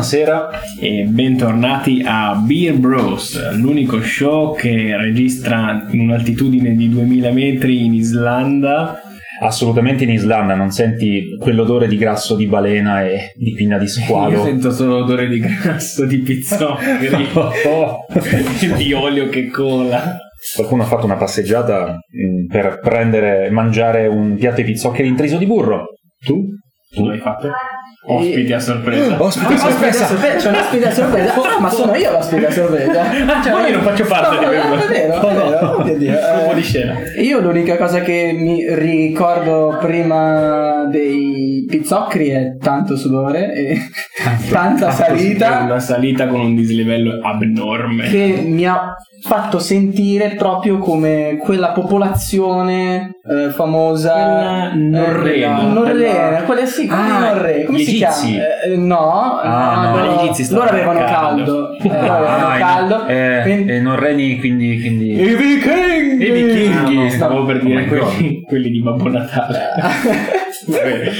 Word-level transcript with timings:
buonasera 0.00 0.48
e 0.80 1.04
bentornati 1.06 2.02
a 2.02 2.34
Beer 2.34 2.74
Bros, 2.78 3.54
l'unico 3.54 4.00
show 4.00 4.56
che 4.56 4.96
registra 4.96 5.86
in 5.90 6.00
un'altitudine 6.00 6.74
di 6.74 6.88
2000 6.88 7.30
metri 7.32 7.84
in 7.84 7.92
Islanda. 7.92 8.98
Assolutamente 9.42 10.04
in 10.04 10.10
Islanda, 10.10 10.54
non 10.54 10.70
senti 10.70 11.36
quell'odore 11.38 11.86
di 11.86 11.98
grasso 11.98 12.34
di 12.34 12.46
balena 12.46 13.04
e 13.04 13.32
di 13.36 13.52
pinna 13.52 13.76
di 13.76 13.88
squalo. 13.88 14.36
Io 14.38 14.42
sento 14.42 14.70
solo 14.70 15.04
odore 15.04 15.28
di 15.28 15.38
grasso, 15.38 16.06
di 16.06 16.16
pizzoccheri, 16.20 17.28
di 18.78 18.92
olio 18.94 19.28
che 19.28 19.50
cola. 19.50 20.16
Qualcuno 20.54 20.84
ha 20.84 20.86
fatto 20.86 21.04
una 21.04 21.16
passeggiata 21.16 21.92
mm, 21.92 22.46
per 22.46 22.80
prendere, 22.80 23.50
mangiare 23.50 24.06
un 24.06 24.34
piatto 24.36 24.62
di 24.62 24.64
pizzoccheri 24.64 25.08
intriso 25.08 25.36
di 25.36 25.44
burro. 25.44 25.88
Tu? 26.24 26.42
Tu 26.90 27.06
l'hai 27.06 27.18
fatto? 27.18 27.50
Ospiti 28.16 28.52
a 28.52 28.58
sorpresa. 28.58 29.22
Ospiti 29.22 29.52
a 29.52 29.56
sorpresa. 29.58 30.06
C'è 30.36 30.48
un 30.48 30.54
ospite 30.54 30.88
a 30.88 30.92
sorpresa. 30.92 31.34
Ah, 31.34 31.58
ma 31.60 31.70
sono 31.70 31.94
io 31.94 32.10
l'ospite 32.12 32.46
a 32.46 32.50
sorpresa. 32.50 33.04
Cioè, 33.42 33.52
ma 33.52 33.66
io 33.68 33.74
non 33.76 33.82
faccio 33.82 34.04
parte 34.04 34.38
di 34.38 34.44
no, 34.44 34.50
quello. 34.50 34.74
È 34.74 34.86
vero, 34.88 35.14
è 35.20 35.34
vero. 35.34 35.76
Oddio, 35.78 35.96
Dio. 35.98 36.12
Colpo 36.34 36.50
Eh, 36.50 36.54
di 36.54 36.62
scena. 36.62 36.94
Io 37.20 37.40
l'unica 37.40 37.76
cosa 37.76 38.00
che 38.00 38.32
mi 38.36 38.64
ricordo 38.74 39.78
prima 39.80 40.84
dei 40.90 41.64
pizzoccheri 41.68 42.28
è 42.28 42.56
tanto 42.58 42.96
sudore 42.96 43.52
e 43.54 43.78
tanta 44.50 44.90
salita 44.90 45.60
Una 45.64 45.78
salita 45.78 46.26
con 46.26 46.40
un 46.40 46.54
dislivello 46.54 47.20
abnorme. 47.22 48.08
che 48.08 48.42
mi 48.44 48.66
ha 48.66 48.94
fatto 49.22 49.58
sentire 49.58 50.34
proprio 50.36 50.78
come 50.78 51.38
quella 51.42 51.72
popolazione 51.72 53.10
eh, 53.30 53.50
famosa 53.50 54.12
Quella 54.14 54.70
norrena. 54.74 55.60
eh, 55.60 55.64
norrena 55.72 56.42
quella 56.42 56.64
sì 56.66 56.86
quelli 56.86 57.02
Ah, 57.10 57.32
norreni 57.34 57.64
come 57.64 57.78
si 57.80 57.99
egizi. 58.04 58.34
chiama 58.34 58.62
Eh, 58.64 58.76
no, 58.76 59.40
Ah, 59.42 59.90
no. 59.94 60.22
egizi 60.22 60.44
stavano 60.44 60.70
loro 60.70 60.76
avevano 60.76 61.04
caldo. 61.04 61.76
caldo, 61.78 61.82
Eh, 61.82 61.88
loro 62.06 62.12
avevano 62.12 62.46
Ah, 62.46 62.58
caldo 62.58 63.06
eh, 63.06 63.40
quindi- 63.42 63.72
e 63.72 63.80
non 63.80 63.96
reni 63.96 64.38
quindi... 64.38 64.80
quindi... 64.80 65.12
i 65.20 65.34
vichinghi 65.34 66.24
I 66.24 66.30
vichinghi, 66.30 66.94
No, 66.94 67.02
no, 67.02 67.10
stavo 67.10 67.44
per 67.44 67.60
dire 67.60 67.84
Oh 67.84 67.86
quelli, 67.88 68.42
quelli 68.42 68.70
di 68.70 68.80
Babbo 68.80 69.08
Natale. 69.08 69.58
Vabbè, 70.66 71.10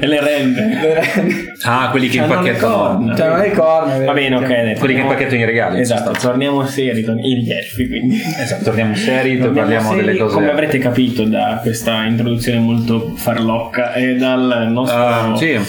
e 0.00 0.06
le 0.06 0.20
rende. 0.20 1.54
Ah, 1.64 1.88
quelli 1.90 2.08
che 2.08 2.18
impacchettano... 2.18 3.14
cioè 3.16 3.28
non 3.28 3.38
le 3.38 3.50
corna 3.50 3.98
Va 4.04 4.12
bene, 4.12 4.36
ok. 4.36 4.46
dai, 4.46 4.76
Quelli 4.78 4.94
che 4.94 5.00
impacchettano 5.00 5.40
i 5.40 5.44
regali. 5.44 5.80
Esatto, 5.80 6.12
torniamo 6.12 6.64
seri, 6.66 7.02
torn- 7.02 7.18
gli 7.20 7.50
elfi 7.50 7.88
quindi. 7.88 8.20
Esatto, 8.38 8.64
torniamo 8.64 8.94
seri, 8.94 9.36
Torniamo 9.38 9.54
parliamo 9.58 9.90
seri, 9.90 10.04
delle 10.04 10.18
cose... 10.18 10.34
Come 10.34 10.50
avrete 10.50 10.78
capito 10.78 11.24
da 11.24 11.58
questa 11.62 12.04
introduzione 12.04 12.58
molto 12.58 13.12
farlocca 13.16 13.92
e 13.94 14.14
dal 14.16 14.68
nostro 14.70 14.98
Ah, 14.98 15.34
sì. 15.36 15.50
eh, 15.50 15.60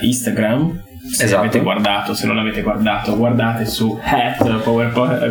Instagram. 0.00 0.82
Se 1.10 1.24
Esatto. 1.24 1.40
avete 1.42 1.60
guardato, 1.60 2.12
se 2.14 2.26
non 2.26 2.36
l'avete 2.36 2.60
guardato, 2.62 3.16
guardate 3.16 3.64
su 3.64 3.98
hat 4.02 4.60
powerpoint 4.62 5.22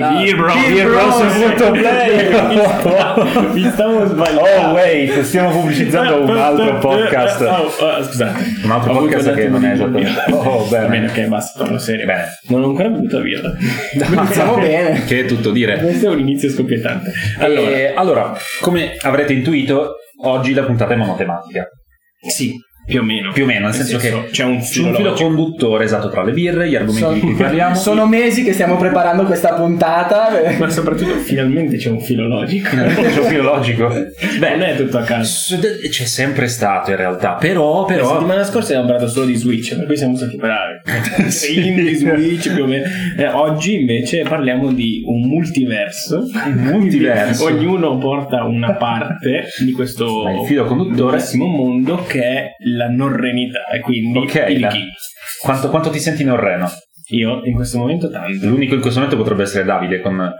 Ah, 0.00 1.70
Play. 1.72 3.52
Vi 3.52 3.70
stavo 3.70 4.06
sbagliando. 4.06 4.68
Oh 4.68 4.72
wait, 4.74 5.20
stiamo 5.22 5.50
pubblicizzando 5.50 6.22
un 6.24 6.36
altro 6.36 6.78
podcast. 6.78 7.40
Oh, 7.42 7.72
oh, 7.84 8.02
scusate. 8.04 8.44
Un 8.64 8.70
altro 8.70 8.92
podcast 8.92 9.34
che 9.34 9.48
non 9.48 9.64
è 9.64 9.74
dubbio. 9.76 10.08
Oh, 10.30 10.66
bene. 10.68 10.88
Bene, 10.88 11.06
ok, 11.08 11.20
basta, 11.28 11.58
torno 11.62 11.78
serio. 11.78 12.06
Bene. 12.06 12.24
Non 12.48 12.62
ho 12.62 12.66
ancora 12.68 12.88
bevuto 12.88 13.20
via. 13.20 13.40
Stiamo 14.30 14.56
bene. 14.60 15.04
Che 15.04 15.20
è 15.20 15.24
tutto 15.26 15.50
dire. 15.50 15.78
Questo 15.78 16.06
è 16.06 16.10
un 16.10 16.18
inizio 16.18 16.48
scoppiettante. 16.50 17.12
Allora, 17.38 17.66
Allora, 17.68 17.92
allora, 17.96 18.36
come 18.60 18.96
avrete 19.00 19.32
intuito, 19.32 19.94
oggi 20.24 20.52
la 20.54 20.62
puntata 20.64 20.94
è 20.94 20.96
monotematica. 20.96 21.66
sì, 22.28 22.54
più 22.90 23.00
o 23.00 23.04
meno. 23.04 23.32
Più 23.32 23.44
o 23.44 23.46
meno, 23.46 23.66
nel 23.66 23.74
senso, 23.74 23.96
che 23.98 24.28
c'è 24.30 24.44
un 24.44 24.60
filo, 24.60 24.88
un 24.88 24.94
filo 24.96 25.12
conduttore 25.12 25.84
esatto 25.84 26.10
tra 26.10 26.24
le 26.24 26.32
birre, 26.32 26.68
gli 26.68 26.74
argomenti 26.74 27.14
di 27.14 27.20
cui 27.20 27.34
parliamo. 27.34 27.74
sono 27.78 28.06
mesi 28.06 28.42
che 28.42 28.52
stiamo 28.52 28.76
preparando 28.76 29.24
questa 29.24 29.54
puntata 29.54 30.28
Ma 30.58 30.68
soprattutto 30.68 31.14
finalmente 31.18 31.76
c'è 31.76 31.88
un 31.88 32.00
filo 32.00 32.26
logico. 32.26 32.68
Finalmente 32.68 33.10
c'è 33.10 33.20
un 33.20 33.26
filo 33.26 33.42
logico. 33.42 33.88
Beh, 34.38 34.56
non 34.56 34.62
è 34.62 34.76
tutto 34.76 34.98
a 34.98 35.02
caso. 35.02 35.56
C'è 35.56 36.04
sempre 36.04 36.48
stato 36.48 36.90
in 36.90 36.96
realtà, 36.96 37.34
però, 37.34 37.82
La 37.82 37.86
però 37.86 38.12
settimana 38.14 38.44
scorsa 38.44 38.72
abbiamo 38.72 38.88
parlato 38.88 39.08
solo 39.08 39.26
di 39.26 39.36
Switch, 39.36 39.76
per 39.76 39.86
cui 39.86 39.96
siamo 39.96 40.16
stati 40.16 40.36
bravi. 40.36 40.80
Indie, 41.54 41.94
Switch, 41.94 42.52
più 42.52 42.64
o 42.64 42.66
meno. 42.66 42.84
Eh, 43.16 43.28
oggi 43.28 43.80
invece 43.80 44.22
parliamo 44.22 44.72
di 44.72 45.02
un 45.06 45.28
multiverso. 45.28 46.24
multiverso. 46.56 47.44
Ognuno 47.44 47.98
porta 47.98 48.42
una 48.44 48.74
parte 48.74 49.44
di 49.64 49.72
questo 49.72 50.28
il 50.28 50.46
filo 50.46 50.64
conduttore- 50.64 51.18
bellissimo 51.30 51.46
mondo 51.46 52.04
che 52.06 52.22
è 52.22 52.56
la 52.80 52.88
norrenità 52.88 53.64
e 53.72 53.80
quindi 53.80 54.18
Ok, 54.18 54.34
i 54.48 54.58
la- 54.58 54.68
vichinghi. 54.68 54.92
quanto, 55.40 55.68
quanto 55.70 55.90
ti 55.90 55.98
senti 55.98 56.22
in 56.22 56.34
Reno? 56.36 56.70
Io 57.10 57.40
in 57.44 57.54
questo 57.54 57.78
momento 57.78 58.10
tanto. 58.10 58.46
L'unico 58.46 58.74
in 58.74 58.80
questo 58.80 59.00
momento 59.00 59.20
potrebbe 59.20 59.42
essere 59.42 59.64
Davide 59.64 60.00
con 60.00 60.32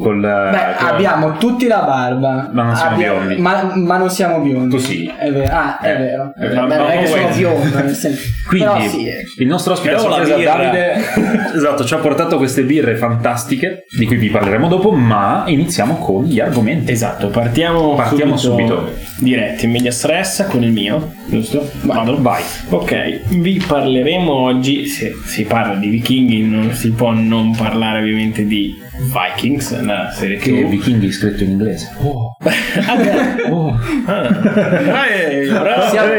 col 0.00 0.20
Beh, 0.20 0.76
con- 0.78 0.86
abbiamo 0.88 1.36
tutti 1.36 1.66
la 1.66 1.82
barba. 1.82 2.48
Ma 2.52 2.62
non 2.62 2.74
siamo 2.76 2.94
Abbiamo- 2.94 3.18
biondi. 3.20 3.40
Ma, 3.40 3.72
ma 3.74 3.96
non 3.98 4.10
siamo 4.10 4.40
biondi. 4.40 4.74
Tu 4.74 4.78
sì. 4.80 5.06
È 5.18 5.30
vero. 5.30 5.52
Ah, 5.54 5.78
è 5.78 5.90
Eh, 5.92 5.96
vero. 5.96 6.32
eh, 6.38 6.48
Beh, 6.48 6.54
ma- 6.54 6.76
non 6.76 6.90
è 6.90 6.98
che 7.00 7.06
sono 7.06 7.28
biondo, 7.34 7.78
nel 7.82 7.94
senso. 7.94 8.22
Quindi 8.48 8.66
Però 8.66 8.80
sì. 8.88 9.06
eh. 9.08 9.22
il 9.38 9.46
nostro 9.46 9.72
ospite 9.74 9.98
sorpresa 9.98 10.36
Davide 10.36 10.94
esatto, 11.54 11.84
ci 11.84 11.94
ha 11.94 11.98
portato 11.98 12.36
queste 12.38 12.62
birre 12.62 12.96
fantastiche 12.96 13.84
di 13.96 14.06
cui 14.06 14.16
vi 14.16 14.28
parleremo 14.28 14.68
dopo, 14.68 14.90
ma 14.90 15.44
iniziamo 15.46 15.96
con 15.96 16.24
gli 16.24 16.40
argomenti. 16.40 16.92
Esatto, 16.92 17.28
partiamo, 17.28 17.94
Partiamo 17.94 18.36
subito, 18.36 18.92
diretti 19.18 19.64
in 19.66 19.70
media 19.70 19.90
stress 19.90 20.46
con 20.48 20.62
il 20.62 20.72
mio, 20.72 21.12
giusto? 21.28 21.70
Vado? 21.82 22.20
Vai. 22.20 22.42
Ok, 22.70 23.20
vi 23.36 23.62
parleremo 23.66 24.32
oggi, 24.32 24.86
se 24.86 25.12
si 25.24 25.44
parla 25.44 25.74
di 25.76 25.88
vichinghi 25.94 26.42
non 26.42 26.72
si 26.72 26.90
può 26.90 27.12
non 27.12 27.54
parlare 27.56 28.00
ovviamente 28.00 28.44
di 28.46 28.74
Vikings, 29.12 29.80
la 29.82 30.10
serie 30.12 30.38
Che 30.38 30.50
TV. 30.50 30.68
vichinghi 30.68 31.10
scritto 31.12 31.44
in 31.44 31.50
inglese. 31.50 31.90
Oh. 32.00 32.36
Ah. 32.86 33.50
Oh. 33.50 33.78
Ah. 34.06 35.06
Eh, 35.08 35.46
bravo. 35.48 35.88
Siamo-. 35.88 36.12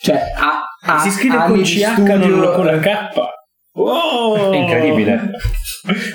Cioè, 0.00 0.18
ha, 0.38 0.62
ha 0.94 0.98
si 1.00 1.10
scrive 1.10 1.36
con 1.46 1.60
CH 1.62 1.92
studio- 1.92 2.28
non 2.28 2.54
con 2.54 2.64
la 2.66 2.78
K. 2.78 2.88
Oh. 3.82 4.50
È 4.52 4.56
incredibile. 4.56 5.30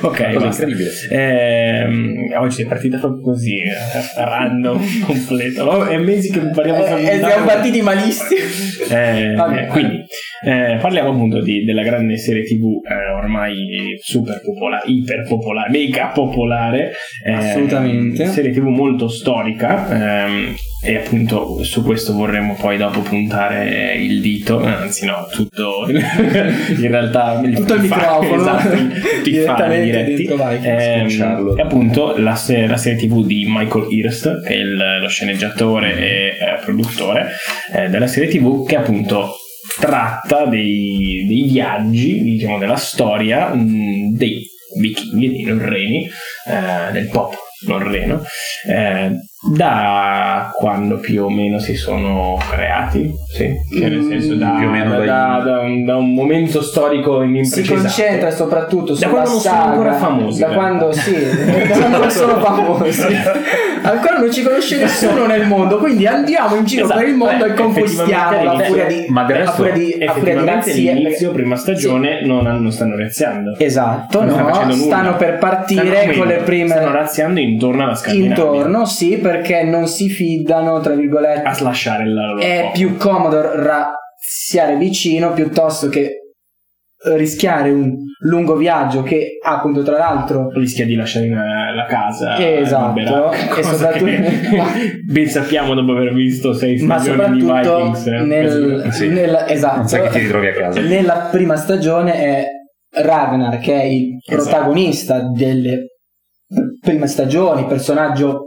Ok, 0.02 0.34
Cosa 0.34 0.46
incredibile. 0.64 0.90
Ehm, 1.10 2.34
oggi 2.38 2.62
è 2.62 2.66
partita 2.66 2.98
proprio 3.00 3.22
così, 3.22 3.58
eh, 3.58 4.24
random, 4.24 4.80
completo. 5.06 5.64
Oh, 5.64 5.86
è 5.86 5.98
mesi 5.98 6.30
che 6.32 6.40
parliamo 6.40 6.84
Eh, 6.84 6.88
sempre 6.88 7.12
eh, 7.12 7.18
siamo 7.20 7.46
partiti 7.46 7.82
malissimi. 7.82 8.40
Eh, 8.90 9.34
eh, 9.64 9.68
quindi 9.68 10.04
eh, 10.46 10.78
parliamo 10.80 11.10
appunto 11.10 11.42
di- 11.42 11.64
della 11.66 11.82
grande 11.84 12.18
serie 12.18 12.44
tv 12.44 12.80
eh, 12.88 13.14
ormai 13.18 13.98
super 14.02 14.42
popolare, 14.44 14.84
iper 14.88 15.26
popolare, 15.28 15.70
mega 15.72 16.08
popolare. 16.08 16.92
eh, 17.26 17.32
Assolutamente. 17.34 18.28
Serie 18.28 18.52
tv 18.52 18.66
molto 18.68 19.08
storica. 19.08 20.24
ehm, 20.26 20.56
e 20.86 20.98
appunto 20.98 21.64
su 21.64 21.84
questo 21.84 22.14
vorremmo 22.14 22.54
poi 22.60 22.78
dopo 22.78 23.00
puntare 23.00 23.96
il 23.96 24.22
dito, 24.22 24.62
anzi 24.64 25.08
no, 25.08 25.26
tutto 25.32 25.86
in 25.90 26.88
realtà 26.92 27.42
Tutto 27.56 27.74
il 27.76 27.82
microfono. 27.82 28.36
esatto, 28.60 28.70
Direttamente 29.24 29.84
diretti. 29.84 30.26
dentro 30.26 30.48
Vikings, 30.50 31.20
Ehm, 31.20 31.54
e 31.58 31.62
appunto 31.62 32.18
la, 32.18 32.36
se- 32.36 32.68
la 32.68 32.78
serie 32.78 33.00
tv 33.08 33.26
di 33.26 33.46
Michael 33.48 33.88
Hirst, 33.92 34.44
che 34.46 34.54
è 34.54 34.58
il- 34.58 34.98
lo 35.02 35.08
sceneggiatore 35.08 35.96
e 35.98 36.28
eh, 36.28 36.60
produttore 36.64 37.32
eh, 37.74 37.90
della 37.90 38.08
serie 38.08 38.30
tv, 38.30 38.66
che 38.68 38.76
appunto 38.76 39.36
tratta 39.80 40.46
dei, 40.46 41.26
dei 41.28 41.44
viaggi, 41.44 42.22
diciamo, 42.22 42.58
della 42.58 42.76
storia 42.78 43.54
mh, 43.54 44.16
dei 44.16 44.44
vichinghi, 44.80 45.30
dei 45.30 45.44
norreni, 45.44 46.06
eh, 46.06 46.92
del 46.92 47.08
popolo 47.10 47.40
norreno, 47.68 48.22
eh, 48.68 49.12
da 49.52 50.52
quando 50.56 50.98
più 50.98 51.24
o 51.26 51.30
meno 51.30 51.60
si 51.60 51.76
sono 51.76 52.38
creati, 52.50 53.14
sì, 53.32 53.54
cioè 53.78 53.90
nel 53.90 54.04
senso 54.10 54.36
da, 54.36 54.56
Più 54.58 54.68
o 54.68 54.72
meno 54.72 54.90
da, 54.98 55.06
da- 55.06 55.42
da 55.44 55.60
un, 55.60 55.86
da 55.86 55.96
un 55.98 56.14
momento 56.14 56.62
storico 56.64 57.20
Si 57.22 57.28
imprecisato. 57.28 57.74
concentra 57.82 58.32
soprattutto 58.32 58.94
Da 58.94 58.98
sulla 58.98 59.10
quando 59.12 59.30
non 59.30 59.40
sono 59.40 59.56
saga, 59.56 59.70
ancora 59.70 59.94
famosi, 59.94 60.40
Da 60.40 60.48
in 60.48 60.54
quando 60.54 60.92
sì, 60.92 61.14
da 61.68 61.78
quando 61.78 62.10
sono 62.10 62.40
famosi. 62.40 63.02
Ancora 63.84 64.18
non 64.18 64.32
ci 64.32 64.42
conosce 64.44 64.78
nessuno 64.78 65.26
nel 65.28 65.46
mondo, 65.46 65.78
quindi 65.78 66.08
andiamo 66.08 66.56
in 66.56 66.66
giro 66.66 66.86
Esatto, 66.86 67.00
per 67.00 67.10
il 67.10 67.16
mondo 67.16 67.46
eh, 67.46 67.50
e 67.50 67.54
conquistiamo 67.54 68.12
effettivamente 68.12 68.64
a 68.64 68.66
furia 68.68 68.86
di 68.86 69.06
Ma 69.10 69.24
del 69.26 69.36
a 69.36 69.40
resto- 69.40 69.64
di, 69.72 69.96
effettivamente 70.00 70.72
all'inizio, 70.72 71.32
prima 71.32 71.56
stagione, 71.56 72.26
non, 72.26 72.44
non 72.46 72.72
stanno 72.72 72.98
razziando. 72.98 73.56
Esatto, 73.60 74.24
Non 74.24 74.30
stanno 74.34 74.50
no, 74.50 74.64
nulla. 74.64 74.76
stanno 74.76 75.16
per 75.18 75.38
partire 75.38 76.02
Stanno 76.02 76.18
con 76.18 76.28
le 76.28 76.36
prime 76.38 76.70
Stanno 76.70 76.92
razziando 76.92 77.40
intorno 77.40 77.84
alla 77.84 77.96
Scandinavia. 77.96 78.44
intorno, 78.44 78.86
sì, 78.86 79.18
perché 79.36 79.64
non 79.64 79.88
si 79.88 80.10
fidano, 80.10 80.80
tra 80.80 80.94
virgolette, 80.96 81.48
A 81.48 81.54
slasciare 81.54 82.04
il 82.04 82.14
loro 82.14 82.40
è 82.40 82.56
popolo. 82.58 82.72
più 82.74 82.98
comodo 82.98 83.42
razziare 83.64 84.76
vicino 84.78 85.34
piuttosto 85.34 85.90
che 85.90 86.20
rischiare 87.08 87.70
un 87.70 87.94
lungo 88.22 88.56
viaggio 88.56 89.04
che 89.04 89.38
appunto 89.44 89.84
tra 89.84 89.98
l'altro 89.98 90.50
rischia 90.54 90.86
di 90.86 90.96
lasciare 90.96 91.26
eh, 91.28 91.76
la 91.76 91.86
casa 91.88 92.36
Esatto, 92.40 92.98
libera, 92.98 93.30
e 93.32 93.62
soprattutto- 93.64 94.06
che 94.06 95.02
ben 95.06 95.28
sappiamo 95.28 95.76
dopo 95.76 95.92
aver 95.92 96.14
visto 96.14 96.54
sei 96.54 96.82
ma 96.82 96.98
stagioni 96.98 97.34
di 97.36 97.42
soprattutto 97.42 97.76
Vikings 97.78 98.08
eh, 98.08 98.20
nel. 98.22 98.88
Sì. 98.92 99.08
nel- 99.10 99.46
esatto, 99.48 99.76
Non 99.78 99.88
sai 99.88 100.02
che 100.04 100.10
ti 100.10 100.18
ritrovi 100.20 100.48
a 100.48 100.54
casa. 100.54 100.80
nella 100.82 101.14
prima 101.32 101.56
stagione 101.58 102.14
è 102.16 102.46
Ragnar 102.90 103.60
che 103.60 103.74
è 103.74 103.84
il 103.84 104.18
Esatto. 104.26 104.42
protagonista 104.50 105.20
delle 105.32 105.88
prime 106.82 107.06
stagioni 107.06 107.66
personaggio 107.66 108.45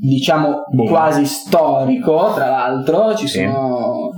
diciamo 0.00 0.62
Boh. 0.72 0.84
quasi 0.84 1.26
storico 1.26 2.32
tra 2.34 2.48
l'altro 2.48 3.14
ci 3.14 3.28
Sì. 3.28 3.40
sono 3.44 4.10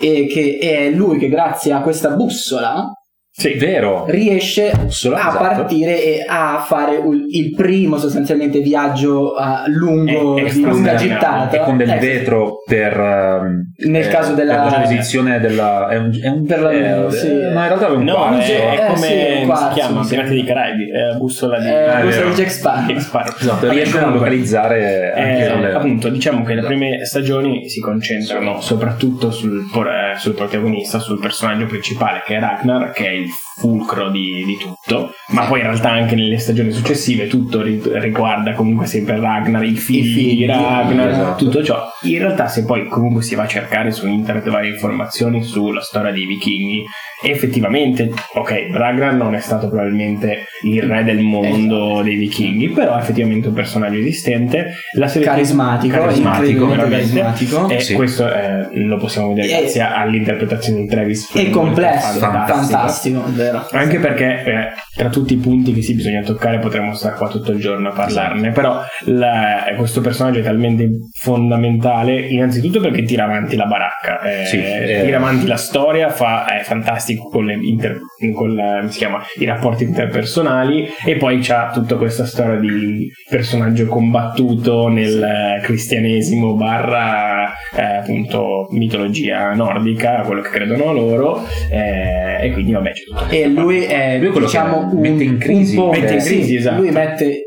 e 0.00 0.26
che 0.26 0.58
è 0.60 0.90
lui 0.90 1.18
che 1.18 1.28
grazie 1.28 1.72
a 1.72 1.80
questa 1.82 2.10
bussola 2.10 2.92
Sì, 3.38 3.52
vero. 3.54 4.04
riesce 4.08 4.72
Bussola, 4.76 5.16
a 5.22 5.28
esatto. 5.28 5.38
partire 5.44 6.02
e 6.02 6.24
a 6.26 6.58
fare 6.66 6.96
un- 6.96 7.24
il 7.30 7.54
primo 7.54 7.96
sostanzialmente 7.96 8.58
viaggio 8.58 9.34
a 9.34 9.62
lungo 9.68 10.36
È- 10.38 10.42
è 10.42 10.50
di 10.52 10.60
lunga 10.62 10.96
gittata 10.96 11.48
E 11.48 11.60
con 11.60 11.76
del 11.76 11.88
Eh, 11.88 11.98
vetro 11.98 12.62
per 12.66 12.98
ehm, 12.98 13.90
Nel 13.90 14.08
caso 14.08 14.34
della- 14.34 14.66
per 14.68 14.80
posizione 14.82 15.38
della 15.38 15.86
è 15.86 15.96
un, 15.98 16.18
è 16.20 16.26
un 16.28 16.44
Per 16.46 16.60
la- 16.60 16.72
eh, 17.06 17.10
sì. 17.12 17.28
no 17.28 17.34
in 17.48 17.52
realtà 17.52 17.86
è 17.86 17.90
un 17.90 18.02
no 18.02 18.14
quarzo 18.16 18.50
è, 18.52 18.56
è 18.56 18.74
Eh, 18.82 18.86
come 18.88 18.96
sì, 19.40 19.46
quarzo, 19.46 19.68
si 19.68 19.74
chiama 19.74 20.02
sì. 20.02 20.08
Pirati 20.08 20.30
dei 20.30 20.44
Caraibi 20.44 20.90
è 20.90 20.98
la 20.98 21.14
bussola 21.14 21.60
di 21.60 21.66
Eh, 21.68 21.84
Ah, 21.88 22.00
bussola 22.00 22.28
di 22.30 22.34
Jack 22.34 22.50
Sparrow. 22.50 22.86
Jack 22.88 23.00
Sparrow. 23.02 23.34
esatto 23.38 23.68
riescono 23.70 24.06
a 24.06 24.10
localizzare 24.10 25.12
anche 25.14 25.44
Eh, 25.46 25.60
le- 25.60 25.72
appunto, 25.74 26.08
diciamo 26.08 26.42
che 26.42 26.54
le 26.54 26.62
prime 26.62 27.04
stagioni 27.04 27.68
si 27.68 27.78
concentrano 27.78 28.60
soprattutto 28.60 29.30
sul, 29.30 29.60
eh, 29.60 30.18
sul 30.18 30.34
protagonista, 30.34 30.98
sul 30.98 31.20
personaggio 31.20 31.66
principale 31.66 32.20
che 32.26 32.34
è 32.34 32.40
Ragnar, 32.40 32.90
che 32.90 33.06
è 33.06 33.10
il 33.10 33.26
fulcro 33.30 34.08
di, 34.10 34.44
di 34.46 34.56
tutto, 34.56 35.10
ma 35.28 35.44
poi 35.46 35.60
in 35.60 35.66
realtà 35.66 35.90
anche 35.90 36.14
nelle 36.14 36.38
stagioni 36.38 36.70
successive 36.70 37.26
tutto 37.26 37.60
ri- 37.62 37.80
riguarda 37.84 38.52
comunque 38.54 38.86
sempre 38.86 39.18
Ragnar, 39.18 39.64
i 39.64 39.74
figli, 39.74 40.14
figli, 40.14 40.36
di 40.38 40.46
Ragnar, 40.46 41.08
esatto. 41.08 41.44
tutto 41.44 41.64
ciò. 41.64 41.84
In 42.02 42.18
realtà 42.18 42.46
se 42.48 42.64
poi 42.64 42.86
comunque 42.86 43.22
si 43.22 43.34
va 43.34 43.42
a 43.44 43.48
cercare 43.48 43.90
su 43.90 44.06
internet 44.06 44.48
varie 44.48 44.70
informazioni 44.70 45.42
sulla 45.42 45.80
storia 45.80 46.12
dei 46.12 46.26
vichinghi, 46.26 46.84
effettivamente, 47.32 48.12
ok, 48.34 48.68
Ragnar 48.72 49.14
non 49.14 49.34
è 49.34 49.40
stato 49.40 49.68
probabilmente 49.68 50.44
il 50.62 50.82
re 50.82 51.02
del 51.04 51.18
mondo 51.20 51.86
Esatto. 51.90 52.02
dei 52.02 52.14
vichinghi, 52.16 52.68
però 52.68 52.96
è 52.96 53.00
effettivamente 53.00 53.48
un 53.48 53.54
personaggio 53.54 53.98
esistente. 53.98 54.66
La 54.96 55.08
serie 55.08 55.26
carismatico, 55.26 55.98
carismatico, 55.98 56.68
carismatico. 56.68 57.68
E 57.68 57.80
Sì. 57.80 57.94
questo 57.94 58.32
eh, 58.32 58.68
lo 58.72 58.96
possiamo 58.98 59.28
vedere 59.34 59.48
E- 59.48 59.60
grazie 59.62 59.80
all'interpretazione 59.82 60.80
di 60.82 60.86
Travis. 60.86 61.30
e 61.34 61.50
complesso 61.50 62.18
Fantastico. 62.18 62.58
fantastico, 62.58 63.17
è 63.26 63.30
vero. 63.30 63.66
Anche 63.72 63.98
perché 63.98 64.42
eh, 64.44 64.68
tra 64.94 65.08
tutti 65.08 65.34
i 65.34 65.36
punti 65.38 65.72
che 65.72 65.82
si 65.82 65.94
bisogna 65.94 66.22
toccare 66.22 66.58
potremmo 66.58 66.94
stare 66.94 67.16
qua 67.16 67.28
tutto 67.28 67.52
il 67.52 67.58
giorno 67.60 67.88
a 67.88 67.92
parlarne, 67.92 68.50
però 68.52 68.80
la- 69.06 69.64
questo 69.76 70.00
personaggio 70.00 70.40
è 70.40 70.42
talmente 70.42 70.88
fondamentale 71.20 72.20
innanzitutto 72.20 72.80
perché 72.80 73.02
tira 73.02 73.24
avanti 73.24 73.56
la 73.56 73.66
baracca, 73.66 74.20
eh, 74.22 74.44
Sì, 74.46 74.56
eh. 74.62 75.02
tira 75.04 75.16
avanti 75.18 75.46
la 75.46 75.56
storia, 75.56 76.08
fa, 76.10 76.46
è 76.46 76.62
fantastico 76.62 77.28
con, 77.28 77.44
le 77.46 77.54
inter- 77.54 77.98
con 78.34 78.54
la- 78.54 78.84
chiama, 78.90 79.22
i 79.38 79.44
rapporti 79.44 79.84
interpersonali 79.84 80.88
e 81.04 81.16
poi 81.16 81.38
c'ha 81.40 81.70
tutta 81.72 81.96
questa 81.96 82.24
storia 82.26 82.58
di 82.58 83.08
personaggio 83.28 83.86
combattuto 83.86 84.88
nel 84.88 85.60
cristianesimo 85.62 86.54
barra 86.54 87.52
eh, 87.76 87.82
appunto 87.98 88.66
mitologia 88.70 89.52
nordica, 89.54 90.22
quello 90.22 90.40
che 90.40 90.50
credono 90.50 90.92
loro 90.92 91.44
eh, 91.70 92.38
e 92.46 92.50
quindi 92.52 92.72
vabbè 92.72 92.90
c'è 92.92 93.02
e 93.30 93.46
lui 93.46 93.82
è 93.84 94.18
Lui 94.18 94.38
diciamo 94.40 94.90
un, 94.90 95.00
mette 95.00 95.24
in 95.24 95.38
crisi. 95.38 95.76
un 95.76 95.88
Mette 95.90 96.14
in 96.14 96.20
sì, 96.20 96.28
crisi, 96.34 96.56
esatto. 96.56 96.80
lui 96.80 96.90
mette 96.90 97.42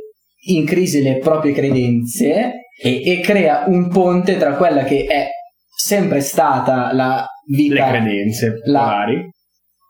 in 0.46 0.66
crisi 0.66 1.02
le 1.02 1.18
proprie 1.20 1.54
credenze 1.54 2.52
e, 2.82 3.02
e 3.12 3.20
crea 3.22 3.66
un 3.68 3.90
ponte 3.90 4.38
tra 4.38 4.56
quella 4.56 4.84
che 4.84 5.06
è 5.06 5.28
sempre 5.76 6.22
stata 6.22 6.92
la 6.94 7.26
le 7.48 7.56
vita 7.56 7.88
credenze 7.90 8.60
la- 8.66 8.80
popolari. 8.80 9.30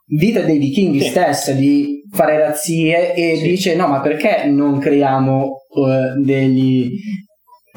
vita 0.08 0.42
dei 0.42 0.58
vichinghi 0.58 1.02
Sì. 1.02 1.10
stessa 1.10 1.52
di 1.54 2.02
fare 2.12 2.38
razzie 2.38 3.14
e 3.14 3.36
Sì. 3.38 3.48
dice 3.48 3.76
no 3.76 3.88
ma 3.88 4.02
perché 4.02 4.46
non 4.48 4.80
creiamo 4.80 5.46
eh, 5.88 6.22
degli 6.22 6.90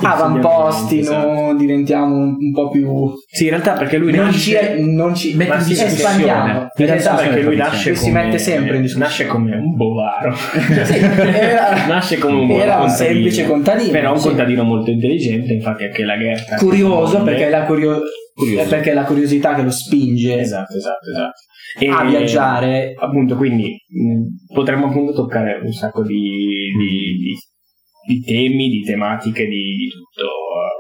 avamposti 0.03 0.99
Esatto. 0.99 1.27
non 1.31 1.57
diventiamo 1.57 2.15
un, 2.17 2.35
un 2.39 2.53
po' 2.53 2.69
più 2.71 3.13
Sì, 3.31 3.45
in 3.45 3.51
realtà 3.51 3.73
perché 3.75 3.97
lui 3.99 4.13
non 4.13 4.27
nasce 4.27 4.75
ci, 4.77 4.83
non 4.93 5.15
ci 5.15 5.35
mette 5.37 5.53
in 5.53 5.59
discussione. 5.67 5.91
espandiamo 5.93 6.51
In 6.53 6.69
realtà 6.87 6.95
Esatto. 6.95 7.23
perché 7.23 7.41
lui 7.43 7.57
nasce 7.57 7.95
si 7.95 8.11
come, 8.11 8.23
mette 8.25 8.39
sempre 8.39 8.77
in 8.77 8.83
discussione. 8.83 9.05
nasce 9.09 9.27
come 9.27 9.57
un 9.57 9.77
bovaro. 9.77 10.35
Sì, 10.35 10.97
era- 10.99 11.87
nasce 11.87 12.19
come 12.19 12.41
un 12.41 12.47
buon 12.47 12.61
era 12.61 12.81
un 12.83 12.89
semplice 12.89 13.47
contadino 13.47 13.91
Però 13.93 14.13
un 14.13 14.19
sì. 14.19 14.29
contadino 14.29 14.63
molto 14.65 14.91
intelligente, 14.91 15.53
infatti 15.53 15.85
anche 15.85 16.05
la 16.05 16.17
guerra. 16.17 16.57
curioso 16.57 17.23
perché 17.23 17.47
è 17.47 17.51
la, 17.51 17.63
curio- 17.65 18.01
Curioso. 18.35 18.63
è 18.65 18.69
perché 18.69 18.93
la 18.95 19.05
curiosità 19.05 19.55
che 19.55 19.63
lo 19.63 19.71
spinge 19.71 20.39
Esatto, 20.41 20.77
esatto, 20.77 21.11
esatto. 21.11 21.33
E- 21.79 21.89
a 21.89 22.05
viaggiare 22.05 22.93
Appunto, 22.99 23.37
quindi 23.37 23.65
mh, 23.89 24.53
potremmo 24.55 24.87
appunto 24.87 25.13
toccare 25.13 25.61
un 25.63 25.73
sacco 25.73 26.03
di, 26.03 26.19
di- 26.77 27.17
di- 27.19 27.53
di 28.07 28.21
temi, 28.23 28.69
di 28.69 28.83
tematiche, 28.83 29.45
di, 29.47 29.77
di 29.77 29.89
tutto. 29.89 30.29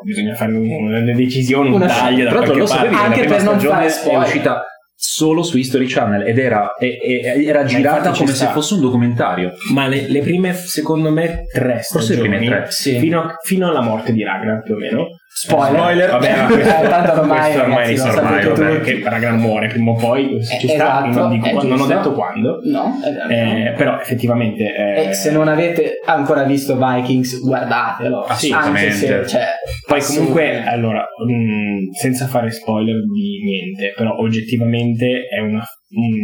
Bisogna 0.04 0.34
fare 0.34 0.52
un- 0.52 0.68
una 0.68 1.00
decisione, 1.12 1.68
un 1.68 1.74
Una 1.74 1.86
taglio 1.86 2.24
da 2.24 2.30
Tra 2.30 2.38
l'altro 2.40 2.54
qualche 2.56 2.58
lo 2.58 2.66
sapevi 2.66 2.94
Anche 2.94 3.24
per 3.24 3.42
non 3.42 3.58
fare 3.58 3.86
è 3.86 3.88
spoiler. 3.88 4.22
uscita 4.22 4.64
solo 4.96 5.42
su 5.42 5.56
History 5.58 5.86
Channel 5.86 6.26
ed 6.26 6.38
era, 6.38 6.74
e- 6.76 6.98
e- 7.02 7.44
era 7.44 7.64
girata 7.64 8.10
come 8.12 8.14
ci 8.14 8.26
se 8.28 8.44
sta. 8.44 8.50
fosse 8.52 8.74
un 8.74 8.80
documentario. 8.80 9.52
Ma 9.72 9.86
le, 9.86 10.08
le 10.08 10.20
prime, 10.20 10.52
secondo 10.54 11.10
me, 11.10 11.44
tre 11.52 11.80
Forse 11.82 11.96
le 11.98 12.02
stagioni, 12.20 12.28
prime 12.28 12.46
tre. 12.46 12.70
Sì. 12.70 12.98
fino, 12.98 13.20
a- 13.22 13.34
fino 13.42 13.68
alla 13.68 13.82
morte 13.82 14.12
di 14.12 14.22
Ragnar 14.22 14.62
più 14.62 14.74
o 14.74 14.78
meno. 14.78 15.06
Spoiler, 15.36 16.10
Vabbè, 16.10 16.36
ma 16.36 16.44
Eh, 16.48 16.52
questo, 16.52 16.88
tanto 16.88 17.20
ormai, 17.20 17.38
questo 17.54 18.08
ormai 18.08 18.34
ragazzi, 18.44 18.48
tutti. 18.62 18.78
tutti. 18.78 19.00
Che 19.02 19.08
Ragnar 19.08 19.32
muore 19.34 19.66
prima 19.66 19.90
o 19.90 19.94
poi, 19.94 20.36
Eh, 20.36 20.42
ci 20.60 20.68
sta, 20.68 20.74
esatto, 20.74 21.06
non, 21.20 21.30
dico 21.30 21.46
è 21.46 21.50
quando, 21.52 21.74
non 21.76 21.80
ho 21.80 21.86
detto 21.86 22.12
quando. 22.12 22.60
no. 22.64 22.92
Eh, 23.28 23.72
però 23.76 23.98
effettivamente 24.00 24.62
eh, 24.74 25.08
e 25.08 25.12
se 25.14 25.30
non 25.32 25.48
avete 25.48 26.00
ancora 26.04 26.44
visto 26.44 26.76
Vikings 26.78 27.40
guardatelo 27.40 28.20
Ah, 28.22 28.32
anche 28.32 28.36
se 28.38 28.54
assolutamente. 28.54 29.26
cioè, 29.28 29.44
poi 29.86 30.00
comunque 30.02 30.42
assolutamente. 30.42 30.68
allora 30.68 31.00
mh, 31.00 31.90
senza 32.00 32.26
fare 32.26 32.50
spoiler 32.50 32.94
di 32.94 33.40
niente 33.44 33.92
però 33.96 34.16
oggettivamente 34.18 35.26
è 35.28 35.40
una, 35.40 35.62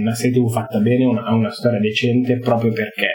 una 0.02 0.14
serie 0.14 0.34
tv 0.40 0.50
fatta 0.50 0.78
bene 0.78 1.04
una- 1.04 1.24
ha 1.24 1.34
una 1.34 1.50
storia 1.50 1.80
decente 1.80 2.38
proprio 2.38 2.72
perché 2.72 3.08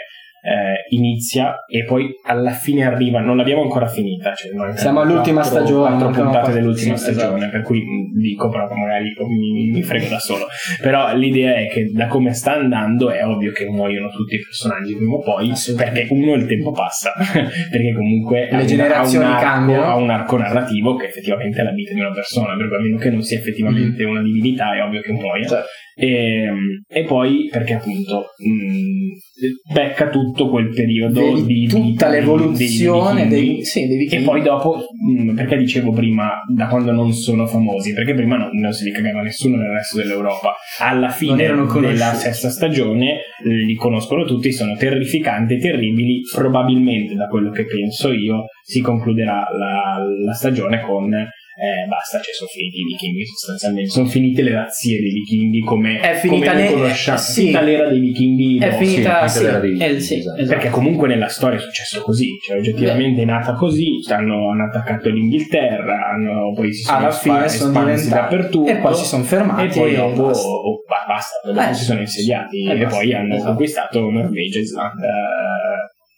eh, 0.46 0.94
inizia 0.94 1.64
e 1.66 1.84
poi 1.84 2.08
alla 2.24 2.52
fine 2.52 2.84
arriva 2.86 3.18
non 3.20 3.36
l'abbiamo 3.36 3.62
ancora 3.62 3.86
finita 3.88 4.32
cioè 4.34 4.52
Siamo 4.76 5.00
all'ultima 5.00 5.40
quattro- 5.40 5.58
stagione, 5.60 5.88
quattro 5.88 6.04
mancano 6.06 6.12
puntate 6.12 6.30
quattro- 6.44 6.52
dell'ultima 6.60 6.96
sì, 6.96 7.02
stagione 7.02 7.36
esatto. 7.38 7.50
per 7.50 7.62
cui 7.62 7.82
dico 8.14 8.48
proprio 8.48 8.76
magari 8.78 9.12
mi, 9.28 9.70
mi 9.72 9.82
frego 9.82 10.06
da 10.08 10.18
solo. 10.18 10.46
Però 10.80 11.14
l'idea 11.16 11.54
è 11.56 11.68
che 11.68 11.90
da 11.92 12.06
come 12.06 12.32
sta 12.32 12.52
andando 12.54 13.10
è 13.10 13.24
ovvio 13.26 13.50
che 13.52 13.66
muoiono 13.68 14.08
tutti 14.08 14.36
i 14.36 14.40
personaggi 14.40 14.94
prima 14.94 15.14
o 15.16 15.20
poi 15.20 15.52
perché 15.76 16.06
uno 16.10 16.34
il 16.34 16.46
tempo 16.46 16.70
passa 16.72 17.12
perché 17.70 17.92
comunque 17.94 18.48
ha 18.48 18.60
un- 18.60 18.66
generazioni 18.66 19.24
arco- 19.26 19.42
cambiano. 19.42 19.82
ha 19.84 19.96
un 19.96 20.10
arco 20.10 20.36
narrativo 20.38 20.94
che 20.96 21.06
effettivamente 21.06 21.60
è 21.60 21.64
la 21.64 21.72
vita 21.72 21.92
di 21.92 22.00
una 22.00 22.12
persona 22.12 22.56
perché 22.56 22.74
a 22.76 22.80
meno 22.80 22.96
che 22.98 23.10
non 23.10 23.22
sia 23.22 23.38
effettivamente 23.38 24.04
una 24.04 24.22
divinità 24.22 24.74
è 24.76 24.82
ovvio 24.82 25.00
che 25.00 25.12
muoia. 25.12 25.46
Cioè, 25.46 25.60
e, 25.98 26.46
e 26.86 27.04
poi 27.04 27.48
perché 27.50 27.72
appunto 27.74 28.26
mh, 28.36 29.72
becca 29.72 30.10
tutto 30.10 30.50
quel 30.50 30.68
periodo 30.68 31.32
vedi 31.32 31.44
di 31.46 31.66
tutta 31.66 32.10
dei- 32.10 32.20
l'evoluzione 32.20 33.26
dei, 33.26 33.54
dei, 33.54 33.64
sì, 33.64 33.86
dei 33.86 34.06
e 34.06 34.20
poi 34.20 34.42
dopo, 34.42 34.76
mh, 34.76 35.34
perché 35.34 35.56
dicevo 35.56 35.92
prima, 35.92 36.32
da 36.54 36.66
quando 36.66 36.92
non 36.92 37.14
sono 37.14 37.46
famosi, 37.46 37.94
perché 37.94 38.12
prima 38.12 38.36
non, 38.36 38.50
non 38.52 38.72
si 38.72 38.84
li 38.84 38.92
cagava 38.92 39.22
nessuno 39.22 39.56
nel 39.56 39.70
resto 39.70 39.96
dell'Europa. 39.96 40.54
Alla 40.80 41.08
fine 41.08 41.46
della 41.46 42.12
sesta 42.12 42.50
stagione 42.50 43.20
li 43.42 43.74
conoscono 43.74 44.24
tutti, 44.24 44.52
sono 44.52 44.76
terrificanti 44.76 45.56
terribili. 45.56 46.20
Probabilmente, 46.30 47.14
da 47.14 47.26
quello 47.26 47.50
che 47.50 47.64
penso 47.64 48.12
io, 48.12 48.44
si 48.62 48.82
concluderà 48.82 49.46
la, 49.50 49.98
la 50.24 50.32
stagione 50.32 50.80
con 50.82 51.10
eh, 51.56 51.86
basta, 51.88 52.20
cioè 52.20 52.34
sono 52.34 52.50
finiti 52.52 52.80
i 52.80 52.84
vichinghi 52.84 53.24
sostanzialmente, 53.24 53.88
sono 53.90 54.06
finite 54.06 54.42
le 54.42 54.52
razzie 54.52 55.00
dei 55.00 55.10
vichinghi 55.10 55.60
come, 55.60 56.00
È 56.00 56.14
finita 56.16 56.52
come 56.52 56.70
conosciamo, 56.70 57.18
sì. 57.18 57.40
finita 57.40 57.60
l'era 57.62 57.88
dei 57.88 58.00
vichinghi. 58.00 58.58
è 58.58 58.68
dopo. 58.70 58.84
finita 58.84 59.26
sì, 59.28 59.38
sì, 59.38 59.44
l'era 59.44 59.58
dei- 59.60 59.78
eh, 59.80 60.00
sì, 60.00 60.14
esatto. 60.18 60.40
esatto. 60.40 60.54
Perché 60.58 60.70
comunque 60.70 61.08
nella 61.08 61.28
storia 61.28 61.58
è 61.58 61.60
successo 61.62 62.02
così, 62.02 62.28
cioè 62.46 62.58
oggettivamente 62.58 63.22
è 63.22 63.24
nata 63.24 63.54
così, 63.54 64.00
hanno, 64.10 64.50
hanno 64.50 64.64
attaccato 64.64 65.08
l'Inghilterra, 65.08 66.08
hanno, 66.12 66.52
poi 66.52 66.72
si 66.74 66.82
sono 66.82 66.98
alla 66.98 67.10
fine 67.10 67.48
sono 67.48 67.70
diventati 67.72 68.08
dappertutto 68.08 68.70
e 68.70 68.76
poi 68.76 68.94
si 68.94 69.04
sono 69.06 69.22
fermati 69.24 69.64
e 69.64 69.80
poi 69.80 69.94
dopo 69.94 70.22
basta. 70.26 70.46
oh, 70.46 70.82
ba- 70.86 71.04
basta, 71.08 71.40
dopo 71.52 71.70
Eh, 71.70 71.74
si 71.74 71.84
sono 71.84 72.00
insediati 72.00 72.64
eh, 72.66 72.72
e 72.72 72.76
basta, 72.82 72.96
poi 72.98 73.14
hanno 73.14 73.34
esatto. 73.34 73.48
conquistato 73.48 74.10
Norvegia, 74.10 74.58
Islanda 74.58 75.08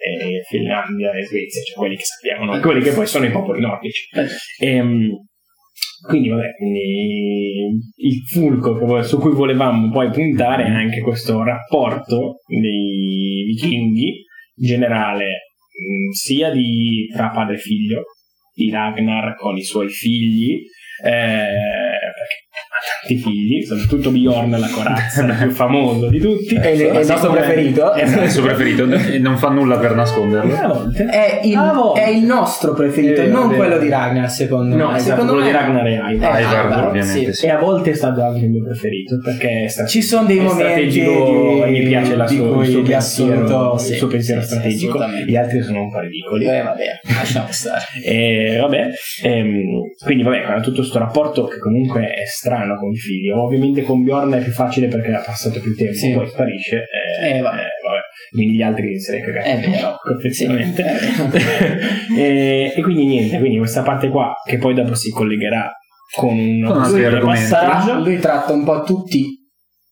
e 0.01 0.43
Finlandia 0.49 1.11
e 1.13 1.25
Svezia, 1.25 1.63
cioè 1.63 1.77
quelli 1.77 1.97
che 1.97 2.05
sappiamo, 2.05 2.45
no? 2.53 2.61
quelli 2.61 2.83
che 2.83 2.93
poi 2.93 3.07
sono 3.07 3.25
i 3.27 3.31
popoli 3.31 3.61
nordici. 3.61 4.09
Eh, 4.15 4.27
Ehm, 4.67 5.11
quindi 6.07 6.29
vabbè, 6.29 6.55
quindi 6.57 7.81
il 7.97 8.23
vo- 8.85 9.03
su 9.03 9.19
cui 9.19 9.33
volevamo 9.33 9.91
poi 9.91 10.11
puntare 10.11 10.65
è 10.65 10.71
anche 10.71 11.01
questo 11.01 11.43
rapporto 11.43 12.41
dei 12.47 13.45
vichinghi 13.47 14.25
generale, 14.55 15.25
mh, 15.25 16.11
sia 16.13 16.51
di 16.51 17.09
tra 17.13 17.31
padre 17.31 17.55
e 17.57 17.59
figlio, 17.59 18.03
di 18.55 18.71
Ragnar 18.71 19.37
con 19.37 19.57
i 19.57 19.63
suoi 19.63 19.89
figli, 19.89 20.61
eh, 21.05 21.88
tanti 23.01 23.21
figli, 23.23 23.65
soprattutto 23.65 24.11
Bjorn 24.11 24.51
la 24.59 24.69
corazza, 24.69 25.25
il 25.25 25.37
più 25.39 25.51
famoso 25.51 26.09
di 26.09 26.19
tutti. 26.21 26.55
È 26.55 26.69
il- 26.69 26.81
è 26.81 27.01
il 27.01 27.07
nostro 27.07 27.31
preferito. 27.31 27.93
È 27.93 28.03
il 28.23 28.31
suo 28.31 28.43
preferito 28.43 28.85
e 29.13 29.19
non 29.19 29.37
fa 29.37 29.49
nulla 29.49 29.79
per 29.79 29.95
nasconderlo. 29.95 30.55
A 30.55 30.69
volte. 30.69 31.05
È 31.07 31.41
il, 31.45 31.57
A 31.57 31.73
volte. 31.73 32.03
è 32.03 32.09
il 32.09 32.25
nostro 32.25 32.73
preferito, 32.75 33.23
Eh, 33.23 33.27
non 33.27 33.55
quello 33.55 33.79
di 33.79 33.89
Ragnar, 33.89 34.31
secondo 34.31 34.77
No, 34.77 34.91
me. 34.91 34.97
esatto, 34.99 35.11
secondo 35.11 35.33
quello 35.33 35.47
me 35.47 35.51
di 35.53 35.57
Ragnar 35.57 35.87
e 35.87 35.93
Ivar. 35.93 36.11
Eh, 36.11 36.15
Ivar, 36.43 36.65
Ivar, 36.67 36.87
ovviamente, 36.89 37.33
sì. 37.33 37.41
sì. 37.41 37.47
E 37.47 37.51
a 37.51 37.59
volte 37.59 37.91
è 37.91 37.95
stato 37.95 38.23
anche 38.23 38.45
il 38.45 38.51
mio 38.51 38.63
preferito 38.65 39.19
perché 39.23 39.65
è 39.65 39.69
stato 39.69 39.89
Ci 39.89 40.03
sono 40.03 40.27
dei 40.27 40.39
è 40.39 40.43
momenti 40.43 41.01
e 41.01 41.67
mi 41.71 41.83
piace 41.87 42.17
la 42.17 42.27
sua, 42.27 42.53
cui 42.53 42.65
il 42.65 42.71
suo 42.71 42.83
pensiero, 42.83 43.43
assoluto, 43.45 43.75
il 43.75 43.81
sì, 43.81 43.95
suo 43.95 44.07
pensiero 44.09 44.41
sì, 44.41 44.47
sì, 44.47 44.53
strategico. 44.55 44.99
Gli 45.27 45.37
altri 45.37 45.63
sono 45.63 45.83
un 45.83 45.91
po' 45.91 46.01
ridicoli. 46.01 46.45
Eh, 46.47 46.63
vabbè, 46.63 47.01
lasciamo 47.15 47.47
stare. 47.51 47.77
E 48.09 48.59
vabbè, 48.61 48.87
ehm, 49.25 49.53
quindi 50.05 50.23
vabbè, 50.23 50.61
tutto 50.63 50.77
questo 50.79 50.99
rapporto 50.99 51.47
che 51.47 51.59
comunque 51.59 52.03
è 52.07 52.25
strano 52.27 52.68
con 52.77 52.91
i 52.93 52.97
figli. 52.97 53.31
Ovviamente 53.31 53.83
con 53.83 54.03
Bjorn 54.03 54.33
è 54.35 54.43
più 54.43 54.53
facile 54.53 54.89
perché 54.89 55.13
ha 55.13 55.21
passato 55.25 55.61
più 55.61 55.75
tempo, 55.75 55.95
Sì. 55.95 56.13
poi 56.13 56.27
sparisce. 56.29 56.77
eh, 57.23 57.37
Eh, 57.37 57.41
vabbè. 57.41 57.57
vabbè. 57.57 58.01
Quindi 58.31 58.57
gli 58.57 58.63
altri 58.63 59.01
se 59.01 59.13
ne 59.19 59.25
cagati. 59.25 59.49
È 59.49 59.59
vero. 59.71 59.97
Effettivamente. 60.19 60.85
Sì, 60.99 62.19
e, 62.21 62.73
e 62.77 62.83
quindi 62.83 63.07
niente, 63.07 63.39
quindi 63.39 63.59
questa 63.59 63.83
parte 63.83 64.09
qua 64.09 64.35
che 64.45 64.59
poi 64.59 64.75
dopo 64.75 64.95
si 64.95 65.11
collegherà 65.11 65.71
con 66.15 66.37
un 66.37 66.65
argomenti. 66.65 67.23
passaggio. 67.51 68.01
Lui 68.01 68.19
tratta 68.19 68.53
un 68.53 68.65
po' 68.65 68.83
tutti 68.83 69.37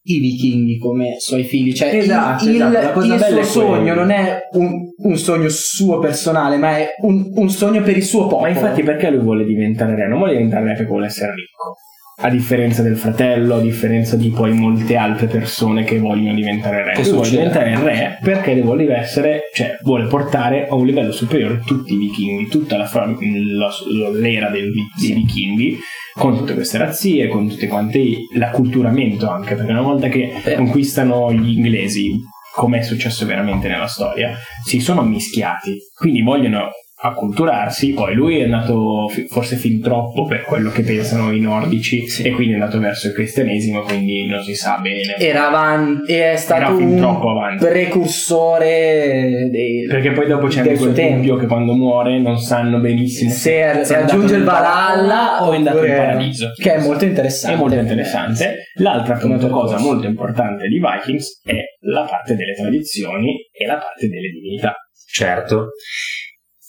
i 0.09 0.19
vichinghi 0.21 0.79
come 0.79 1.17
suoi 1.19 1.43
figli, 1.45 1.73
cioè 1.73 1.89
il- 1.91 1.97
Esatto, 2.03 2.45
il, 2.49 2.55
esatto, 2.63 3.01
il 3.01 3.45
suo 3.45 3.45
sogno 3.45 3.95
non 3.95 4.11
è 4.11 4.39
un, 4.53 4.83
un 4.99 5.17
sogno 5.17 5.49
suo 5.49 5.99
personale, 5.99 6.57
ma 6.59 6.77
è 6.79 6.89
un, 7.03 7.25
un 7.35 7.49
sogno 7.49 7.83
per 7.83 7.97
il 7.97 8.05
suo 8.05 8.23
popolo. 8.27 8.43
Ma 8.43 8.49
infatti 8.49 8.83
perché 8.83 9.11
lui 9.11 9.23
vuole 9.25 9.45
diventare 9.45 9.95
re? 9.97 10.07
Non 10.09 10.19
vuole 10.19 10.35
diventare 10.35 10.65
re 10.65 10.73
perché 10.75 10.85
vuole 10.91 11.07
essere 11.07 11.33
ricco. 11.35 11.75
A 12.19 12.31
differenza 12.31 12.81
del 12.81 12.97
fratello, 12.97 13.57
a 13.57 13.61
differenza 13.61 14.17
di 14.17 14.31
poi 14.31 14.53
molte 14.55 14.97
altre 14.97 15.27
persone 15.27 15.85
che 15.85 15.99
vogliono 15.99 16.35
diventare 16.35 16.83
re. 16.83 16.93
Che 16.95 17.03
lui 17.03 17.13
vuole 17.13 17.29
diventare 17.29 17.79
re 17.79 18.19
perché 18.23 18.59
vuole 18.63 18.91
essere, 18.97 19.43
cioè 19.53 19.77
vuole 19.83 20.07
portare 20.07 20.67
a 20.67 20.75
un 20.75 20.87
livello 20.87 21.13
superiore 21.13 21.61
tutti 21.65 21.93
i 21.93 21.99
vichinghi, 21.99 22.49
tutta 22.49 22.79
la, 22.79 22.91
la- 22.91 24.11
l'era 24.13 24.49
dei, 24.49 24.71
dei 24.99 25.13
vichinghi, 25.13 25.79
con 26.15 26.39
tutte 26.39 26.55
queste 26.55 26.79
razzie, 26.79 27.29
con 27.29 27.49
tutte 27.49 27.67
quante 27.67 28.01
l'acculturamento 28.35 29.29
anche, 29.29 29.55
perché 29.55 29.73
una 29.73 29.83
volta 29.83 30.09
che 30.09 30.33
conquistano 30.57 31.31
gli 31.35 31.59
inglesi, 31.59 32.19
come 32.55 32.79
è 32.79 32.83
successo 32.83 33.27
veramente 33.27 33.69
nella 33.69 33.89
storia, 33.89 34.35
si 34.65 34.81
sono 34.81 35.03
mischiati, 35.03 35.77
quindi 35.95 36.23
vogliono 36.23 36.71
acculturarsi, 36.99 37.93
poi 37.93 38.15
lui 38.15 38.39
è 38.39 38.45
andato 38.45 39.07
forse 39.29 39.57
fin 39.57 39.81
troppo 39.83 40.25
per 40.25 40.43
quello 40.45 40.71
che 40.71 40.83
pensano 40.83 41.31
i 41.31 41.41
nordici 41.41 42.05
e 42.23 42.31
quindi 42.31 42.53
è 42.53 42.57
andato 42.57 42.79
verso 42.81 43.09
il 43.09 43.13
cristianesimo, 43.13 43.83
quindi 43.83 44.27
non 44.27 44.43
si 44.43 44.55
sa 44.55 44.79
bene. 44.79 45.17
Era 45.19 45.49
avanti, 45.49 46.15
è 46.15 46.37
stato 46.37 46.63
Era 46.63 46.75
fin 46.77 46.89
un 46.89 46.97
troppo 46.97 47.31
avanti. 47.31 47.65
precursore 47.67 49.49
dei, 49.51 49.87
Perché 49.87 50.13
poi 50.13 50.27
dopo 50.27 50.47
c'è 50.47 50.61
anche 50.61 50.77
quel 50.77 50.93
tempo. 50.95 51.17
dubbio 51.17 51.37
che 51.37 51.47
quando 51.47 51.75
muore 51.75 52.19
non 52.19 52.39
sanno 52.39 52.79
benissimo 52.79 53.31
se, 53.31 53.39
se 53.41 53.53
andato 53.57 53.95
raggiunge 53.95 54.37
il 54.37 54.45
Valhalla 54.45 55.45
o 55.45 55.53
è 55.53 55.57
andato 55.57 55.85
in 55.85 55.95
paradiso. 55.95 56.53
che 56.57 56.75
è 56.75 56.81
molto 56.81 57.05
interessante 57.05 57.57
È 57.57 57.59
molto 57.59 57.77
interessante. 57.77 58.57
L'altra 58.77 59.15
appunto, 59.17 59.49
cosa 59.49 59.79
molto 59.79 60.07
importante 60.07 60.67
di 60.69 60.81
Vikings 60.81 61.41
è 61.45 61.57
la 61.81 62.05
parte 62.09 62.35
delle 62.37 62.55
tradizioni 62.55 63.37
e 63.53 63.67
la 63.67 63.77
parte 63.77 64.09
delle 64.09 64.29
divinità. 64.31 64.75
Certo. 65.09 65.69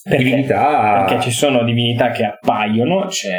Perché? 0.08 0.24
Divinità. 0.24 1.04
Perché 1.08 1.22
ci 1.24 1.32
sono 1.32 1.64
divinità 1.64 2.12
che 2.12 2.24
appaiono, 2.24 3.06
c'è, 3.08 3.30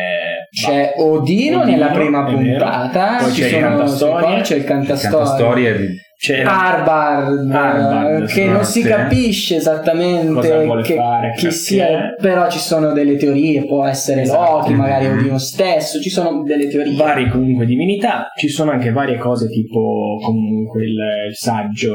c'è 0.50 0.92
Odino, 0.96 1.60
Odino, 1.60 1.64
nella 1.64 1.88
prima 1.88 2.24
puntata 2.24 3.16
Poi 3.20 3.32
ci 3.32 3.40
c'è 3.42 3.46
il 3.46 3.52
sono 3.54 3.68
cantastorie, 3.68 4.26
poi 4.34 4.40
c'è 4.42 4.54
il 4.56 4.64
cantastorie, 4.64 5.76
di- 5.76 6.06
c'è 6.18 6.42
Arbard, 6.42 8.22
eh, 8.22 8.26
che 8.26 8.44
non 8.46 8.64
si 8.64 8.82
capisce 8.82 9.54
esattamente 9.56 10.40
che, 10.82 10.94
fare, 10.96 11.32
chi 11.36 11.42
perché. 11.44 11.50
sia, 11.52 12.14
però 12.20 12.50
ci 12.50 12.58
sono 12.58 12.92
delle 12.92 13.16
teorie, 13.16 13.64
può 13.66 13.86
essere 13.86 14.22
Esatto. 14.22 14.58
Loki, 14.58 14.74
magari 14.74 15.06
Mhm. 15.06 15.18
Odino 15.18 15.38
stesso, 15.38 16.00
ci 16.00 16.10
sono 16.10 16.42
delle 16.42 16.68
teorie. 16.68 16.96
varie 16.96 17.28
comunque 17.28 17.66
divinità, 17.66 18.26
ci 18.36 18.48
sono 18.48 18.72
anche 18.72 18.90
varie 18.90 19.16
cose 19.16 19.48
tipo 19.48 20.16
comunque 20.24 20.82
il, 20.82 20.98
il 21.28 21.36
saggio 21.36 21.94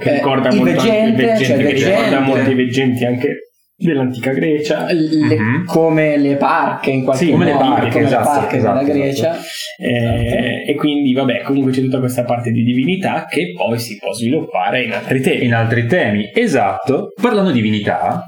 che 0.00 0.10
Eh, 0.10 0.14
ricorda 0.14 0.48
il 0.48 0.56
molto 0.56 0.80
anche 0.80 0.88
il 0.96 1.14
veggente, 1.14 1.22
veggente, 1.26 1.44
cioè 1.44 1.56
il 1.56 1.66
che 1.66 1.72
ricorda 1.74 1.98
veggente. 2.00 2.20
molti 2.26 2.54
veggenti 2.54 3.04
anche 3.04 3.36
dell'antica 3.80 4.32
Grecia. 4.32 4.86
Le- 4.90 5.38
Mhm. 5.38 5.64
come 5.66 6.16
le 6.16 6.34
parche 6.34 6.90
in 6.90 7.04
qualche 7.04 7.24
Sì, 7.26 7.30
come 7.30 7.44
le 7.44 7.52
modo, 7.52 7.70
parche, 7.70 7.90
come 7.90 8.04
esatto, 8.04 8.28
le 8.28 8.36
parche 8.40 8.56
esatto, 8.56 8.84
della 8.84 9.04
esatto. 9.06 9.36
Grecia. 9.36 9.46
Eh, 9.80 10.64
e 10.70 10.74
quindi 10.74 11.12
vabbè 11.12 11.42
comunque 11.42 11.70
c'è 11.72 11.80
tutta 11.82 12.00
questa 12.00 12.24
parte 12.24 12.50
di 12.50 12.64
divinità 12.64 13.24
che 13.28 13.52
poi 13.56 13.78
si 13.78 13.96
può 13.96 14.12
sviluppare 14.12 14.82
in 14.82 14.92
altri 14.92 15.20
temi. 15.20 15.44
in 15.44 15.54
altri 15.54 15.86
temi. 15.86 16.30
Esatto. 16.34 17.12
Parlando 17.20 17.50
di 17.52 17.60
divinità, 17.62 18.24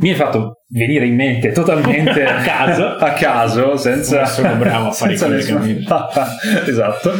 mi 0.00 0.10
è 0.10 0.14
fatto 0.14 0.60
venire 0.68 1.06
in 1.06 1.14
mente 1.16 1.50
totalmente 1.50 2.22
A 2.24 2.40
caso. 2.42 2.86
a 2.86 3.10
caso, 3.12 3.76
senza 3.76 4.24
sono 4.26 4.54
bravo 4.56 4.88
a 4.88 4.92
fare 4.92 5.14
i 5.14 5.16
senza 5.16 5.34
collegamenti. 5.34 5.80
nessun- 5.80 6.26
esatto. 6.70 7.12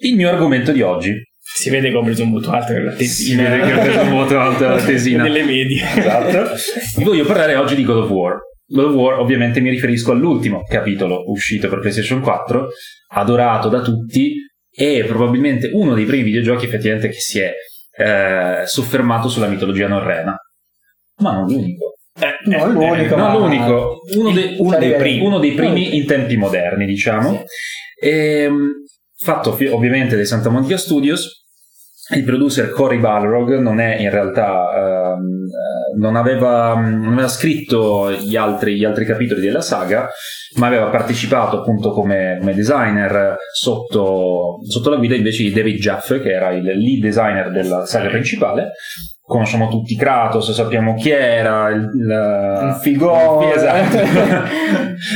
Il 0.00 0.14
mio 0.16 0.28
argomento 0.28 0.70
di 0.72 0.82
oggi. 0.82 1.12
Si 1.60 1.70
vede 1.70 1.90
che 1.90 1.96
ho 1.96 2.02
preso 2.02 2.22
un 2.22 2.30
voto 2.32 2.50
alto 2.50 2.72
nella 2.72 2.92
Si 2.92 2.96
tesina. 2.98 3.48
vede 3.48 3.66
che 3.66 3.72
ho 3.74 3.80
preso 3.80 4.00
un 4.00 4.10
voto 4.10 4.38
alto 4.38 4.66
alla 4.66 4.80
tesina. 4.84 5.22
Nelle 5.24 5.42
medie. 5.44 5.82
Esatto. 5.96 6.54
Vi 6.96 7.04
voglio 7.04 7.24
parlare 7.24 7.56
oggi 7.56 7.74
di 7.74 7.84
God 7.84 7.96
of 8.04 8.10
War. 8.10 8.36
God 8.66 8.84
of 8.84 8.94
War, 8.94 9.18
ovviamente, 9.18 9.60
mi 9.60 9.70
riferisco 9.70 10.12
all'ultimo 10.12 10.62
capitolo 10.68 11.22
uscito 11.30 11.68
per 11.68 11.80
PlayStation 11.80 12.20
4, 12.20 12.68
adorato 13.14 13.68
da 13.68 13.80
tutti, 13.80 14.34
e 14.70 15.04
probabilmente 15.06 15.70
uno 15.72 15.94
dei 15.94 16.04
primi 16.04 16.22
videogiochi 16.22 16.66
effettivamente 16.66 17.08
che 17.08 17.18
si 17.18 17.40
è 17.40 17.52
eh, 17.96 18.66
soffermato 18.66 19.28
sulla 19.28 19.48
mitologia 19.48 19.88
norrena. 19.88 20.36
Ma 21.20 21.32
non 21.32 21.46
l'unico. 21.48 21.94
Eh, 22.20 22.48
Non 22.50 22.72
l'unico, 22.72 23.16
Non 23.16 23.26
ma- 23.32 23.36
l'unico, 23.38 24.00
uno, 24.16 24.30
de- 24.32 24.54
uno 24.58 24.76
dei 24.78 24.94
primi, 24.94 25.24
uno 25.24 25.38
dei 25.40 25.52
primi 25.52 25.96
in 25.96 26.06
tempi 26.06 26.36
moderni, 26.36 26.86
diciamo. 26.86 27.42
Ehm, 28.00 28.70
fatto 29.20 29.56
ovviamente 29.70 30.14
dai 30.14 30.26
Santa 30.26 30.48
Monica 30.50 30.76
Studios. 30.76 31.37
Il 32.10 32.24
producer 32.24 32.70
Cory 32.70 32.98
Balrog 32.98 33.58
non 33.58 33.80
è 33.80 34.00
in 34.00 34.10
realtà 34.10 35.14
ehm, 35.14 35.44
eh, 35.44 35.98
non, 35.98 36.16
aveva, 36.16 36.74
non 36.74 37.12
aveva 37.12 37.28
scritto 37.28 38.10
gli 38.12 38.34
altri, 38.34 38.76
gli 38.76 38.84
altri 38.84 39.04
capitoli 39.04 39.40
della 39.40 39.60
saga, 39.60 40.08
ma 40.56 40.66
aveva 40.66 40.86
partecipato 40.86 41.58
appunto 41.58 41.90
come, 41.90 42.36
come 42.38 42.54
designer 42.54 43.36
sotto, 43.52 44.58
sotto 44.66 44.90
la 44.90 44.96
guida 44.96 45.16
invece 45.16 45.42
di 45.42 45.52
David 45.52 45.78
Jaffe, 45.78 46.20
che 46.20 46.32
era 46.32 46.50
il 46.52 46.64
lead 46.64 47.00
designer 47.00 47.50
della 47.50 47.84
saga 47.84 48.08
principale. 48.08 48.72
Conosciamo 49.28 49.68
tutti 49.68 49.94
Kratos, 49.94 50.50
sappiamo 50.52 50.94
chi 50.94 51.10
era, 51.10 51.68
il, 51.68 51.90
il- 51.94 52.58
Un 52.62 52.78
figone. 52.80 53.52
Esatto. 53.52 53.98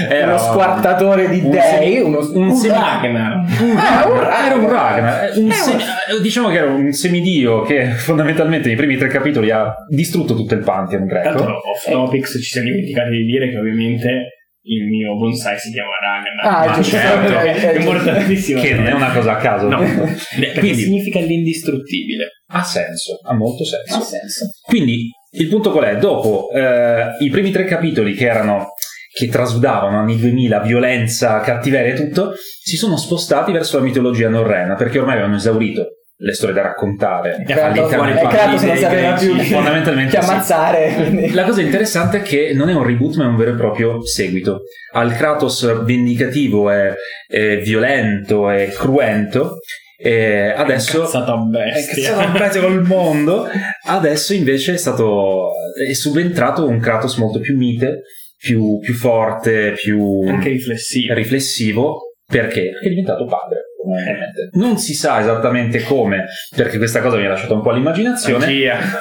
Era 0.08 0.26
uno 0.28 0.38
squartatore 0.38 1.28
di 1.30 1.40
un 1.42 1.50
dei, 1.50 1.98
uno, 2.00 2.18
Un 2.34 2.48
un- 2.50 2.68
Ragnar. 2.68 3.36
un 3.62 3.76
Ah, 3.76 4.06
un 4.12 4.18
Ragnar, 4.20 4.44
era 4.46 4.54
un 4.54 4.68
Ragnar. 4.70 5.30
Un 5.36 5.50
semi- 5.50 5.82
eh, 5.82 6.20
diciamo 6.20 6.48
che 6.50 6.56
era 6.58 6.66
un 6.70 6.92
semidio 6.92 7.62
che 7.62 7.86
fondamentalmente 7.96 8.68
nei 8.68 8.76
primi 8.76 8.96
tre 8.96 9.08
capitoli 9.08 9.50
ha 9.50 9.74
distrutto 9.88 10.34
tutto 10.36 10.54
il 10.54 10.62
Pantheon 10.62 11.08
Tra 11.08 11.22
l'altro, 11.22 11.44
greco. 11.44 11.60
off 11.70 11.90
topics 11.90 12.32
ci 12.34 12.42
siamo 12.50 12.68
dimenticati 12.68 13.10
di 13.10 13.24
dire 13.24 13.48
che 13.50 13.58
ovviamente 13.58 14.41
il 14.64 14.86
mio 14.86 15.16
bonsai 15.16 15.58
si 15.58 15.72
chiama 15.72 15.90
Ragnar. 16.00 16.70
Ah, 16.70 16.82
certo, 16.82 17.38
Eh, 17.38 17.54
è 17.54 17.76
eh, 17.76 17.80
importantissimo. 17.80 18.60
Che 18.60 18.74
non 18.74 18.86
è 18.86 18.92
una 18.92 19.12
cosa 19.12 19.32
a 19.32 19.36
caso. 19.36 19.68
No, 19.68 19.78
perché 19.78 20.58
Quindi 20.60 20.82
significa 20.82 21.20
l'indistruttibile. 21.20 22.28
ha 22.48 22.62
senso, 22.62 23.18
ha 23.22 23.34
molto 23.34 23.64
senso. 23.64 23.96
Ha 23.96 24.00
senso. 24.02 24.46
Quindi 24.62 25.10
il 25.32 25.48
punto 25.48 25.70
qual 25.72 25.84
è? 25.84 25.96
Dopo 25.96 26.50
eh, 26.50 27.16
i 27.20 27.30
primi 27.30 27.50
tre 27.50 27.64
capitoli 27.64 28.14
che 28.14 28.26
erano 28.26 28.68
che 29.14 29.28
trasudavano 29.28 29.98
anni 29.98 30.16
2000, 30.16 30.60
violenza, 30.60 31.40
cattiveria 31.40 31.92
e 31.92 31.96
tutto, 31.96 32.32
si 32.62 32.76
sono 32.76 32.96
spostati 32.96 33.52
verso 33.52 33.76
la 33.76 33.84
mitologia 33.84 34.30
norrena 34.30 34.74
perché 34.74 34.98
ormai 34.98 35.14
avevano 35.14 35.36
esaurito 35.36 35.88
le 36.24 36.32
storie 36.34 36.54
da 36.54 36.62
raccontare. 36.62 37.42
E 37.46 37.52
ha 37.52 37.56
fatto 37.56 37.86
Kratos, 37.86 37.94
fuori 37.94 38.12
e 38.12 38.14
Kratos 38.28 38.62
non 38.62 38.72
dei 38.72 38.78
sapeva 38.82 39.12
più 39.14 39.36
fondamentalmente 39.38 40.16
che 40.16 40.22
sì. 40.22 40.30
ammazzare. 40.30 40.92
quindi- 40.94 41.32
La 41.32 41.44
cosa 41.44 41.60
interessante 41.62 42.18
è 42.18 42.22
che 42.22 42.52
non 42.54 42.68
è 42.68 42.74
un 42.74 42.84
reboot, 42.84 43.16
ma 43.16 43.24
è 43.24 43.28
un 43.28 43.36
vero 43.36 43.50
e 43.52 43.56
proprio 43.56 44.06
seguito. 44.06 44.60
Al 44.92 45.14
Kratos 45.16 45.82
vendicativo 45.84 46.70
è, 46.70 46.92
è 47.26 47.58
violento, 47.58 48.48
è 48.48 48.68
cruento. 48.70 49.58
E 49.96 50.52
adesso 50.56 51.08
è 51.10 51.26
un 51.30 52.32
pezzo 52.36 52.60
col 52.60 52.82
mondo. 52.82 53.48
Adesso 53.86 54.34
invece 54.34 54.74
è 54.74 54.76
stato 54.76 55.50
è 55.88 55.92
subentrato 55.92 56.66
un 56.66 56.78
Kratos 56.80 57.16
molto 57.18 57.38
più 57.38 57.56
mite, 57.56 58.00
più, 58.36 58.78
più 58.80 58.94
forte, 58.94 59.72
più 59.72 60.22
Anche 60.26 60.48
riflessivo. 60.50 61.14
riflessivo, 61.14 62.00
perché? 62.26 62.62
Perché 62.70 62.86
è 62.86 62.88
diventato 62.88 63.24
padre. 63.26 63.60
Probabilmente. 63.82 64.48
Non 64.52 64.78
si 64.78 64.94
sa 64.94 65.20
esattamente 65.20 65.82
come, 65.82 66.26
perché 66.54 66.78
questa 66.78 67.00
cosa 67.00 67.16
mi 67.16 67.26
ha 67.26 67.30
lasciato 67.30 67.54
un 67.54 67.62
po' 67.62 67.70
all'immaginazione. 67.70 68.46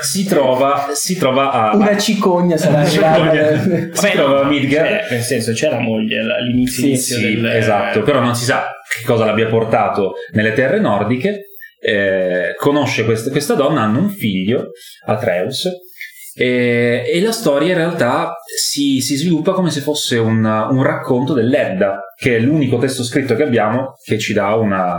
Si 0.01 0.25
trova, 0.25 0.89
si 0.93 1.17
trova 1.17 1.51
a, 1.51 1.75
Una 1.75 1.97
cicogna 1.97 2.57
sarà 2.57 2.79
arrivata. 2.79 3.91
si 3.93 4.11
trova 4.11 4.41
a 4.41 4.45
Midgard. 4.45 4.87
Cioè, 4.89 5.07
nel 5.11 5.21
senso, 5.21 5.51
c'è 5.53 5.69
la 5.69 5.79
moglie 5.79 6.19
all'inizio 6.19 6.83
Sì, 6.83 6.97
Sì, 6.97 7.35
del... 7.35 7.45
esatto, 7.47 8.01
però 8.01 8.19
non 8.19 8.35
si 8.35 8.43
sa 8.45 8.65
che 8.99 9.05
cosa 9.05 9.25
l'abbia 9.25 9.47
portato 9.47 10.13
nelle 10.33 10.53
terre 10.53 10.79
nordiche. 10.79 11.45
Eh, 11.83 12.53
conosce 12.57 13.05
quest- 13.05 13.31
questa 13.31 13.55
donna, 13.55 13.81
hanno 13.81 13.99
un 13.99 14.09
figlio, 14.09 14.67
Atreus, 15.05 15.67
e, 16.33 17.03
e 17.05 17.21
la 17.21 17.31
storia 17.31 17.69
in 17.69 17.75
realtà 17.75 18.35
si, 18.57 19.01
si 19.01 19.15
sviluppa 19.15 19.51
come 19.51 19.69
se 19.69 19.81
fosse 19.81 20.17
un, 20.17 20.43
un 20.43 20.83
racconto 20.83 21.33
dell'Edda, 21.33 21.99
che 22.15 22.37
è 22.37 22.39
l'unico 22.39 22.77
testo 22.77 23.03
scritto 23.03 23.35
che 23.35 23.43
abbiamo 23.43 23.95
che 24.03 24.17
ci 24.17 24.33
dà 24.33 24.55
una, 24.55 24.97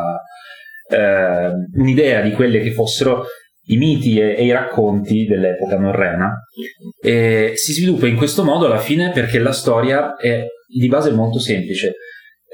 eh, 0.89 1.51
un'idea 1.75 2.21
di 2.21 2.33
quelle 2.33 2.61
che 2.61 2.73
fossero 2.73 3.25
i 3.67 3.77
miti 3.77 4.19
e, 4.19 4.37
e 4.37 4.45
i 4.45 4.53
racconti 4.53 5.25
dell'epoca 5.25 5.79
norrena. 5.79 6.35
E 7.03 7.53
si 7.55 7.73
sviluppa 7.73 8.07
in 8.07 8.17
questo 8.17 8.45
modo 8.45 8.67
alla 8.67 8.79
fine 8.79 9.11
perché 9.11 9.39
la 9.39 9.53
storia 9.53 10.17
è 10.17 10.45
di 10.69 10.89
base 10.89 11.12
molto 11.12 11.39
semplice. 11.39 11.95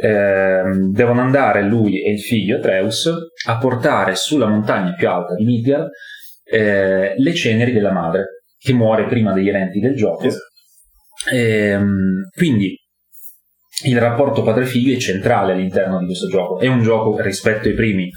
Ehm, 0.00 0.92
devono 0.92 1.20
andare 1.20 1.62
lui 1.62 2.04
e 2.04 2.12
il 2.12 2.20
figlio 2.20 2.58
Atreus 2.58 3.10
a 3.46 3.58
portare 3.58 4.14
sulla 4.14 4.46
montagna 4.46 4.94
più 4.94 5.08
alta 5.08 5.34
di 5.34 5.44
Midgard 5.44 5.88
eh, 6.44 7.14
le 7.16 7.34
ceneri 7.34 7.72
della 7.72 7.90
madre 7.90 8.37
che 8.58 8.72
muore 8.72 9.06
prima 9.06 9.32
degli 9.32 9.48
eventi 9.48 9.78
del 9.78 9.94
gioco. 9.94 10.24
Esatto. 10.26 10.44
Ehm, 11.34 12.28
quindi 12.36 12.76
il 13.84 13.98
rapporto 14.00 14.42
padre-figlio 14.42 14.94
è 14.96 14.98
centrale 15.00 15.52
all'interno 15.52 15.98
di 15.98 16.06
questo 16.06 16.28
gioco. 16.28 16.58
È 16.58 16.66
un 16.66 16.82
gioco 16.82 17.20
rispetto 17.20 17.68
ai 17.68 17.74
primi 17.74 18.08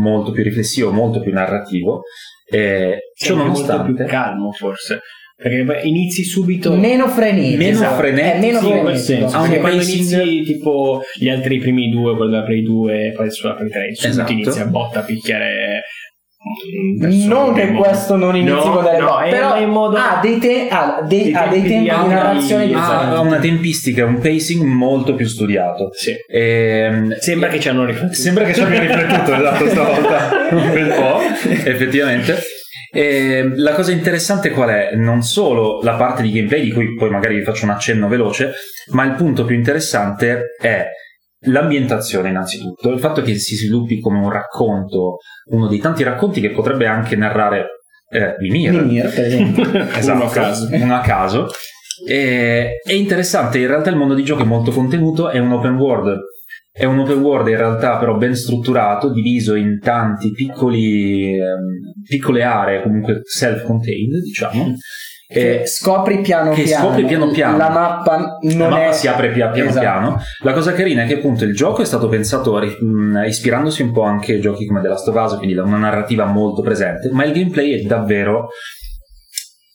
molto 0.00 0.30
più 0.30 0.42
riflessivo, 0.42 0.92
molto 0.92 1.20
più 1.20 1.32
narrativo. 1.32 2.02
Eh, 2.48 2.98
ciò 3.16 3.26
Cioè, 3.28 3.36
molto 3.36 3.52
nonostante, 3.60 3.92
più 4.04 4.06
calmo 4.12 4.52
forse. 4.52 5.00
Perché 5.40 5.86
inizi 5.86 6.22
subito... 6.22 6.76
Meno 6.76 7.08
frenetico. 7.08 7.56
Meno 7.56 7.70
Esatto. 7.78 7.94
frenetico, 7.96 8.36
È 8.36 8.40
meno 8.40 8.58
Sì, 8.60 8.66
frenetico. 8.66 8.98
senso. 8.98 9.36
Ha 9.36 9.40
un 9.40 9.58
quando 9.58 9.82
inizi 9.82 10.42
tipo 10.42 11.00
gli 11.18 11.28
altri 11.30 11.58
primi 11.58 11.88
due, 11.90 12.14
quello 12.14 12.30
della 12.30 12.44
Play 12.44 12.62
2 12.62 13.06
e 13.06 13.12
poi 13.12 13.30
sulla 13.30 13.54
Play 13.54 13.70
3, 13.70 13.94
subito 13.94 14.08
Esatto. 14.10 14.32
inizi 14.32 14.60
a 14.60 14.66
botta 14.66 15.00
a 15.00 15.02
picchiare 15.02 15.82
Non 17.26 17.52
che 17.52 17.72
questo 17.72 18.16
non 18.16 18.34
inizi 18.34 18.54
No, 18.54 18.72
con 18.72 18.84
delle 18.84 18.98
no, 18.98 19.18
è 19.20 19.28
però 19.28 19.60
in 19.60 19.68
modo... 19.68 19.96
ha 19.98 20.20
dei, 20.22 20.38
te- 20.38 20.68
ha 20.70 21.02
dei- 21.06 21.24
Dei 21.24 21.34
ha 21.34 21.46
dei 21.48 21.62
tempi 21.62 21.86
tempi 21.88 22.02
di 22.08 22.08
narrazione 22.14 22.66
di- 22.66 22.72
ha, 22.72 23.10
ha 23.10 23.20
una 23.20 23.38
tempistica, 23.38 24.06
un 24.06 24.18
pacing 24.18 24.62
molto 24.62 25.14
più 25.14 25.26
studiato. 25.26 25.90
Sì. 25.92 26.14
Ehm, 26.30 27.14
Sembra 27.18 27.48
che 27.48 27.60
ci 27.60 27.68
hanno 27.68 27.84
riflettuto. 27.84 28.14
Sembra 28.14 28.44
che 28.44 28.54
ci 28.54 28.62
abbia 28.62 28.80
riflettuto 28.80 29.34
esatto 29.34 29.68
stavolta 29.68 30.28
un 30.56 30.72
bel 30.72 30.88
po', 30.94 31.18
effettivamente. 31.68 32.38
E 32.92 33.52
la 33.56 33.72
cosa 33.72 33.92
interessante 33.92 34.50
qual 34.50 34.70
è? 34.70 34.94
Non 34.94 35.22
solo 35.22 35.80
la 35.82 35.94
parte 35.94 36.22
di 36.22 36.32
gameplay, 36.32 36.62
di 36.62 36.72
cui 36.72 36.94
poi 36.94 37.10
magari 37.10 37.36
vi 37.36 37.42
faccio 37.44 37.64
un 37.64 37.70
accenno 37.72 38.08
veloce, 38.08 38.52
ma 38.92 39.04
il 39.04 39.12
punto 39.12 39.44
più 39.44 39.54
interessante 39.54 40.56
è 40.58 40.86
l'ambientazione 41.44 42.28
innanzitutto, 42.28 42.90
il 42.90 42.98
fatto 42.98 43.22
che 43.22 43.34
si 43.36 43.56
sviluppi 43.56 44.00
come 44.00 44.18
un 44.18 44.30
racconto, 44.30 45.16
uno 45.50 45.66
dei 45.68 45.78
tanti 45.78 46.02
racconti 46.02 46.40
che 46.40 46.50
potrebbe 46.50 46.86
anche 46.86 47.16
narrare 47.16 47.66
eh, 48.10 48.34
Mimir, 48.40 48.72
Mimir, 48.84 49.12
per 49.14 49.24
esempio. 49.24 49.64
Esatto, 49.96 50.16
Uno 50.18 50.24
a 50.26 50.30
caso. 50.30 50.68
uno 50.70 50.94
a 50.96 51.00
caso. 51.00 51.46
E- 52.08 52.76
è 52.82 52.92
interessante, 52.92 53.58
in 53.58 53.66
realtà 53.68 53.90
il 53.90 53.96
mondo 53.96 54.14
di 54.14 54.24
gioco 54.24 54.42
è 54.42 54.46
molto 54.46 54.70
contenuto, 54.70 55.28
è 55.30 55.38
un 55.38 55.52
open 55.52 55.76
world. 55.76 56.18
È 56.72 56.84
un 56.84 56.98
open 57.00 57.20
world 57.20 57.48
in 57.48 57.56
realtà 57.56 57.98
però 57.98 58.16
ben 58.16 58.34
strutturato, 58.34 59.10
diviso 59.12 59.54
in 59.54 59.80
tanti 59.80 60.30
piccoli, 60.30 61.36
ehm, 61.36 62.02
piccole 62.08 62.42
aree, 62.42 62.82
comunque 62.82 63.20
self-contained, 63.24 64.22
diciamo. 64.22 64.74
Che 65.32 65.60
E 65.60 65.66
scopri 65.66 66.20
piano 66.22 66.50
che 66.52 66.62
piano. 66.64 66.86
scopri 66.88 67.04
piano 67.04 67.28
piano. 67.30 67.56
La 67.56 67.70
mappa 67.70 68.38
non 68.42 68.58
la 68.58 68.68
mappa 68.68 68.88
è... 68.88 68.92
si 68.92 69.06
apre 69.06 69.30
pia- 69.30 69.50
piano 69.50 69.68
Esatto. 69.68 69.84
piano. 69.84 70.20
La 70.42 70.52
cosa 70.52 70.72
carina 70.72 71.04
è 71.04 71.06
che 71.06 71.14
appunto 71.18 71.44
il 71.44 71.54
gioco 71.54 71.82
è 71.82 71.84
stato 71.84 72.08
pensato 72.08 72.58
mh, 72.58 73.22
ispirandosi 73.26 73.82
un 73.82 73.92
po' 73.92 74.02
anche 74.02 74.34
a 74.34 74.38
giochi 74.40 74.66
come 74.66 74.80
The 74.80 74.88
Last 74.88 75.06
of 75.06 75.14
Us, 75.14 75.36
quindi 75.36 75.54
da 75.54 75.62
una 75.62 75.76
narrativa 75.78 76.24
molto 76.24 76.62
presente, 76.62 77.10
ma 77.12 77.24
il 77.24 77.32
gameplay 77.32 77.80
è 77.80 77.86
davvero 77.86 78.48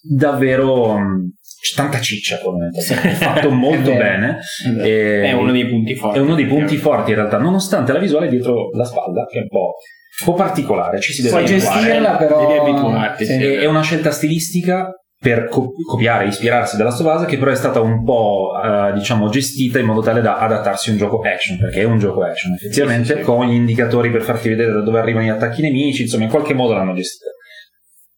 davvero 0.01 0.97
mh, 0.97 1.31
c'è 1.61 1.75
tanta 1.75 1.99
ciccia 1.99 2.37
fondamentalmente. 2.37 3.09
è 3.09 3.13
fatto 3.13 3.49
molto 3.55 3.91
vero. 3.91 3.97
bene 4.03 4.39
e- 4.83 5.23
È 5.23 5.31
uno 5.31 5.51
dei 5.51 5.67
punti 5.67 5.95
forti. 5.95 6.17
è 6.19 6.21
uno 6.21 6.35
dei 6.35 6.45
punti 6.45 6.77
forti 6.77 7.09
in 7.11 7.15
realtà 7.17 7.37
nonostante 7.37 7.91
la 7.91 7.99
visuale 7.99 8.27
dietro 8.27 8.69
la 8.75 8.83
spalla 8.85 9.25
che 9.25 9.39
è 9.39 9.41
un 9.41 9.47
po', 9.47 9.73
un 10.19 10.25
po' 10.25 10.33
particolare 10.33 10.99
ci 10.99 11.11
si 11.13 11.21
deve 11.23 11.35
Puoi 11.41 11.49
abituare. 11.49 11.79
gestirla 11.79 12.15
però... 12.17 12.47
Devi 12.47 12.59
abituarti, 12.69 13.25
Sì. 13.25 13.33
è 13.33 13.57
è 13.59 13.65
una 13.65 13.81
scelta 13.81 14.11
stilistica 14.11 14.91
per 15.25 15.47
co- 15.47 15.71
copiare, 15.83 16.27
ispirarsi 16.27 16.77
dalla 16.77 16.91
Stovasa 16.91 17.25
che 17.25 17.39
però 17.39 17.49
è 17.49 17.55
stata 17.55 17.81
un 17.81 18.03
po' 18.03 18.51
eh, 18.63 18.93
diciamo 18.93 19.27
gestita 19.29 19.79
in 19.79 19.87
modo 19.87 20.01
tale 20.01 20.21
da 20.21 20.37
adattarsi 20.37 20.89
a 20.89 20.91
un 20.91 20.99
gioco 20.99 21.19
action 21.21 21.57
perché 21.57 21.81
è 21.81 21.83
un 21.83 21.97
gioco 21.97 22.21
action 22.21 22.53
effettivamente 22.53 23.13
sì, 23.13 23.19
sì. 23.19 23.25
con 23.25 23.47
gli 23.47 23.55
indicatori 23.55 24.11
per 24.11 24.21
farti 24.21 24.49
vedere 24.49 24.71
da 24.71 24.81
dove 24.81 24.99
arrivano 24.99 25.25
gli 25.25 25.29
attacchi 25.29 25.63
nemici 25.63 26.03
insomma 26.03 26.25
in 26.25 26.29
qualche 26.29 26.53
modo 26.53 26.73
l'hanno 26.73 26.93
gestita 26.93 27.31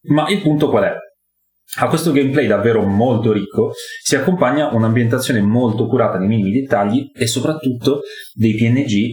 ma 0.10 0.28
il 0.28 0.42
punto 0.42 0.70
qual 0.70 0.84
è? 0.84 0.92
A 1.80 1.88
questo 1.88 2.12
gameplay 2.12 2.46
davvero 2.46 2.84
molto 2.84 3.32
ricco 3.32 3.72
si 4.02 4.18
accompagna 4.18 4.68
un'ambientazione 4.74 5.40
molto 5.40 5.88
curata 5.88 6.18
nei 6.18 6.28
minimi 6.28 6.52
dettagli 6.52 7.10
e 7.14 7.26
soprattutto 7.26 8.02
dei 8.34 8.54
PNG, 8.54 9.12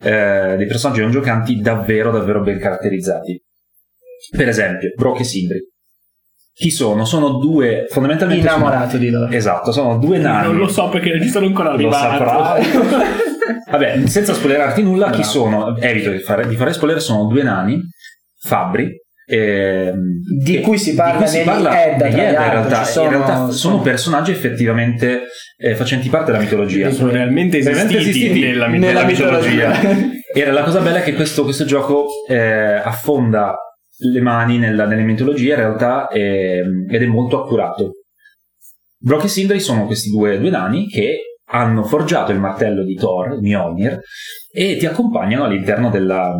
eh, 0.00 0.56
dei 0.56 0.66
personaggi 0.66 1.00
non 1.00 1.10
giocanti 1.10 1.60
davvero 1.60 2.12
davvero 2.12 2.40
ben 2.40 2.58
caratterizzati. 2.58 3.40
Per 4.30 4.48
esempio, 4.48 4.92
Brock 4.96 5.20
e 5.20 5.24
Sindri. 5.24 5.71
Chi 6.54 6.70
sono? 6.70 7.04
Sono 7.06 7.38
due, 7.38 7.86
fondamentalmente... 7.88 8.46
sono- 8.46 8.56
Innamorato 8.58 8.96
di 8.98 9.10
loro. 9.10 9.30
Esatto, 9.32 9.72
sono 9.72 9.96
due 9.98 10.18
nani. 10.18 10.46
Non 10.48 10.56
lo 10.58 10.68
so 10.68 10.88
perché 10.88 11.10
non 11.10 11.22
ci 11.22 11.28
sono 11.28 11.46
ancora 11.46 11.70
Lo 11.70 11.74
arrivato. 11.74 12.24
saprai. 12.24 12.64
Vabbè, 13.70 14.06
senza 14.06 14.34
spoilerarti 14.34 14.82
nulla, 14.82 15.06
chi 15.06 15.18
Bravo. 15.18 15.24
sono? 15.32 15.76
Evito 15.78 16.10
di 16.10 16.18
fare, 16.18 16.46
di 16.46 16.54
fare 16.56 16.72
spoiler, 16.72 17.00
sono 17.00 17.24
due 17.24 17.42
nani, 17.42 17.80
fabbri, 18.38 18.90
ehm, 19.26 19.94
Di 20.42 20.60
cui 20.60 20.78
si 20.78 20.94
parla 20.94 21.12
di 21.12 21.18
cui 21.20 21.26
si 21.28 21.36
negli 21.38 21.46
parla 21.46 21.84
Edda, 21.86 22.04
negli 22.04 22.20
Edda, 22.20 22.44
in 22.44 22.50
realtà, 22.50 22.84
sono- 22.84 23.04
in 23.06 23.10
realtà 23.12 23.34
sono 23.36 23.52
sono- 23.52 23.80
personaggi 23.80 24.30
effettivamente 24.30 25.22
eh, 25.56 25.74
facenti 25.74 26.08
parte 26.10 26.32
della 26.32 26.42
mitologia. 26.42 26.90
Sono 26.90 27.10
realmente 27.12 27.58
esistiti, 27.58 27.96
esistiti 27.96 28.40
nella, 28.40 28.66
nella 28.66 28.86
nella 28.86 29.04
mitologia. 29.04 29.68
mitologia. 29.68 30.20
E 30.34 30.50
la 30.50 30.62
cosa 30.62 30.80
bella 30.80 30.96
è 30.98 31.02
che 31.02 31.12
questo, 31.14 31.44
questo 31.44 31.66
gioco 31.66 32.06
eh, 32.26 32.80
affonda 32.82 33.54
le 34.10 34.20
mani 34.20 34.58
nella, 34.58 34.86
nelle 34.86 35.02
mitologie 35.02 35.50
in 35.50 35.56
realtà 35.56 36.08
ehm, 36.08 36.86
ed 36.90 37.02
è 37.02 37.06
molto 37.06 37.42
accurato. 37.42 37.92
Brock 38.98 39.24
e 39.24 39.28
Sindri 39.28 39.60
sono 39.60 39.86
questi 39.86 40.10
due, 40.10 40.38
due 40.38 40.50
nani 40.50 40.88
che 40.88 41.38
hanno 41.50 41.82
forgiato 41.84 42.32
il 42.32 42.38
martello 42.38 42.84
di 42.84 42.94
Thor, 42.94 43.40
Mjolnir, 43.40 43.98
e 44.52 44.76
ti 44.76 44.86
accompagnano 44.86 45.44
all'interno 45.44 45.90
della, 45.90 46.32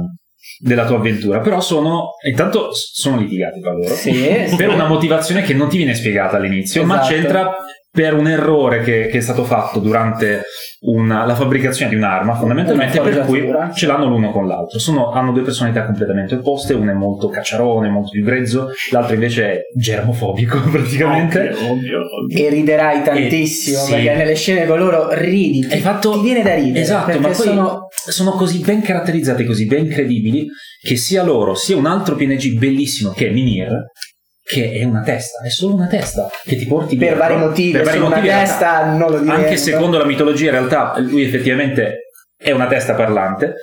della 0.58 0.86
tua 0.86 0.96
avventura. 0.96 1.40
Però 1.40 1.60
sono, 1.60 2.10
intanto 2.26 2.68
sono 2.72 3.18
litigati 3.18 3.60
tra 3.60 3.72
loro 3.72 3.92
Sì, 3.94 4.12
sì. 4.48 4.56
per 4.56 4.68
una 4.70 4.86
motivazione 4.86 5.42
che 5.42 5.54
non 5.54 5.68
ti 5.68 5.76
viene 5.76 5.94
spiegata 5.94 6.36
all'inizio, 6.36 6.84
ma 6.84 7.00
Esatto. 7.00 7.12
c'entra 7.12 7.54
per 7.94 8.14
un 8.14 8.26
errore 8.26 8.80
che, 8.82 9.08
che 9.08 9.18
è 9.18 9.20
stato 9.20 9.44
fatto 9.44 9.78
durante 9.78 10.40
una- 10.84 11.26
la 11.26 11.34
fabbricazione 11.34 11.90
di 11.90 11.96
un'arma, 11.96 12.34
fondamentalmente 12.36 12.98
Una 12.98 13.10
per 13.10 13.24
cui 13.26 13.46
ce 13.74 13.86
l'hanno 13.86 14.06
l'uno 14.06 14.32
con 14.32 14.46
l'altro. 14.46 14.78
Sono- 14.78 15.10
hanno 15.10 15.30
due 15.30 15.42
personalità 15.42 15.84
completamente 15.84 16.36
opposte, 16.36 16.72
uno 16.72 16.90
è 16.90 16.94
molto 16.94 17.28
cacciarone, 17.28 17.90
molto 17.90 18.08
più 18.10 18.24
grezzo, 18.24 18.70
l'altro 18.92 19.12
invece 19.14 19.44
è 19.52 19.58
germofobico 19.76 20.58
praticamente. 20.72 21.50
Ovvio, 21.50 21.70
ovvio, 21.70 21.98
ovvio. 21.98 22.46
E 22.46 22.48
riderai 22.48 23.02
tantissimo 23.02 23.78
sì. 23.78 23.92
perché 23.92 24.14
nelle 24.14 24.34
scene 24.36 24.66
con 24.66 24.78
loro 24.78 25.12
ridi. 25.12 25.66
Hai 25.70 25.80
fatto- 25.80 26.12
Ti 26.14 26.20
viene 26.22 26.42
da 26.42 26.54
ridere. 26.54 26.80
Esatto, 26.80 27.18
ma 27.18 27.26
poi 27.28 27.34
sono 27.34 27.88
sono 27.92 28.30
così 28.32 28.60
ben 28.60 28.80
caratterizzati, 28.80 29.44
così 29.44 29.66
ben 29.66 29.86
credibili, 29.88 30.46
che 30.80 30.96
sia 30.96 31.22
loro 31.22 31.54
sia 31.54 31.76
un 31.76 31.86
altro 31.86 32.16
PNG 32.16 32.58
bellissimo 32.58 33.10
che 33.12 33.28
è 33.28 33.30
Mimir, 33.30 33.68
che 34.44 34.72
è 34.72 34.84
una 34.84 35.02
testa, 35.02 35.38
è 35.44 35.50
solo 35.50 35.74
una 35.74 35.86
testa 35.86 36.28
che 36.44 36.56
ti 36.56 36.66
porti 36.66 36.96
per 36.96 37.16
vari 37.16 37.36
motivi, 37.36 37.72
Per 37.72 37.84
vari 37.84 37.98
una 37.98 38.08
motivi, 38.08 38.26
realtà. 38.28 38.44
testa, 38.44 38.84
non 38.86 39.10
lo 39.10 39.18
diventa. 39.20 39.34
Anche 39.40 39.56
secondo 39.56 39.98
la 39.98 40.04
mitologia, 40.04 40.46
in 40.46 40.50
realtà, 40.52 40.94
lui 40.98 41.22
effettivamente 41.22 41.98
è 42.36 42.50
una 42.50 42.66
testa 42.66 42.94
parlante 42.94 43.54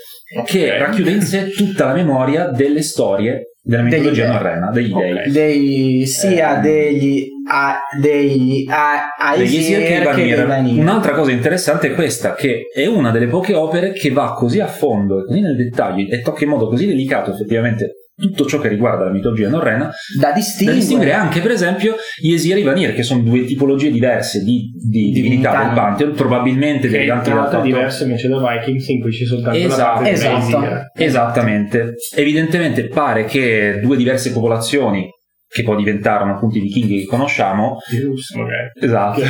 che 0.45 0.77
racchiude 0.77 1.11
in 1.11 1.21
sé 1.21 1.49
tutta 1.51 1.85
la 1.85 1.93
memoria 1.93 2.45
delle 2.47 2.81
storie 2.81 3.51
della 3.61 3.83
Degli 3.83 3.93
mitologia 3.95 4.23
dei. 4.23 4.31
norrena, 4.33 4.71
degli 4.71 4.91
Ok. 4.93 5.23
dei. 5.27 6.05
sia 6.07 6.57
Eh. 6.57 6.61
degli 6.61 7.27
a, 7.51 7.77
degli 7.99 8.65
a, 8.69 9.35
degli 9.37 9.57
Esir 9.57 9.79
che 9.79 10.09
che 10.15 10.35
dei 10.35 10.45
Vanir. 10.45 10.79
Un'altra 10.79 11.11
cosa 11.11 11.31
interessante 11.31 11.87
è 11.87 11.93
questa, 11.93 12.35
che 12.35 12.67
è 12.73 12.85
una 12.85 13.11
delle 13.11 13.27
poche 13.27 13.53
opere 13.53 13.91
che 13.91 14.11
va 14.11 14.33
così 14.33 14.59
a 14.61 14.67
fondo 14.67 15.19
e 15.19 15.25
così 15.25 15.41
nel 15.41 15.55
dettaglio 15.57 16.07
e 16.09 16.21
tocca 16.21 16.43
in 16.45 16.51
modo 16.51 16.67
così 16.69 16.87
delicato 16.87 17.31
effettivamente 17.33 17.98
tutto 18.19 18.45
ciò 18.45 18.59
che 18.59 18.67
riguarda 18.67 19.05
la 19.05 19.11
mitologia 19.11 19.47
norrena 19.49 19.89
Da 20.19 20.27
da 20.29 20.33
distinguere. 20.33 20.79
distinguere 20.79 21.13
anche 21.13 21.39
per 21.39 21.51
esempio 21.51 21.95
gli 22.21 22.33
Esir 22.33 22.57
e 22.57 22.59
i 22.59 22.63
Vanir 22.63 22.93
che 22.93 23.03
sono 23.03 23.21
due 23.21 23.45
tipologie 23.45 23.89
diverse 23.91 24.43
di, 24.43 24.69
di 24.73 25.11
divinità 25.11 25.49
Divinità. 25.51 25.63
del 25.63 25.73
Pantheon 25.73 26.11
probabilmente 26.13 26.87
Che 26.89 26.97
dal 26.97 27.05
l'altro 27.07 27.35
fatto 27.35 27.61
diverso 27.61 28.03
invece 28.03 28.27
da 28.27 28.37
Vikings 28.39 28.87
in 28.89 29.01
cui 29.01 29.11
c'è 29.11 29.25
soltanto 29.25 29.57
Esatto, 29.57 29.77
la 29.81 29.91
parte 29.93 30.09
esatto. 30.11 30.37
Esir. 30.37 30.91
Esattamente. 30.95 31.93
Evidentemente 32.15 32.87
pare 32.87 33.25
che 33.25 33.79
due 33.81 33.97
diverse 33.97 34.31
popolazioni, 34.31 35.07
che 35.47 35.63
poi 35.63 35.77
diventarono 35.77 36.33
appunto 36.35 36.57
i 36.57 36.61
vichinghi 36.61 36.99
che 37.01 37.05
conosciamo, 37.05 37.77
Di 37.89 37.99
Rus, 38.01 38.33
magari. 38.35 38.69
esatto, 38.79 39.21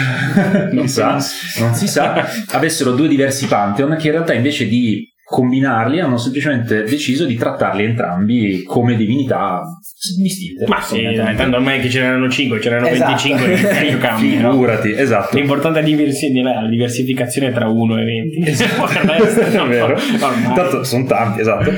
non, 0.75 0.87
sa, 0.89 1.11
non 1.59 1.73
si 1.73 1.87
sa, 1.87 2.25
avessero 2.51 2.91
due 2.91 3.07
diversi 3.07 3.47
pantheon 3.47 3.95
che 3.97 4.07
in 4.07 4.13
realtà 4.13 4.33
invece 4.33 4.67
di 4.67 5.05
combinarli 5.29 5.99
hanno 5.99 6.17
semplicemente 6.17 6.83
deciso 6.83 7.25
di 7.25 7.35
trattarli 7.35 7.83
entrambi 7.83 8.63
come 8.63 8.95
divinità 8.95 9.61
distinte. 10.17 10.65
Ma 10.65 10.81
sì, 10.81 11.03
tanto 11.35 11.57
ormai 11.57 11.79
che 11.79 11.89
ce 11.89 12.01
n'erano 12.01 12.29
5, 12.29 12.59
ce 12.59 12.69
n'erano 12.69 12.87
Esatto. 12.87 13.27
25, 13.27 13.53
che 13.53 13.73
meglio 13.73 13.97
cambia, 13.99 14.41
no? 14.41 14.51
Figurati, 14.51 14.91
esatto. 14.91 15.37
L'importante 15.37 15.79
è 15.79 15.83
diversi- 15.83 16.33
la 16.41 16.67
diversificazione 16.67 17.51
tra 17.51 17.67
1 17.67 17.99
e 17.99 18.03
20. 18.03 18.39
è 18.49 19.67
vero. 19.67 19.93
Ormai. 19.93 20.55
Tanto 20.55 20.83
sono 20.83 21.05
tanti, 21.05 21.41
esatto. 21.41 21.73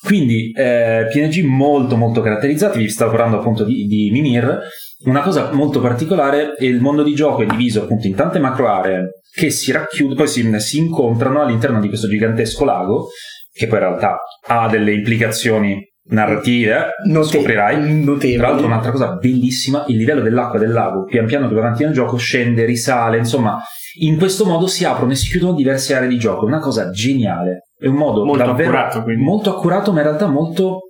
Quindi 0.00 0.52
eh, 0.52 1.08
PNG 1.12 1.44
molto 1.44 1.96
molto 1.96 2.20
caratterizzati, 2.20 2.78
vi 2.78 2.88
stavo 2.88 3.10
parlando 3.10 3.38
appunto 3.38 3.64
di, 3.64 3.86
di 3.86 4.10
Mimir. 4.12 4.60
Una 5.04 5.20
cosa 5.20 5.50
molto 5.52 5.80
particolare 5.80 6.54
è 6.54 6.64
il 6.64 6.80
mondo 6.80 7.02
di 7.02 7.14
gioco 7.14 7.42
è 7.42 7.46
diviso 7.46 7.82
appunto 7.82 8.06
in 8.06 8.14
tante 8.14 8.38
macro 8.38 8.68
aree 8.68 9.22
che 9.34 9.50
si 9.50 9.72
racchiudono, 9.72 10.14
poi 10.16 10.28
si, 10.28 10.60
si 10.60 10.78
incontrano 10.78 11.40
all'interno 11.42 11.80
di 11.80 11.88
questo 11.88 12.08
gigantesco 12.08 12.64
lago, 12.64 13.08
che 13.52 13.66
poi 13.66 13.78
in 13.78 13.84
realtà 13.84 14.18
ha 14.46 14.68
delle 14.68 14.92
implicazioni 14.92 15.82
narrative, 16.04 16.90
Note- 17.06 17.28
scoprirai. 17.28 18.04
notevoli. 18.04 18.36
Tra 18.36 18.48
l'altro 18.48 18.66
un'altra 18.66 18.90
cosa 18.90 19.12
bellissima, 19.14 19.84
il 19.88 19.96
livello 19.96 20.20
dell'acqua 20.20 20.58
del 20.58 20.72
lago, 20.72 21.04
pian 21.04 21.26
piano 21.26 21.48
più 21.48 21.56
avanti 21.58 21.84
nel 21.84 21.92
gioco, 21.92 22.16
scende, 22.16 22.64
risale, 22.64 23.18
insomma, 23.18 23.58
in 24.00 24.18
questo 24.18 24.44
modo 24.44 24.66
si 24.66 24.84
aprono 24.84 25.12
e 25.12 25.16
si 25.16 25.28
chiudono 25.30 25.54
diverse 25.54 25.94
aree 25.94 26.08
di 26.08 26.18
gioco, 26.18 26.44
è 26.44 26.48
una 26.48 26.60
cosa 26.60 26.90
geniale, 26.90 27.68
è 27.76 27.86
un 27.86 27.94
modo 27.94 28.24
Molto 28.24 28.44
davvero 28.44 28.70
accurato, 28.70 29.02
quindi. 29.02 29.22
molto 29.22 29.50
accurato, 29.56 29.92
ma 29.92 29.98
in 30.00 30.06
realtà 30.06 30.26
molto 30.26 30.88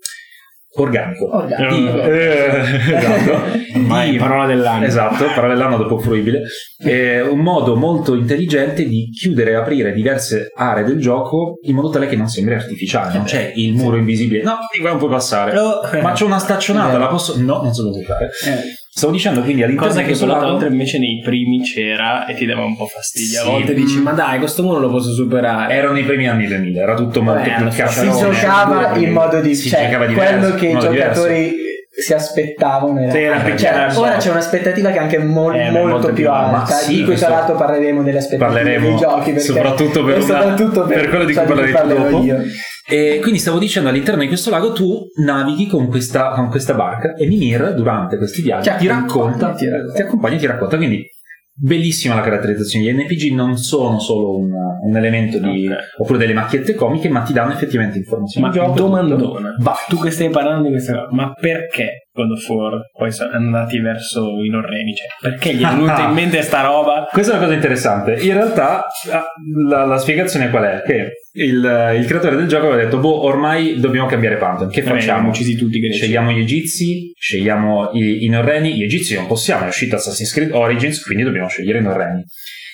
organico. 0.75 1.37
Organico. 1.37 1.75
Di- 1.75 2.11
eh, 2.11 2.97
esatto. 2.97 3.61
Ormai 3.75 4.11
Di- 4.13 4.17
parola 4.17 4.47
dell'anno. 4.47 4.85
Esatto, 4.85 5.25
parola 5.35 5.55
dell'anno 5.55 5.77
dopo 5.77 5.99
fruibile. 5.99 6.43
È 6.77 7.21
un 7.21 7.41
modo 7.41 7.77
molto 7.77 8.15
intelligente 8.15 8.85
di 8.87 9.09
chiudere 9.11 9.53
e 9.53 9.55
aprire 9.55 9.93
diverse 9.93 10.49
aree 10.55 10.85
del 10.85 10.99
gioco 10.99 11.59
in 11.63 11.75
modo 11.75 11.91
tale 11.91 12.07
che 12.07 12.17
non 12.17 12.29
sembri 12.29 12.55
artificiale. 12.55 13.15
Non 13.15 13.25
c'è 13.25 13.53
il 13.55 13.75
muro 13.75 13.97
invisibile. 13.97 14.43
No, 14.43 14.59
di 14.73 14.81
qua 14.81 14.91
non 14.91 14.99
puoi 14.99 15.11
passare. 15.11 15.53
Ma 16.01 16.13
c'è 16.13 16.25
una 16.25 16.39
staccionata, 16.39 16.99
la 16.99 17.07
posso. 17.09 17.35
No, 17.41 17.63
non 17.63 17.73
so 17.73 17.83
dove 17.83 18.03
fare. 18.03 18.27
Eh, 18.27 18.61
Stavo 18.95 19.15
dicendo 19.15 19.41
quindi 19.41 19.63
all'interno 19.63 19.89
Cosa 19.89 20.01
di 20.01 20.05
che 20.05 20.11
questo 20.11 20.27
sulla 20.27 20.39
lago. 20.39 20.53
Oltre 20.53 20.69
invece 20.69 20.99
nei 20.99 21.21
primi 21.25 21.63
c'era 21.63 22.27
e 22.27 22.35
ti 22.35 22.45
dava 22.45 22.63
un 22.65 22.77
po' 22.77 22.85
fastidio. 22.85 23.41
A 23.41 23.45
Sì. 23.45 23.49
volte 23.51 23.73
dici, 23.73 23.99
ma 24.03 24.13
dai, 24.13 24.39
questo 24.39 24.63
muro 24.63 24.81
lo 24.81 24.91
posso 24.91 25.13
superare. 25.15 25.73
Erano 25.73 25.99
i 25.99 26.05
primi 26.05 26.29
anni 26.29 26.47
2000, 26.47 26.83
era 26.83 26.95
tutto 26.95 27.23
molto 27.23 27.41
Vabbè, 27.49 27.57
più 27.57 27.71
fine 27.71 27.89
si 28.13 28.19
giocava 28.21 28.95
in 28.99 29.13
modo 29.13 29.41
di 29.41 29.55
Si 29.55 29.71
cioè, 29.71 29.85
giocava 29.87 30.05
diverso, 30.07 30.39
quello 30.41 30.55
che 30.57 30.67
i 30.67 30.79
giocatori 30.79 31.55
si 32.03 32.13
aspettavano 32.15 33.01
era, 33.01 33.17
era 33.17 33.57
cioè, 33.57 33.89
ora 33.99 34.17
c'è 34.17 34.31
un'aspettativa 34.31 34.91
che 34.91 34.97
è 34.99 35.01
anche 35.01 35.19
mol- 35.19 35.55
Eh, 35.57 35.71
molto, 35.71 35.89
molto 35.89 36.07
più 36.09 36.15
più 36.17 36.31
alta. 36.31 36.67
sì, 36.75 36.89
di 36.91 36.97
cui 36.97 37.05
questo- 37.07 37.27
tra 37.27 37.35
l'altro 37.37 37.55
parleremo 37.57 38.03
delle 38.03 38.19
aspettative 38.19 38.47
Parleremo 38.53 38.87
dei 38.89 38.97
giochi 38.97 39.41
soprattutto 39.41 40.05
per 40.05 40.15
e 40.19 40.23
una- 40.23 40.41
soprattutto 40.41 40.83
per 40.85 41.09
quello 41.09 41.25
di 41.25 41.33
cui 41.33 41.35
cioè, 41.35 41.45
parleremo 41.45 41.79
parlerò 41.79 42.03
dopo. 42.11 42.23
io. 42.25 42.39
E 42.85 43.19
quindi 43.23 43.39
stavo 43.39 43.59
dicendo 43.59 43.89
all'interno 43.89 44.21
di 44.23 44.27
questo 44.29 44.51
lago 44.51 44.73
tu 44.73 44.99
navighi 45.25 45.69
con 45.69 45.87
questa, 45.89 46.31
con 46.31 46.49
questa 46.51 46.75
barca 46.75 47.15
e 47.15 47.27
Mimir 47.27 47.75
durante 47.75 48.17
questi 48.19 48.43
viaggi 48.43 48.71
Ti 48.77 48.87
racconta, 48.89 49.53
ti 49.53 49.69
racconta. 49.69 49.93
ti 49.95 50.03
accompagna 50.03 50.35
e 50.35 50.39
ti 50.39 50.47
racconta. 50.47 50.77
Quindi 50.77 51.07
bellissima 51.55 52.15
la 52.15 52.21
caratterizzazione. 52.23 52.85
Gli 52.85 52.93
NPG 52.93 53.33
non 53.35 53.57
sono 53.57 53.99
solo 53.99 54.37
un, 54.37 54.51
un 54.85 54.97
elemento 54.97 55.39
di 55.39 55.69
Ok. 55.69 55.77
oppure 55.99 56.19
delle 56.19 56.33
macchiette 56.35 56.75
comiche, 56.75 57.09
ma 57.09 57.21
ti 57.23 57.33
danno 57.33 57.53
effettivamente 57.53 57.99
informazioni. 57.99 58.47
Ma 58.47 58.53
gioco, 58.53 58.73
domandona, 58.75 59.57
Va. 59.59 59.75
tu 59.89 59.99
che 59.99 60.11
stai 60.11 60.31
parlando 60.31 60.65
di 60.65 60.71
questa 60.71 60.93
cosa, 60.95 61.09
ma 61.11 61.33
perché 61.33 62.09
God 62.15 62.31
of 62.31 62.49
War 62.49 62.81
poi 62.97 63.11
sono 63.11 63.33
andati 63.33 63.79
verso 63.79 64.43
i 64.43 64.49
norreni? 64.49 64.95
Cioè, 64.95 65.31
perché 65.31 65.55
gli 65.55 65.63
è 65.63 65.69
venuta 65.69 66.05
in 66.05 66.13
mente 66.15 66.43
sta 66.43 66.63
roba? 66.63 67.09
Questa 67.11 67.33
è 67.33 67.37
una 67.37 67.45
cosa 67.45 67.55
interessante. 67.55 68.15
In 68.15 68.35
realtà 68.35 68.85
ah, 69.11 69.25
la, 69.67 69.85
la 69.85 69.99
spiegazione 69.99 70.51
qual 70.51 70.65
è? 70.65 70.83
Che 70.85 71.11
il, 71.35 71.95
il 71.97 72.07
creatore 72.07 72.37
del 72.37 72.49
gioco 72.49 72.67
aveva 72.67 72.83
detto: 72.83 72.99
Boh, 72.99 73.25
ormai 73.25 73.81
dobbiamo 73.81 74.07
cambiare 74.07 74.37
Pantheon. 74.37 74.71
Che 74.71 74.83
Vabbè, 74.83 74.99
facciamo? 74.99 75.31
uccisi 75.31 75.57
tutti 75.57 75.81
greci. 75.81 75.99
Scegliamo 75.99 76.31
gli 76.31 76.41
egizi, 76.41 77.13
scegliamo 77.17 77.91
i, 77.93 78.25
i 78.25 78.29
norreni. 78.29 78.75
Gli 78.75 78.83
egizi 78.83 79.15
non 79.15 79.27
possiamo, 79.27 79.65
è 79.65 79.69
uscito 79.69 79.97
Assassin's 79.97 80.33
Creed 80.33 80.53
Origins, 80.53 81.03
quindi 81.03 81.25
dobbiamo 81.25 81.49
scegliere 81.49 81.79
i 81.79 81.83
norreni. 81.83 82.25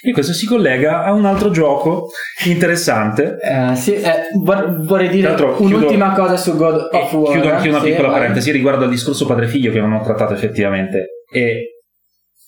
E 0.00 0.12
questo 0.12 0.32
si 0.32 0.46
collega 0.46 1.02
a 1.04 1.12
un 1.12 1.24
altro 1.24 1.50
gioco 1.50 2.08
interessante. 2.46 3.36
Eh, 3.40 3.74
sì, 3.74 3.94
eh, 3.94 4.28
vor- 4.42 4.84
vorrei 4.84 5.08
dire 5.08 5.30
un'ultima 5.58 6.12
cosa 6.12 6.36
su 6.36 6.56
God 6.56 6.88
of 6.92 7.12
War 7.12 7.32
chiudo 7.32 7.50
anche 7.52 7.68
una 7.68 7.80
sì, 7.80 7.90
piccola 7.90 8.08
vai. 8.08 8.18
parentesi 8.20 8.50
riguardo 8.52 8.84
al 8.84 8.90
discorso 8.90 9.26
padre-figlio 9.26 9.72
che 9.72 9.80
non 9.80 9.92
ho 9.92 10.02
trattato 10.02 10.34
effettivamente. 10.34 11.06
E 11.32 11.72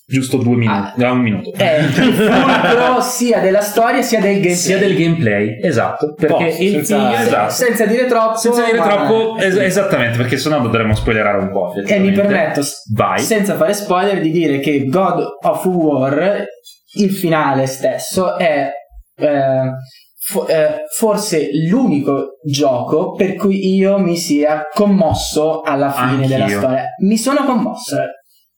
giusto 0.06 0.38
due 0.38 0.56
minuti, 0.56 1.02
ah, 1.04 1.12
un 1.12 1.20
minuto. 1.20 1.52
è 1.54 1.78
il 1.78 1.84
fulcro 1.94 3.00
sia 3.00 3.38
della 3.38 3.60
storia 3.60 4.02
sia 4.02 4.18
del 4.20 4.34
gameplay 4.40 4.54
sia 4.56 4.78
del 4.78 4.96
gameplay, 4.96 5.58
esatto. 5.62 6.14
Perché 6.14 6.44
Posso, 6.46 6.62
il 6.62 6.70
senza- 6.72 6.96
figlio, 7.10 7.20
esatto. 7.22 7.52
senza 7.52 7.86
dire 7.86 8.06
troppo 8.06 8.36
Senza 8.36 8.64
dire 8.64 8.78
troppo, 8.78 9.36
es- 9.38 9.56
esattamente, 9.56 10.16
perché 10.16 10.36
sennò 10.36 10.60
dovremmo 10.60 10.94
spoilerare 10.96 11.38
un 11.38 11.50
po'. 11.50 11.74
e 11.86 11.98
mi 11.98 12.10
permetto 12.12 12.60
Vai. 12.92 13.18
senza 13.20 13.54
fare 13.54 13.72
spoiler 13.74 14.20
di 14.20 14.30
dire 14.32 14.58
che 14.58 14.84
God 14.86 15.22
of 15.42 15.64
War 15.66 16.44
il 16.94 17.10
finale 17.10 17.66
stesso 17.66 18.36
è 18.36 18.70
eh, 19.16 19.70
fo- 20.18 20.46
eh, 20.46 20.84
forse 20.96 21.50
l'unico 21.68 22.38
gioco 22.44 23.12
per 23.12 23.34
cui 23.34 23.74
io 23.74 23.98
mi 23.98 24.16
sia 24.16 24.62
commosso 24.72 25.60
alla 25.60 25.90
fine 25.90 26.10
Anch'io. 26.22 26.28
della 26.28 26.48
storia 26.48 26.84
mi 27.02 27.16
sono 27.16 27.44
commosso 27.44 27.96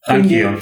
quindi 0.00 0.40
Anch'io. 0.42 0.58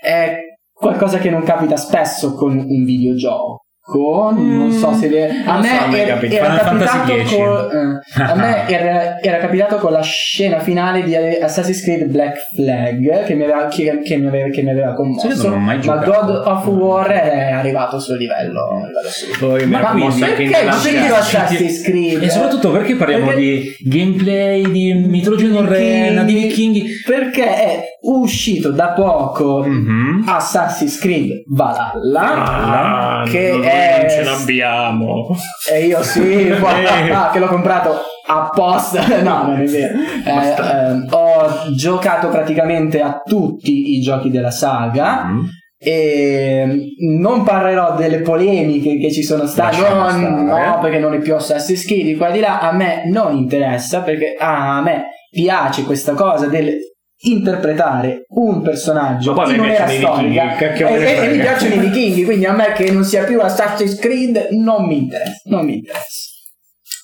è 0.00 0.38
qualcosa 0.72 1.18
che 1.18 1.30
non 1.30 1.42
capita 1.42 1.76
spesso 1.76 2.34
con 2.34 2.56
un 2.56 2.84
videogioco 2.84 3.64
non 3.92 4.70
so 4.72 4.92
se 4.94 5.08
le- 5.08 5.42
a 5.44 5.52
non 5.54 5.60
me 5.62 5.68
so, 5.68 5.82
a 5.84 5.86
me 5.88 6.02
era, 6.04 6.16
capitato 6.58 7.14
con, 7.34 7.70
eh, 7.72 8.22
a 8.22 8.34
me 8.36 8.68
era, 8.68 9.20
era 9.20 9.38
capitato 9.38 9.76
con 9.78 9.90
la 9.92 10.02
scena 10.02 10.60
finale 10.60 11.02
di 11.02 11.16
Assassin's 11.16 11.82
Creed 11.82 12.04
Black 12.04 12.36
Flag 12.54 13.24
che 13.24 13.34
mi 13.34 13.42
aveva, 13.44 13.66
che, 13.66 14.00
che 14.04 14.16
mi 14.16 14.26
aveva, 14.28 14.48
che 14.50 14.62
mi 14.62 14.70
aveva 14.70 14.92
commosso. 14.94 15.56
Ma. 15.56 15.74
God 15.76 16.42
of 16.46 16.66
War 16.66 17.08
è 17.08 17.50
arrivato 17.50 17.98
sul 17.98 18.16
livello, 18.18 18.60
a 18.68 18.74
livello 18.86 19.08
assoluto. 19.08 19.46
Poi 19.46 19.66
Ma 19.66 19.92
in 19.96 20.18
perché 20.18 20.48
perché 20.50 21.06
Assassin's 21.12 21.82
Creed? 21.82 22.22
E 22.22 22.30
soprattutto 22.30 22.70
perché 22.70 22.94
parliamo 22.94 23.26
Perché- 23.26 23.40
di 23.40 23.76
gameplay, 23.80 24.70
di 24.70 24.92
mitologia 24.94 25.48
norrena, 25.48 26.22
di 26.22 26.34
vichinghi. 26.34 26.84
perché 27.04 27.44
è 27.44 27.89
uscito 28.02 28.70
da 28.70 28.88
poco 28.88 29.62
Mhm. 29.64 30.24
Assassin's 30.26 30.98
Creed 30.98 31.42
Valhalla 31.48 33.22
Ah, 33.22 33.24
che 33.26 33.50
noi 33.50 33.66
è 33.66 33.98
non 34.00 34.10
ce 34.10 34.22
l'abbiamo. 34.24 35.36
E 35.70 35.86
io 35.86 36.02
sì, 36.02 36.48
guarda, 36.58 37.28
ah, 37.28 37.30
che 37.30 37.38
l'ho 37.38 37.46
comprato 37.46 38.00
apposta. 38.26 39.02
No, 39.22 39.42
non 39.48 39.60
è 39.60 39.64
vero. 39.64 39.98
Eh, 40.24 40.30
eh, 40.30 41.06
ho 41.10 41.72
giocato 41.74 42.28
praticamente 42.28 43.00
a 43.00 43.20
tutti 43.24 43.96
i 43.96 44.00
giochi 44.00 44.30
della 44.30 44.50
saga. 44.50 45.24
Mhm. 45.24 45.48
E 45.82 46.92
non 47.18 47.42
parlerò 47.42 47.96
delle 47.96 48.20
polemiche 48.20 48.98
che 48.98 49.10
ci 49.10 49.22
sono 49.22 49.46
state. 49.46 49.78
No, 49.78 50.10
no, 50.10 50.78
perché 50.78 50.98
non 50.98 51.14
è 51.14 51.18
più 51.20 51.34
Assassin's 51.34 51.86
Creed 51.86 52.04
di 52.04 52.16
qua 52.16 52.30
di 52.30 52.40
là. 52.40 52.60
A 52.60 52.72
me 52.72 53.04
non 53.06 53.34
interessa 53.34 54.00
perché 54.02 54.36
a 54.38 54.82
me 54.82 55.04
piace 55.30 55.84
questa 55.84 56.12
cosa 56.12 56.48
del 56.48 56.74
interpretare 57.22 58.24
un 58.28 58.62
personaggio 58.62 59.34
Ma 59.34 59.42
poi 59.42 59.52
a 59.52 59.54
in 59.56 59.60
me 59.60 59.66
un'era 59.68 59.84
piacciono 59.84 60.26
i 60.26 60.32
storica. 60.32 60.44
vichinghi, 60.68 61.04
e, 61.04 61.04
e- 61.04 61.24
e 61.24 61.30
mi 61.30 61.38
piacciono 61.38 61.74
i 61.74 61.78
vichinghi 61.78 62.24
quindi 62.24 62.44
a 62.46 62.52
me 62.52 62.72
che 62.72 62.90
non 62.90 63.04
sia 63.04 63.24
più 63.24 63.40
Assassin's 63.40 63.96
Creed 63.98 64.48
non 64.52 64.86
mi 64.86 64.98
interessa 64.98 65.40
non 65.44 65.64
mi 65.66 65.74
interessa. 65.74 66.28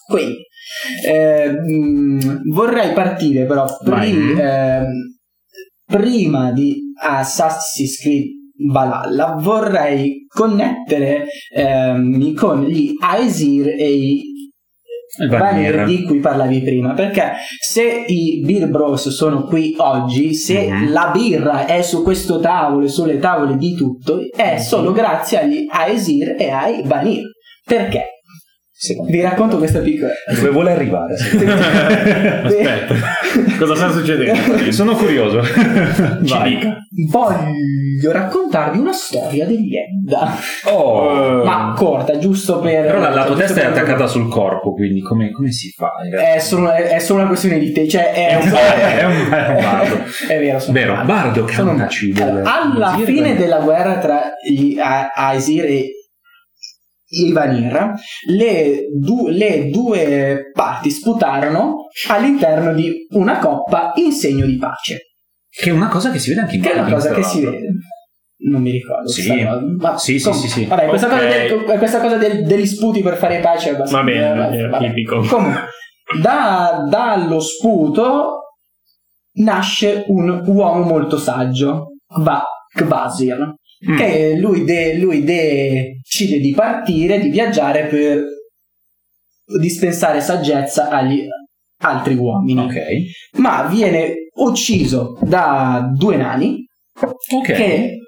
Quindi 0.06 0.36
eh, 1.06 1.50
mh, 1.50 2.50
vorrei 2.52 2.92
partire 2.92 3.44
però 3.44 3.66
pri- 3.82 4.38
ehm, 4.38 4.86
prima 5.84 6.52
di 6.52 6.80
Assassin's 7.00 7.98
Creed 8.00 8.24
Valhalla 8.72 9.36
vorrei 9.38 10.24
connettere 10.28 11.26
ehm, 11.54 12.34
con 12.34 12.64
gli 12.64 12.92
Aesir 13.00 13.68
e 13.68 13.90
i 13.92 14.22
Vanir. 15.28 15.84
di 15.84 16.02
cui 16.02 16.18
parlavi 16.18 16.62
prima 16.62 16.92
perché 16.92 17.32
se 17.60 18.04
i 18.06 18.42
Beer 18.44 18.68
Bros 18.68 19.08
sono 19.08 19.44
qui 19.44 19.74
oggi 19.78 20.34
se 20.34 20.66
Mhm. 20.66 20.92
la 20.92 21.10
birra 21.12 21.64
è 21.66 21.80
su 21.82 22.02
questo 22.02 22.38
tavolo 22.40 22.84
e 22.86 22.88
sulle 22.88 23.18
tavole 23.18 23.56
di 23.56 23.74
tutto 23.74 24.20
è 24.34 24.58
solo 24.58 24.92
grazie 24.92 25.40
agli 25.40 25.66
Aesir 25.70 26.34
e 26.38 26.50
ai 26.50 26.82
Vanir 26.84 27.22
perché? 27.64 28.04
Secondo 28.78 29.10
vi 29.10 29.22
racconto 29.22 29.56
questa 29.56 29.78
piccola. 29.78 30.12
Dove 30.34 30.50
vuole 30.50 30.72
arrivare? 30.72 31.14
Aspetta. 32.44 32.94
Cosa 33.58 33.74
sta 33.74 33.90
succedendo? 33.90 34.70
Sono 34.72 34.94
curioso. 34.96 35.40
Voglio 37.08 38.12
raccontarvi 38.12 38.78
una 38.78 38.92
storia 38.92 39.46
degli 39.46 39.74
Edda. 39.76 40.34
Oh. 40.70 41.44
Ma 41.44 41.72
corta, 41.76 42.18
giusto 42.18 42.58
per. 42.60 42.84
Però 42.86 42.98
la, 42.98 43.10
la 43.10 43.24
tua 43.24 43.36
testa 43.36 43.60
è 43.60 43.64
per- 43.64 43.72
attaccata 43.72 44.06
sul 44.06 44.28
corpo, 44.28 44.72
quindi 44.72 45.00
come, 45.00 45.30
come 45.32 45.50
si 45.52 45.70
fa? 45.70 45.90
È 46.34 46.38
solo, 46.38 46.70
è, 46.72 46.88
è 46.88 46.98
solo 46.98 47.20
una 47.20 47.28
questione 47.28 47.58
di 47.58 47.72
te, 47.72 47.88
cioè 47.88 48.12
è, 48.12 48.36
un 48.36 48.48
È 48.50 49.04
un- 49.04 49.32
è 49.32 49.48
un 49.48 49.60
bardo. 49.62 49.94
è 50.28 50.38
vero, 50.38 50.58
sono 50.58 50.72
Vero, 50.72 50.92
un 50.94 51.06
bardo, 51.06 51.48
Sono 51.48 51.70
un- 51.70 51.76
cantaci 51.76 52.14
Allora, 52.20 52.60
alla 52.72 52.94
del- 52.96 53.06
fine 53.06 53.28
del- 53.28 53.36
della 53.38 53.58
guerra 53.60 53.98
tra 53.98 54.20
gli 54.48 54.78
A- 54.78 55.12
Aesir 55.14 55.64
e 55.64 55.84
i 57.08 57.30
Vanir, 57.32 57.92
le, 58.28 58.86
du- 58.92 59.28
le 59.28 59.70
due 59.70 60.50
parti 60.52 60.90
sputarono 60.90 61.85
all'interno 62.08 62.74
di 62.74 63.06
una 63.10 63.38
coppa 63.38 63.92
in 63.96 64.12
segno 64.12 64.44
di 64.46 64.56
pace. 64.56 64.98
Che 65.48 65.70
è 65.70 65.72
una 65.72 65.88
cosa 65.88 66.10
che 66.10 66.18
si 66.18 66.28
vede 66.30 66.40
anche 66.42 66.56
in 66.56 66.62
Che 66.62 66.72
è 66.72 66.78
una 66.78 66.90
cosa 66.92 67.12
che 67.14 67.22
si 67.22 67.42
vede. 67.44 67.68
Non 68.38 68.60
mi 68.60 68.70
ricordo. 68.70 69.08
Sì. 69.08 69.42
Ma 69.78 69.96
Sì, 69.96 70.18
sì, 70.18 70.32
sì, 70.34 70.48
sì. 70.48 70.64
Vabbè, 70.66 70.86
questa 70.88 71.08
cosa, 71.08 71.24
del- 71.26 71.62
questa 71.78 72.00
cosa 72.00 72.16
del- 72.16 72.44
degli 72.44 72.66
sputi 72.66 73.00
per 73.02 73.16
fare 73.16 73.40
pace 73.40 73.70
è 73.70 73.74
abbastanza. 73.74 73.96
Va 73.96 74.04
bene, 74.04 74.34
vabbè, 74.38 74.56
è 74.56 74.68
vabbè. 74.68 74.86
tipico. 74.88 75.20
Comunque, 75.22 75.62
da- 76.20 76.86
dallo 76.88 77.40
sputo 77.40 78.40
nasce 79.38 80.04
un 80.08 80.42
uomo 80.46 80.82
molto 80.82 81.16
saggio, 81.18 81.92
Va- 82.18 82.44
Kvasir, 82.74 83.54
Mm. 83.90 83.96
che 83.96 84.34
lui, 84.38 84.64
de- 84.64 84.96
lui 84.98 85.24
decide 85.24 86.38
di 86.38 86.52
partire, 86.54 87.18
di 87.18 87.30
viaggiare 87.30 87.86
per 87.86 88.22
dispensare 89.60 90.20
saggezza 90.20 90.88
agli 90.88 91.26
altri 91.88 92.14
uomini. 92.14 92.60
Ok. 92.60 92.76
Ma 93.38 93.62
viene 93.70 94.12
ucciso 94.36 95.18
da 95.22 95.90
due 95.94 96.16
nani 96.16 96.64
Ok. 97.32 97.52
che 97.52 97.98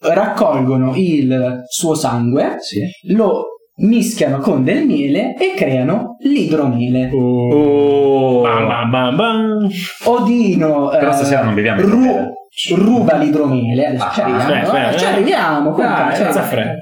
raccolgono 0.00 0.94
il 0.96 1.62
suo 1.68 1.94
sangue, 1.94 2.56
Sì. 2.60 2.80
lo 3.14 3.44
mischiano 3.82 4.38
con 4.38 4.62
del 4.64 4.84
miele 4.84 5.34
e 5.36 5.54
creano 5.56 6.16
l'idromele. 6.20 7.10
Oh. 7.12 8.40
Bam, 8.42 8.66
bam, 8.66 8.90
bam, 8.90 9.16
bam. 9.16 9.68
Odino 10.04 10.88
Però 10.88 11.10
eh, 11.10 11.12
stasera 11.14 11.42
non 11.42 11.54
beviamo 11.54 11.80
ru- 11.82 12.28
ruba 12.76 13.16
l'idromele, 13.16 13.86
adesso 13.86 14.04
Ah, 14.04 14.10
ci 14.10 14.20
arriviamo, 14.20 14.52
aspetta, 14.52 14.90
eh, 14.90 14.98
ci 14.98 15.04
eh. 15.04 15.08
arriviamo, 15.08 15.74
senza 15.76 16.42
arriviamo. 16.42 16.78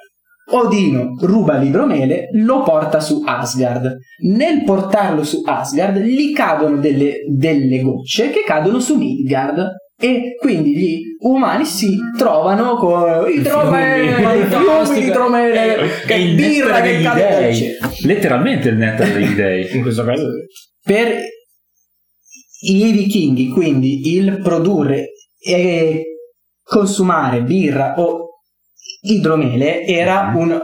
Odino 0.51 1.15
ruba 1.21 1.57
l'idromele, 1.57 2.29
lo 2.33 2.63
porta 2.63 3.01
su 3.01 3.23
Asgard. 3.25 3.99
Nel 4.23 4.65
portarlo 4.65 5.25
su 5.25 5.43
Asgard 5.45 5.99
gli 5.99 6.33
cadono 6.33 6.79
delle, 6.79 7.25
delle 7.29 7.81
gocce 7.81 8.31
che 8.31 8.43
cadono 8.47 8.81
su 8.81 8.97
Midgard. 8.97 9.77
E 10.01 10.37
quindi 10.39 10.77
gli 10.77 11.01
umani 11.23 11.65
si 11.65 11.99
trovano 12.17 12.77
con 12.77 13.29
idromele, 13.29 14.15
Fiumi, 14.15 14.23
fiumi 14.23 14.45
fantastico. 14.45 15.01
di 15.01 15.07
idromele, 15.07 15.77
È 15.77 16.07
che 16.07 16.15
il 16.15 16.35
birra 16.37 16.81
che 16.81 16.93
degli 16.93 17.03
cade. 17.03 17.77
Letteralmente 18.05 18.69
il 18.69 18.77
nettare 18.77 19.13
degli 19.13 19.35
dei. 19.35 19.75
In 19.75 19.83
questo 19.83 20.05
caso 20.05 20.29
per 20.85 21.19
i 22.61 22.93
vichinghi, 22.93 23.49
quindi 23.49 24.15
il 24.15 24.41
produrre 24.41 25.09
e 25.39 26.05
consumare 26.63 27.43
birra 27.43 27.95
o 27.99 28.28
idromele 29.13 29.85
era 29.85 30.33
un 30.35 30.59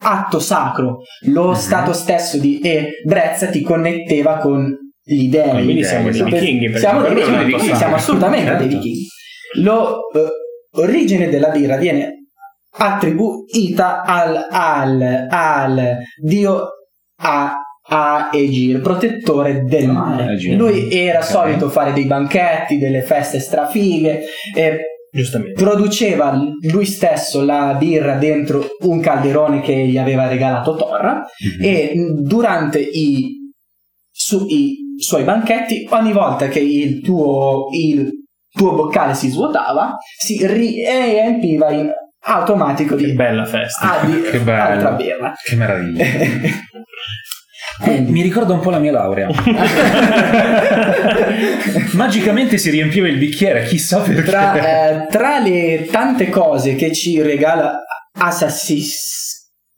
atto 0.00 0.38
sacro. 0.38 0.98
Lo 1.26 1.48
Mhm. 1.48 1.54
stato 1.54 1.92
stesso 1.92 2.38
di 2.38 2.60
Ebrezza 2.62 3.46
ti 3.48 3.62
connetteva 3.62 4.36
con 4.38 4.72
gli 5.02 5.28
dei. 5.28 5.50
quindi 5.50 5.74
dei, 5.74 5.84
siamo 5.84 6.10
dei 6.10 6.22
vichinghi. 6.22 6.78
Siamo 6.78 7.00
dei 7.02 7.14
vichinghi, 7.14 7.54
atto 7.54 7.74
siamo 7.74 7.94
assolutamente 7.96 8.46
Certo. 8.46 8.64
dei 8.64 8.74
vichinghi. 8.74 9.06
L'origine 10.76 11.28
della 11.28 11.48
birra 11.48 11.76
viene 11.76 12.14
attribuita 12.70 14.02
al, 14.02 14.46
al, 14.50 15.26
al 15.30 15.96
dio 16.22 16.66
a, 17.20 17.54
Aegir, 17.90 18.82
protettore 18.82 19.62
del 19.64 19.88
mare. 19.88 20.24
Aegir. 20.24 20.56
Lui 20.58 20.92
era 20.92 21.22
solito 21.22 21.70
fare 21.70 21.94
dei 21.94 22.04
banchetti, 22.04 22.76
delle 22.76 23.00
feste 23.00 23.40
strafighe, 23.40 24.24
e 24.54 24.78
Giustamente. 25.10 25.62
produceva 25.62 26.38
lui 26.70 26.84
stesso 26.84 27.44
la 27.44 27.74
birra 27.78 28.16
dentro 28.16 28.66
un 28.80 29.00
calderone 29.00 29.60
che 29.60 29.74
gli 29.86 29.96
aveva 29.98 30.28
regalato 30.28 30.74
Thor 30.76 31.02
Mhm. 31.02 31.64
e 31.64 31.92
durante 32.22 32.78
i, 32.80 33.50
su- 34.10 34.46
i 34.48 34.76
suoi 34.98 35.24
banchetti 35.24 35.86
ogni 35.90 36.12
volta 36.12 36.48
che 36.48 36.58
il 36.60 37.00
tuo, 37.02 37.66
il 37.72 38.10
tuo 38.50 38.74
boccale 38.74 39.14
si 39.14 39.28
svuotava 39.28 39.96
si 40.18 40.44
riempiva 40.46 41.70
in 41.70 41.88
automatico 42.20 42.96
Che 42.96 43.06
di, 43.06 43.12
bella 43.14 43.44
festa. 43.44 44.00
ah, 44.00 44.04
di 44.04 44.20
Che 44.28 44.38
bello. 44.40 44.62
altra 44.72 44.90
birra 44.92 45.32
Che 45.42 45.54
meraviglia. 45.56 46.04
Quindi- 47.82 48.10
Mi 48.12 48.22
ricorda 48.22 48.52
un 48.54 48.60
po' 48.60 48.70
la 48.70 48.78
mia 48.78 48.92
laurea. 48.92 49.28
Magicamente 51.92 52.58
si 52.58 52.70
riempiva 52.70 53.06
il 53.08 53.18
bicchiere, 53.18 53.64
chissà 53.64 54.00
perché. 54.00 54.22
tra, 54.22 54.54
eh, 54.54 55.06
tra 55.08 55.38
le 55.38 55.86
tante 55.90 56.28
cose 56.28 56.74
che 56.74 56.92
ci 56.92 57.20
regala 57.22 57.84
Assassin's 58.18 59.27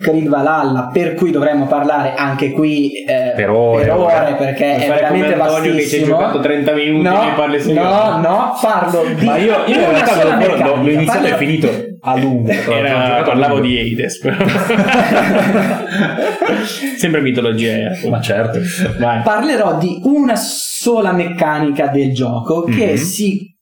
Creed 0.02 0.28
Valhalla 0.28 0.88
per 0.90 1.12
cui 1.14 1.30
dovremmo 1.30 1.66
parlare 1.66 2.14
anche 2.14 2.52
qui 2.52 2.92
eh, 3.04 3.32
Per 3.36 3.50
ore, 3.50 3.90
ore. 3.90 4.34
perché 4.38 4.64
Per 4.64 4.76
è 4.80 4.86
fare 4.86 5.06
come 5.08 5.20
veramente 5.20 5.34
Antonio 5.42 5.74
che 5.74 5.86
ci 5.86 5.96
hai 5.96 6.04
giocato 6.04 6.40
30 6.40 6.72
minuti 6.72 7.02
no, 7.02 7.22
e 7.28 7.32
parli 7.36 7.60
solo 7.60 7.82
no, 7.82 8.16
no, 8.18 8.58
parlo 8.62 9.04
di 9.14 9.24
Ma 9.26 9.36
io, 9.36 9.52
io 9.66 9.74
in 9.74 9.80
una 9.80 9.90
realtà 9.90 10.74
l'ho, 10.74 10.90
iniziato 10.90 11.26
e 11.26 11.30
Parlo- 11.30 11.36
finito 11.36 11.70
a 12.02 12.16
lungo. 12.16 12.48
Era, 12.72 13.22
parlavo 13.24 13.56
lungo. 13.58 13.68
di 13.68 13.78
Hades 13.78 14.18
però. 14.20 14.36
Sempre 16.96 17.20
mitologia 17.20 17.72
eh. 17.92 18.08
Ma 18.08 18.20
certo. 18.20 18.58
vai 18.98 19.22
Parlerò 19.22 19.76
di 19.78 20.00
una 20.04 20.36
sola 20.36 21.12
meccanica 21.12 21.88
del 21.88 22.12
gioco 22.14 22.62
che 22.64 22.92
Mhm. 22.92 22.96
si 22.96 23.54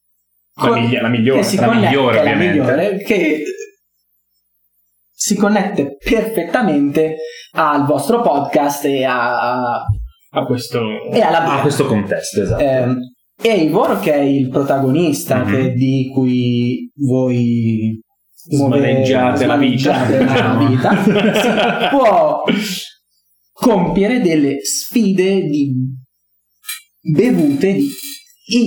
la, 0.61 0.71
migli- 0.73 1.01
la 1.01 1.09
migliore 1.09 1.41
che 1.41 1.47
si 1.47 1.57
la 1.57 1.73
migliore, 1.73 2.19
ovviamente. 2.19 2.59
migliore, 2.61 2.97
che 3.05 3.43
si 5.21 5.35
connette 5.35 5.97
perfettamente 5.97 7.17
al 7.53 7.85
vostro 7.87 8.21
podcast 8.21 8.85
e, 8.85 9.03
a, 9.05 9.83
a 10.31 10.45
questo 10.47 10.79
e 11.07 11.09
birra. 11.11 11.59
questo 11.61 11.87
contesto, 11.87 12.43
esatto. 12.43 12.63
Ehm, 12.63 12.99
Eivor, 13.43 13.99
che 13.99 14.13
è 14.15 14.21
il 14.21 14.49
protagonista 14.49 15.43
Mhm. 15.45 15.51
che- 15.51 15.73
di 15.73 16.11
cui 16.15 16.89
voi 16.95 18.01
Smaneggiate 18.33 19.45
la 19.47 19.57
vita. 19.57 20.09
la 20.09 20.57
vita, 20.65 21.03
si 21.03 21.89
può 21.97 22.43
compiere 23.53 24.21
delle 24.21 24.61
sfide 24.65 25.43
di 25.49 25.73
bevute 27.01 27.73
di, 27.73 27.89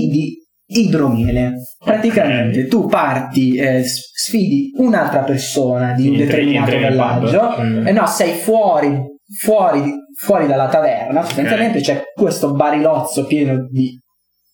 di 0.10 0.41
idromiele. 0.74 1.54
Praticamente 1.84 2.68
tu 2.68 2.86
parti, 2.88 3.56
eh, 3.56 3.84
sfidi 3.84 4.72
un'altra 4.78 5.24
persona 5.24 5.94
di 5.94 6.08
un 6.08 6.18
determinato 6.18 6.72
villaggio, 6.78 7.56
Mm. 7.62 7.88
eh 7.88 7.92
no, 7.92 8.06
sei 8.08 8.34
fuori, 8.34 8.98
fuori, 9.40 9.92
fuori 10.18 10.48
dalla 10.48 10.68
taverna, 10.68 11.24
sostanzialmente 11.24 11.80
c'è 11.82 12.02
questo 12.14 12.54
barilozzo 12.54 13.26
pieno 13.26 13.68
di 13.70 13.98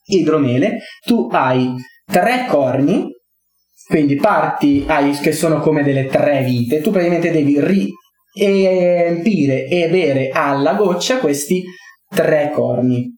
idromele, 0.09 0.79
tu 1.05 1.27
hai 1.31 1.73
tre 2.05 2.45
corni, 2.47 3.09
quindi 3.87 4.15
parti 4.15 4.83
hai, 4.87 5.11
che 5.11 5.31
sono 5.31 5.59
come 5.59 5.83
delle 5.83 6.05
tre 6.07 6.43
vite, 6.43 6.81
tu 6.81 6.91
praticamente 6.91 7.31
devi 7.31 7.59
riempire 8.33 9.65
e 9.67 9.89
bere 9.89 10.29
alla 10.29 10.73
goccia 10.73 11.17
questi 11.19 11.63
tre 12.07 12.51
corni. 12.53 13.15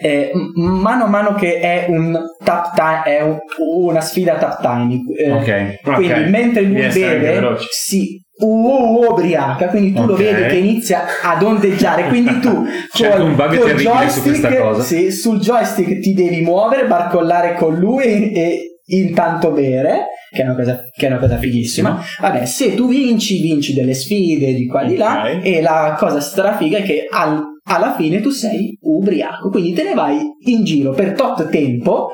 Eh, 0.00 0.30
mano 0.54 1.04
a 1.04 1.06
mano 1.08 1.34
che 1.34 1.60
è 1.60 1.86
un 1.88 2.18
tap 2.42 2.74
time, 2.74 3.02
è 3.04 3.20
un- 3.22 3.38
una 3.58 4.00
sfida 4.00 4.34
tap 4.36 4.60
time. 4.60 5.00
eh, 5.16 5.30
ok. 5.30 5.94
quindi 5.94 6.12
Ok. 6.12 6.26
mentre 6.28 6.62
lui 6.62 6.80
Devi 6.80 7.00
beve 7.00 7.56
si 7.70 8.20
u- 8.38 9.04
ubriaca, 9.08 9.66
quindi 9.68 9.92
tu 9.92 10.04
lo 10.06 10.14
Ok. 10.14 10.18
vedi 10.18 10.46
che 10.48 10.56
inizia 10.56 11.02
ad 11.22 11.42
ondeggiare, 11.42 12.08
quindi 12.08 12.40
tu 12.40 12.50
col- 12.98 13.20
un 13.20 13.36
bug 13.36 13.58
col 13.58 13.68
su 13.70 13.76
joystick- 13.76 14.58
cosa. 14.58 14.82
sì, 14.82 15.12
sul 15.12 15.38
joystick 15.38 16.00
ti 16.00 16.14
devi 16.14 16.40
muovere, 16.40 16.86
barcollare 16.86 17.54
con 17.54 17.74
lui 17.76 18.04
e, 18.04 18.32
e 18.34 18.96
intanto 18.96 19.50
bere, 19.52 20.06
che 20.34 20.40
è 20.40 20.44
una 20.44 20.56
cosa, 20.56 20.80
che 20.96 21.06
è 21.06 21.10
una 21.10 21.18
cosa 21.18 21.36
fighissima. 21.36 22.02
Vabbè, 22.20 22.46
se 22.46 22.74
tu 22.74 22.88
vinci, 22.88 23.40
vinci 23.40 23.74
delle 23.74 23.94
sfide 23.94 24.52
di 24.54 24.66
qua 24.66 24.82
di 24.84 24.96
là 24.96 25.28
e 25.40 25.60
la 25.60 25.94
cosa 25.98 26.20
strafiga 26.20 26.78
è 26.78 26.82
che 26.82 27.06
al- 27.08 27.50
alla 27.64 27.94
fine 27.94 28.20
tu 28.20 28.30
sei 28.30 28.76
ubriaco, 28.82 29.48
quindi 29.50 29.72
te 29.72 29.82
ne 29.84 29.94
vai 29.94 30.20
in 30.46 30.64
giro 30.64 30.92
per 30.92 31.12
tot 31.12 31.48
tempo 31.48 32.10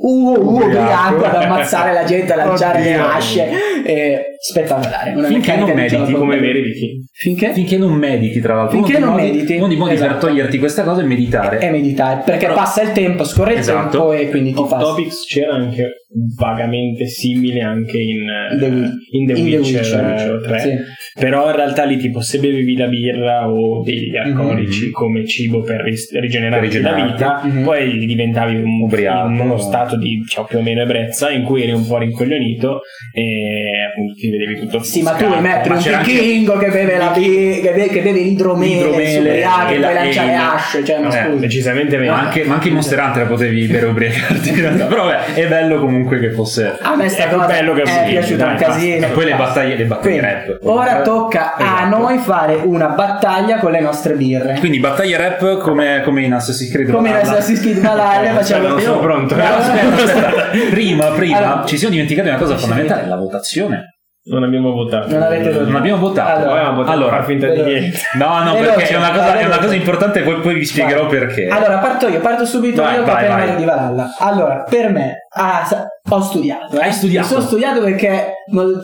u- 0.00 0.08
u- 0.30 0.54
ubriaco 0.54 1.24
ad 1.24 1.34
ammazzare 1.34 1.92
la 1.92 2.04
gente, 2.04 2.32
a 2.32 2.36
lanciare 2.36 2.80
le 2.82 2.94
asce. 3.16 3.48
Eh, 3.84 4.22
spettacolare. 4.40 5.12
Una 5.14 5.26
Finché 5.28 5.56
non 5.56 5.66
di 5.66 5.72
mediti 5.74 6.12
come 6.12 6.38
vichinghi 6.38 7.06
Finché? 7.12 7.52
Finché 7.52 7.78
non 7.78 7.92
mediti, 7.92 8.40
tra 8.40 8.54
l'altro. 8.54 8.76
Finché 8.78 8.96
uno 8.96 9.06
non 9.06 9.14
modi- 9.16 9.30
mediti, 9.32 9.56
Uno 9.56 9.66
dei 9.68 9.76
modi 9.76 9.94
per 9.96 10.04
esatto. 10.04 10.26
toglierti 10.26 10.58
questa 10.58 10.82
cosa 10.84 11.00
è 11.00 11.04
meditare. 11.04 11.58
È 11.58 11.70
meditare, 11.70 12.22
perché 12.24 12.46
Però- 12.46 12.54
passa 12.58 12.82
il 12.82 12.92
tempo, 12.92 13.24
scorre 13.24 13.52
il 13.54 13.58
Esatto. 13.58 13.90
tempo 13.90 14.12
e 14.12 14.28
quindi 14.28 14.52
ti 14.52 14.64
fa... 14.66 14.78
Topics 14.78 15.24
c'era 15.26 15.54
anche 15.54 15.88
vagamente 16.36 17.06
simile 17.06 17.60
anche 17.60 17.98
in, 17.98 18.28
eh, 18.28 18.56
The 18.58 18.66
Wi- 18.66 18.90
in 19.10 19.26
The 19.26 19.32
in 19.32 19.44
The 19.50 19.56
Witcher, 19.58 20.04
Witcher, 20.04 20.40
3 20.46 20.58
sì. 20.58 21.20
però 21.20 21.50
in 21.50 21.56
realtà 21.56 21.84
lì 21.84 21.98
tipo 21.98 22.20
se 22.22 22.38
bevevi 22.38 22.76
la 22.76 22.86
birra 22.86 23.50
o 23.50 23.82
degli 23.82 24.16
alcolici 24.16 24.86
Mhm. 24.86 24.90
come 24.92 25.26
cibo 25.26 25.60
per 25.60 25.82
Per 25.82 26.80
la 26.80 26.92
vita 26.94 27.42
Mhm. 27.44 27.62
poi 27.62 28.06
diventavi 28.06 28.56
un, 28.56 28.82
Ubriaco. 28.82 29.28
in 29.28 29.38
uno 29.40 29.58
stato 29.58 29.96
di 29.98 30.16
diciamo, 30.20 30.46
più 30.46 30.58
o 30.58 30.62
meno 30.62 30.80
ebbrezza 30.82 31.30
in 31.30 31.42
cui 31.42 31.62
eri 31.62 31.72
un 31.72 31.86
po' 31.86 31.98
rincoglionito 31.98 32.80
e 33.12 33.84
appunto 33.90 34.14
ti 34.14 34.27
vedevi 34.30 34.58
tutto 34.60 34.82
Sì, 34.82 35.02
ma 35.02 35.12
tu 35.12 35.26
vuoi 35.26 35.40
mettere 35.40 35.74
un 35.74 35.80
c'era 35.80 35.98
anche- 35.98 36.12
vichingo 36.12 36.56
che 36.58 36.68
beve 36.68 36.96
la 36.96 37.08
bi- 37.14 37.60
che 37.62 37.70
beve, 37.74 37.88
che 37.88 38.00
beve 38.00 38.20
l'idromele, 38.20 38.74
L'idromele 38.74 39.34
e 39.34 39.38
e 39.38 39.42
la- 39.44 39.64
poi 39.66 39.78
lancia 39.80 40.22
e 40.22 40.26
le 40.26 40.32
la- 40.34 40.54
asce, 40.54 40.84
cioè 40.84 40.98
ma 41.00 41.26
Eh, 41.26 41.36
decisamente 41.36 41.96
meno 41.98 42.12
Ma 42.12 42.20
anche, 42.20 42.44
ma 42.44 42.54
anche 42.54 42.68
in 42.68 42.74
Monster 42.74 42.98
Hunter 43.00 43.26
potevi 43.26 43.66
bere 43.66 43.86
ubriacarti 43.86 44.48
in 44.50 44.60
realtà. 44.60 44.84
Però 44.86 45.04
vabbè, 45.04 45.34
è 45.34 45.46
bello 45.46 45.78
comunque 45.80 46.18
che 46.18 46.30
fosse. 46.30 46.76
A 46.80 46.96
me 46.96 47.08
sta 47.08 47.28
cosa 47.28 47.46
bello 47.46 47.72
che 47.74 47.82
è 47.82 48.04
piaciuta 48.08 48.44
dai, 48.44 48.52
un 48.52 48.58
casino. 48.58 49.06
E 49.06 49.08
poi 49.10 49.24
le 49.24 49.34
battaglie, 49.34 49.76
le 49.76 49.84
battaglie 49.84 50.18
Quindi, 50.18 50.20
rap. 50.20 50.58
Ora 50.62 51.00
tocca 51.02 51.54
a 51.56 51.62
Esatto. 51.84 51.96
noi 51.98 52.18
fare 52.18 52.54
una 52.64 52.88
battaglia 52.88 53.58
con 53.58 53.70
le 53.70 53.80
nostre 53.80 54.14
birre. 54.14 54.56
Quindi 54.58 54.78
battaglie 54.78 55.16
rap 55.16 55.58
come, 55.58 56.02
come 56.04 56.22
in 56.22 56.32
Assassin's 56.32 56.70
Creed. 56.72 56.90
Come 56.90 57.08
in. 57.10 57.14
Assassin's 57.16 57.60
Creed 57.60 57.80
Valhalla 57.80 58.32
facciamo 58.34 58.68
non 58.68 58.80
sono 58.80 59.00
pronto. 59.00 59.36
Prima, 60.70 61.06
prima 61.12 61.62
ci 61.66 61.76
siamo 61.76 61.92
dimenticati 61.94 62.28
di 62.28 62.34
una 62.34 62.42
cosa 62.42 62.56
fondamentale, 62.56 63.06
la 63.08 63.16
votazione. 63.16 63.97
Non 64.30 64.42
abbiamo 64.42 64.72
votato 64.72 65.08
Non. 65.08 65.28
Non 65.66 65.76
abbiamo 65.76 65.98
votato. 66.00 66.40
Allora, 66.50 66.70
votato 66.70 66.90
allora, 66.92 67.10
far 67.16 67.24
finta 67.24 67.48
di 67.48 67.62
niente 67.62 67.98
No, 68.18 68.42
no, 68.44 68.52
Veloce, 68.54 68.74
perché 68.74 68.94
è 68.94 68.96
una 68.96 69.10
cosa, 69.10 69.38
è 69.38 69.44
una 69.44 69.58
cosa 69.58 69.74
importante, 69.74 70.20
poi, 70.22 70.40
poi 70.40 70.54
vi 70.54 70.64
spiegherò 70.64 71.06
Vai. 71.06 71.18
perché. 71.18 71.46
Allora, 71.48 71.78
parto 71.78 72.08
io, 72.08 72.20
parto 72.20 72.44
subito 72.44 72.82
Vai, 72.82 72.96
io 72.96 73.04
che 73.04 73.10
vai, 73.10 73.24
appena 73.26 73.44
vai. 73.46 73.56
di 73.56 73.64
Valhalla. 73.64 74.14
Allora, 74.18 74.64
per 74.68 74.90
me, 74.90 75.14
ah, 75.34 75.64
sa- 75.64 75.86
ho 76.10 76.20
studiato. 76.20 76.76
eh. 76.78 76.82
Hai 76.84 76.92
studiato? 76.92 77.26
Mi 77.26 77.32
sono 77.34 77.44
studiato 77.46 77.80
perché, 77.82 78.32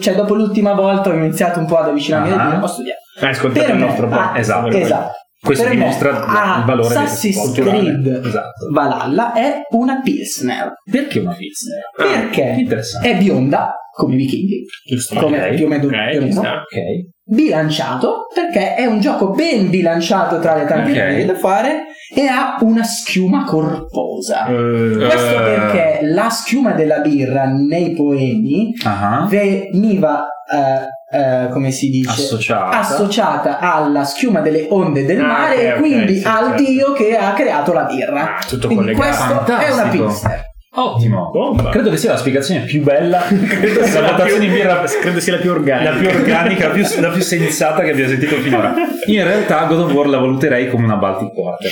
cioè, 0.01 0.15
dopo 0.15 0.35
l'ultima 0.35 0.73
volta 0.73 1.11
ho 1.11 1.13
iniziato 1.15 1.59
un 1.59 1.67
po' 1.67 1.79
ad 1.79 1.89
avvicinarmi 1.89 2.31
Ah. 2.33 2.45
video, 2.45 2.61
ho 2.63 2.67
studiato. 2.67 3.01
hai 3.21 3.31
ascoltato 3.31 3.65
Per 3.67 3.75
il 3.75 3.81
me, 3.81 3.87
nostro 3.87 4.07
ah, 4.07 4.09
podcast 4.11 4.37
esatto, 4.39 4.69
per 4.69 4.81
Esatto. 4.81 5.13
Questo 5.45 5.65
per 5.65 5.73
me, 5.75 5.79
dimostra 5.81 6.25
ah, 6.27 6.59
il 6.61 6.65
valore 6.65 6.95
Assassin's. 6.95 7.53
Creed 7.53 8.07
Esatto. 8.07 8.71
Valhalla 8.73 9.33
è 9.35 9.61
una 9.71 10.01
Pilsner. 10.01 10.73
Perché 10.91 11.19
una 11.21 11.35
Pilsner? 11.35 11.83
Perché 11.97 12.55
Interessante. 12.59 13.11
è 13.11 13.17
bionda, 13.19 13.75
come 13.95 14.15
i 14.15 14.17
vichinghi, 14.17 14.65
giusto 14.87 15.21
come 15.21 15.41
ok, 15.49 15.55
più 15.55 15.67
o 15.67 15.69
meno, 15.69 15.85
ok, 15.85 15.91
più 15.91 16.01
o 16.01 16.11
ci 16.13 16.19
meno. 16.29 16.41
sta. 16.41 16.53
Ok. 16.55 17.13
bilanciato 17.27 18.27
perché 18.35 18.75
è 18.75 18.85
un 18.85 19.01
gioco 19.01 19.31
ben 19.31 19.71
bilanciato 19.71 20.39
tra 20.41 20.57
le 20.57 20.67
tante 20.67 20.91
Ok. 20.91 21.09
cose 21.09 21.25
da 21.25 21.35
fare 21.37 21.83
e 22.15 22.27
ha 22.27 22.57
una 22.61 22.83
schiuma 22.85 23.45
corposa. 23.45 24.47
Eh, 24.47 24.97
Questo 24.99 25.39
Eh. 25.39 25.43
perché 25.43 25.99
la 26.03 26.29
schiuma 26.29 26.73
della 26.73 26.99
birra 26.99 27.45
nei 27.47 27.93
poemi 27.95 28.73
Ah, 28.85 29.27
veniva, 29.29 30.27
eh, 30.53 30.87
eh, 31.15 31.49
come 31.53 31.71
si 31.71 31.91
dice, 31.91 32.11
Associata. 32.11 32.79
associata 32.81 33.59
alla 33.61 34.05
schiuma 34.05 34.41
delle 34.41 34.67
onde 34.71 35.05
del 35.05 35.21
Ah, 35.21 35.27
mare 35.27 35.55
ok, 35.55 35.63
e 35.63 35.79
quindi 35.79 36.19
sì, 36.19 36.27
al 36.27 36.47
certo. 36.49 36.63
dio 36.63 36.93
che 36.93 37.17
ha 37.17 37.33
creato 37.35 37.73
la 37.73 37.85
birra. 37.85 38.37
Ah, 38.37 38.45
tutto 38.47 38.67
quindi 38.67 38.93
collegato. 38.95 39.35
questo 39.45 39.57
è 39.57 39.71
una 39.73 39.89
pilsner. 39.89 40.41
Ottimo. 40.77 41.31
Bomba. 41.31 41.71
Credo 41.71 41.89
che 41.91 41.97
sia 41.97 42.11
la 42.11 42.17
spiegazione 42.17 42.63
più 42.63 42.83
bella. 42.83 43.21
credo 43.31 43.85
sia 43.85 44.01
la 44.01 44.07
la 44.07 44.13
votazione 44.17 44.47
più, 44.47 44.55
birra 44.55 44.83
credo 45.01 45.21
sia 45.21 45.33
la 45.35 45.39
più 45.39 45.51
organica 45.53 45.91
la 45.93 45.97
più 45.99 46.09
organica, 46.09 46.67
la 46.67 46.75
più, 46.75 46.85
la 47.01 47.09
più 47.11 47.23
sensata 47.23 47.83
che 47.85 47.91
abbia 47.93 48.09
sentito 48.09 48.35
finora. 48.39 48.75
Io 49.07 49.21
in 49.21 49.25
realtà 49.27 49.65
God 49.67 49.79
of 49.81 49.93
War 49.93 50.09
la 50.09 50.19
valuterei 50.19 50.69
come 50.69 50.85
una 50.85 50.97
Baltic 50.97 51.33
Porter. 51.33 51.71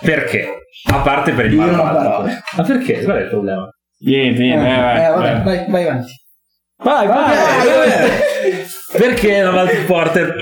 Perché? 0.00 0.48
A 0.90 0.96
parte 1.02 1.30
per 1.30 1.46
il 1.46 1.52
Io 1.52 1.66
non. 1.66 1.76
Ma 1.76 2.62
perché? 2.66 3.04
Qual 3.04 3.16
è 3.16 3.20
il 3.20 3.28
problema? 3.28 3.68
niente 4.00 4.40
Eh, 4.40 4.44
niente 4.44 4.66
eh, 4.66 4.76
vai, 4.80 5.04
eh, 5.04 5.08
vabbè, 5.08 5.20
vai. 5.20 5.42
vai, 5.42 5.64
vai 5.70 5.82
avanti. 5.86 6.12
Vai 6.82 7.06
vai 7.06 7.36
Perché 8.96 9.40
la 9.42 9.50
Baltic 9.52 9.84
Porter? 9.86 10.34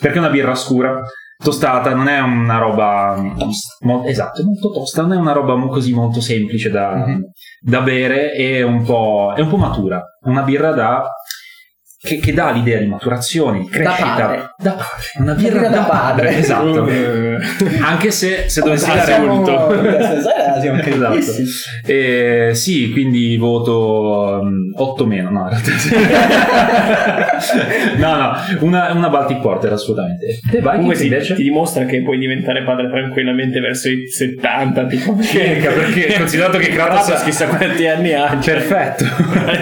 Perché 0.00 0.16
è 0.16 0.20
una 0.20 0.30
birra 0.30 0.54
scura, 0.54 1.00
tostata, 1.42 1.92
non 1.92 2.06
è 2.08 2.20
una 2.20 2.58
roba 2.58 3.16
mo- 3.80 4.04
esatto, 4.04 4.40
è 4.42 4.44
molto 4.44 4.70
tosta, 4.70 5.02
non 5.02 5.12
è 5.14 5.16
una 5.16 5.32
roba 5.32 5.56
mo- 5.56 5.66
così 5.68 5.92
molto 5.92 6.20
semplice 6.20 6.70
da, 6.70 6.94
Mhm. 7.04 7.20
da 7.60 7.80
bere, 7.80 8.30
è 8.30 8.62
un, 8.62 8.84
po', 8.84 9.32
è 9.36 9.40
un 9.40 9.48
po' 9.48 9.56
matura, 9.56 10.00
una 10.22 10.42
birra 10.42 10.70
da 10.70 11.08
che, 12.00 12.18
che 12.18 12.32
dà 12.32 12.50
l'idea 12.52 12.78
di 12.78 12.86
maturazione, 12.86 13.60
di 13.60 13.68
crescita. 13.68 14.14
padre. 14.14 14.54
Da 14.56 14.70
padre. 14.72 14.86
Una 15.18 15.34
birra, 15.34 15.58
birra 15.58 15.68
da 15.68 15.82
padre. 15.82 16.36
Esatto. 16.36 16.86
Eh, 16.86 17.36
Anche 17.80 18.10
se, 18.10 18.48
se 18.48 18.60
dovessi 18.60 18.86
dare 18.86 19.18
molto. 19.18 19.56
Esatto. 20.58 20.98
caldissimi. 21.00 21.48
Eh, 21.86 22.50
sì, 22.54 22.90
quindi 22.90 23.36
voto 23.36 24.42
8 24.74 25.06
meno, 25.06 25.30
no, 25.30 25.48
in 25.48 25.48
realtà. 25.50 25.70
no, 27.96 28.16
no, 28.16 28.32
una, 28.60 28.92
una 28.92 29.08
Baltic 29.08 29.40
Porter 29.40 29.72
assolutamente. 29.72 30.38
Te 30.50 30.60
vai 30.60 30.74
comunque 30.74 30.96
si, 30.96 31.04
invece? 31.04 31.34
ti 31.34 31.42
dimostra 31.42 31.84
che 31.84 32.02
puoi 32.02 32.18
diventare 32.18 32.64
padre 32.64 32.88
tranquillamente 32.90 33.60
verso 33.60 33.88
i 33.88 34.08
70 34.08 34.86
tipo 34.86 35.14
Perché, 35.14 35.60
perché 35.62 36.14
considerato 36.16 36.58
che 36.58 36.68
Kratos 36.68 37.06
Kratos 37.06 37.24
chissà 37.24 37.46
quanti 37.46 37.86
anni 37.86 38.12
ha 38.12 38.38
cioè, 38.40 38.54
Perfetto. 38.54 39.04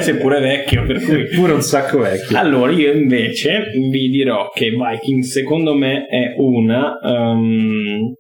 seppure 0.01 0.41
vecchio 0.41 0.85
per 0.85 1.01
cui 1.01 1.25
Pure 1.29 1.53
un 1.53 1.63
sacco 1.63 1.99
vecchio. 2.01 2.26
Allora, 2.35 2.73
io 2.73 2.93
invece 2.93 3.71
vi 3.91 4.09
dirò 4.11 4.49
che 4.51 4.71
Viking 4.71 5.23
secondo 5.23 5.75
me 5.75 6.07
è 6.07 6.35
una 6.39 6.99
um, 7.03 8.13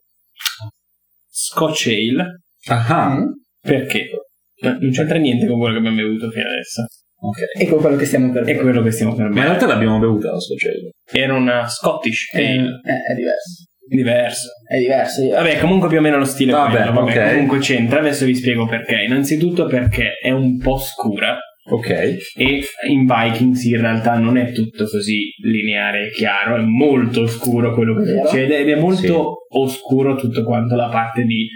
Scotch 1.29 1.87
Ale 1.89 2.41
Ah, 2.69 3.23
perché 3.61 3.99
eh, 4.01 4.77
non 4.81 4.91
c'entra 4.91 5.19
niente 5.19 5.47
con 5.47 5.59
quello 5.59 5.75
che 5.75 5.79
abbiamo 5.79 5.97
bevuto 5.97 6.31
fino 6.31 6.45
adesso. 6.49 6.83
ok. 7.21 7.61
E 7.61 7.69
con 7.69 7.79
quello 7.79 7.97
che 7.97 8.05
stiamo 8.07 8.33
per 8.33 8.43
È 8.45 8.57
quello 8.57 8.83
che 8.83 8.91
stiamo 8.91 9.15
per 9.15 9.23
Ma 9.25 9.29
in 9.29 9.35
bere. 9.35 9.47
realtà 9.49 9.67
l'abbiamo 9.67 9.99
bevuta 9.99 10.33
la 10.33 10.41
Scotch 10.41 10.67
Era 11.13 11.35
una 11.35 11.69
Scottish 11.69 12.33
Eh, 12.35 12.43
Ale, 12.59 12.81
è 12.83 13.15
diverso. 13.15 13.65
diverso. 13.89 14.49
È 14.69 14.79
diverso. 14.79 15.23
io- 15.23 15.35
Vabbè, 15.35 15.61
comunque 15.61 15.89
più 15.89 15.99
o 15.99 16.01
meno 16.01 16.19
lo 16.19 16.25
stile 16.25 16.51
è 16.51 16.55
Vabbè, 16.55 16.77
quello, 16.77 16.93
vabbè, 17.05 17.25
ok. 17.27 17.33
comunque 17.35 17.59
c'entra. 17.59 18.01
Adesso 18.01 18.25
vi 18.25 18.35
spiego 18.35 18.67
perché. 18.67 19.03
Innanzitutto 19.07 19.67
perché 19.67 20.15
è 20.21 20.31
un 20.31 20.59
po' 20.59 20.79
scura 20.79 21.39
Ok. 21.69 21.89
e 21.91 22.61
in 22.89 23.07
Vikings 23.07 23.65
in 23.65 23.81
realtà 23.81 24.17
non 24.19 24.37
è 24.37 24.53
tutto 24.53 24.85
così 24.87 25.31
lineare 25.43 26.07
e 26.07 26.11
chiaro, 26.13 26.57
è 26.57 26.63
molto 26.63 27.23
oscuro 27.23 27.75
quello 27.75 27.97
che 28.01 28.07
succede 28.07 28.59
ed 28.59 28.69
è 28.69 28.79
molto 28.79 29.47
oscuro 29.49 30.15
tutto 30.17 30.45
quanto 30.45 30.77
la 30.77 30.89
parte 30.89 31.25
di 31.25 31.47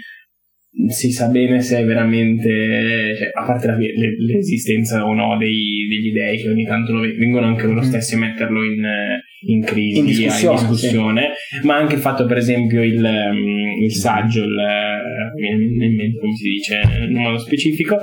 si 0.89 1.11
sa 1.11 1.27
bene 1.27 1.61
se 1.63 1.79
è 1.79 1.85
veramente 1.85 3.17
cioè, 3.19 3.29
a 3.41 3.45
parte 3.45 3.67
la- 3.67 3.77
le- 3.77 4.17
l'esistenza 4.25 5.05
o 5.05 5.13
no 5.15 5.37
dei- 5.37 5.87
degli 5.89 6.13
dei 6.13 6.41
che 6.41 6.49
ogni 6.49 6.65
tanto 6.65 6.93
lo 6.93 7.01
vengono 7.01 7.47
anche 7.47 7.67
loro 7.67 7.81
Mm. 7.81 7.85
stessi 7.85 8.15
a 8.15 8.19
metterlo 8.19 8.63
in, 8.65 8.85
eh, 8.85 9.21
in 9.49 9.65
crisi 9.65 9.99
In 9.99 10.05
in 10.05 10.11
discussione, 10.13 10.59
discussione, 10.61 11.29
ma 11.65 11.75
anche 11.77 11.95
il 11.95 12.01
fatto 12.01 12.25
per 12.25 12.37
esempio 12.37 12.83
il, 12.85 13.05
ehm, 13.05 13.83
il 13.83 13.93
saggio 13.93 14.45
il, 14.45 14.57
eh, 14.59 15.57
mente 15.57 16.19
come 16.21 16.35
si 16.37 16.49
dice 16.51 16.81
in 17.09 17.17
modo 17.17 17.39
specifico 17.39 17.97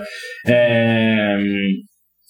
ehm, 0.45 1.85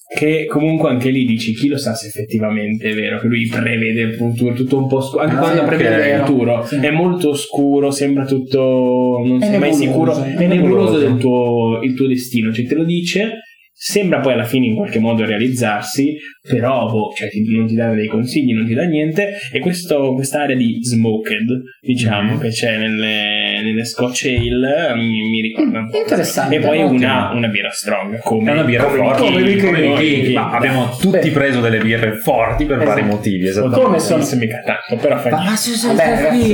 che 0.10 0.46
comunque 0.46 0.90
anche 0.90 1.10
lì 1.10 1.26
dici 1.26 1.54
chi 1.54 1.68
lo 1.68 1.78
sa 1.78 1.94
se 1.94 2.08
effettivamente 2.08 2.90
è 2.90 2.94
vero 2.94 3.20
che 3.20 3.28
lui 3.28 3.46
prevede 3.48 4.02
il 4.02 4.14
futuro 4.14 4.54
tutto 4.54 4.78
un 4.78 4.88
po' 4.88 5.02
scuro 5.02 5.24
anche 5.24 5.36
Ah, 5.36 5.40
quando 5.40 5.62
sì, 5.62 5.68
prevede 5.68 6.10
il 6.14 6.20
futuro 6.22 6.64
Sì. 6.66 6.76
è 6.78 6.92
molto 6.92 7.36
scuro 7.36 7.92
sembra 7.92 8.24
tutto 8.26 9.22
non 9.26 9.42
È 9.42 9.46
sei 9.48 9.60
mai 9.60 9.74
sicuro 9.74 10.14
è 10.24 10.34
è 10.36 10.48
nebuloso 10.48 10.98
nebuloso. 10.98 11.00
del 11.00 11.18
tuo, 11.18 11.82
il 11.82 11.94
tuo 11.94 12.08
destino 12.08 12.54
cioè 12.54 12.66
te 12.66 12.76
lo 12.76 12.86
dice 12.86 13.34
sembra 13.74 14.20
poi 14.22 14.34
alla 14.34 14.46
fine 14.46 14.68
in 14.68 14.76
qualche 14.76 14.98
modo 15.00 15.26
realizzarsi 15.26 16.16
però 16.50 16.86
boh, 16.88 17.12
cioè, 17.16 17.30
ti- 17.30 17.44
non 17.56 17.66
ti 17.68 17.76
dà 17.76 17.94
dei 17.94 18.08
consigli 18.08 18.54
non 18.54 18.66
ti 18.66 18.74
dà 18.74 18.84
niente 18.84 19.34
e 19.52 19.60
questo, 19.60 20.14
quest'area 20.14 20.56
di 20.56 20.80
smoked 20.82 21.46
diciamo 21.82 22.34
Mhm. 22.34 22.40
che 22.40 22.50
c'è 22.50 22.78
nelle, 22.78 23.62
nelle 23.64 23.86
Scotch 23.86 24.26
Ale 24.26 24.94
mi, 24.96 25.30
mi 25.30 25.42
ricorda 25.42 25.80
un 25.80 25.90
po' 25.90 25.98
Interessante, 25.98 26.56
e 26.56 26.60
poi 26.60 26.82
una, 26.84 27.32
una 27.34 27.48
birra 27.48 27.70
strong 27.72 28.20
come 28.20 28.52
una 28.52 28.64
birra 28.64 28.86
come 28.86 28.98
forte. 28.98 29.22
come 29.24 29.56
come 29.58 29.80
i 29.86 29.98
Viking. 29.98 30.34
Ma 30.36 30.52
abbiamo 30.52 30.90
tutti 31.00 31.10
Beh. 31.30 31.32
preso 31.32 31.60
delle 31.62 31.78
birre 31.80 32.14
forti 32.18 32.66
per 32.66 32.78
vari 32.78 33.02
Esatto. 33.02 33.16
motivi. 33.16 33.48
Esattamente. 33.48 33.82
Come 33.84 34.00
sono? 34.00 34.24
Non 34.28 34.38
mica 34.38 34.62
tanto 34.66 35.02
però 35.02 35.18
fa 35.20 35.30
Ma- 35.30 35.56
se 35.56 35.88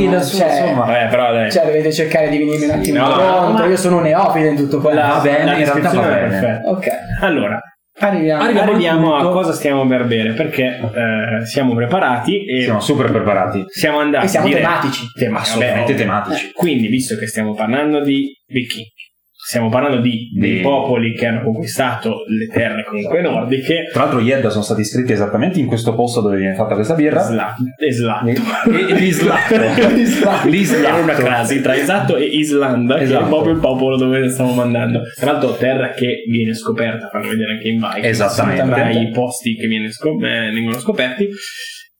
non 0.05 0.19
c'è- 0.21 0.61
insomma. 0.61 0.85
vabbè 0.85 1.07
però 1.09 1.31
dai 1.33 1.51
Cioè, 1.51 1.65
dovete 1.65 1.91
cercare 1.91 2.29
di 2.29 2.37
venirmi 2.37 2.65
un 2.65 2.71
attimo 2.71 2.97
No, 2.99 3.13
pronto. 3.13 3.51
ma- 3.53 3.65
Io 3.67 3.77
sono 3.77 3.97
un 3.97 4.03
neofite 4.03 4.47
in 4.47 4.55
tutto 4.55 4.79
quello. 4.79 4.99
La- 4.99 5.07
Va 5.07 5.19
bene, 5.21 5.45
la 5.45 5.51
in 5.57 5.57
realtà 5.57 5.73
descrizione 5.73 6.07
va 6.07 6.17
è 6.17 6.19
bene. 6.27 6.39
perfetta. 6.39 6.69
Ok. 6.69 6.87
allora 7.21 7.59
Arriviamo. 7.99 8.41
Arriviamo 8.43 8.71
arriviamo 8.71 9.15
a 9.15 9.31
cosa 9.31 9.53
stiamo 9.53 9.85
per 9.85 10.05
bere 10.05 10.31
perché 10.33 10.79
eh, 11.41 11.45
siamo 11.45 11.75
preparati 11.75 12.43
e 12.45 12.63
Siamo 12.63 12.79
super 12.79 13.11
preparati. 13.11 13.65
siamo 13.67 13.99
andati 13.99 14.25
E 14.25 14.29
siamo 14.29 14.49
tematici. 14.49 15.05
Tema- 15.15 15.39
Assolutamente 15.39 15.93
tematici. 15.95 16.51
Quindi, 16.53 16.87
visto 16.87 17.15
che 17.17 17.27
stiamo 17.27 17.53
parlando 17.53 18.01
di 18.01 18.31
viking, 18.47 18.85
stiamo 19.45 19.67
parlando 19.69 19.97
di, 19.99 20.29
dei 20.33 20.61
popoli 20.61 21.13
che 21.15 21.25
hanno 21.25 21.43
conquistato 21.43 22.23
le 22.27 22.47
terre 22.47 22.85
comunque 22.85 23.21
nordiche. 23.21 23.89
Tra 23.91 24.03
l'altro 24.03 24.21
gli 24.21 24.31
Edda 24.31 24.49
sono 24.49 24.63
stati 24.63 24.81
iscritti 24.81 25.11
esattamente 25.11 25.59
in 25.59 25.65
questo 25.65 25.93
posto 25.95 26.21
dove 26.21 26.37
viene 26.37 26.55
fatta 26.55 26.75
questa 26.75 26.93
birra. 26.95 27.19
Sla- 27.21 27.55
esatto. 27.77 28.27
E- 28.27 28.93
L'Islatto. 28.95 29.55
L'Islatto. 30.47 30.87
Era 30.87 30.95
una 30.95 31.13
crasi 31.13 31.61
tra 31.61 31.75
esatto 31.75 32.15
e 32.15 32.23
Islanda, 32.25 32.95
che 32.95 33.01
è 33.01 33.03
Esatto. 33.03 33.25
proprio 33.27 33.53
il 33.53 33.59
popolo 33.59 33.97
dove 33.97 34.29
stiamo 34.29 34.53
mandando. 34.53 35.01
Tra 35.15 35.33
l'altro, 35.33 35.55
terra 35.55 35.89
che 35.89 36.23
viene 36.27 36.53
scoperta, 36.53 37.09
fanno 37.11 37.27
vedere 37.27 37.53
anche 37.53 37.67
in 37.67 37.79
Vikings, 37.79 38.05
Esattamente. 38.07 38.63
tra 38.63 38.89
i 38.89 39.09
posti 39.11 39.55
che 39.55 39.67
viene 39.67 39.91
scop- 39.91 40.21
eh, 40.23 40.51
vengono 40.53 40.79
scoperti. 40.79 41.27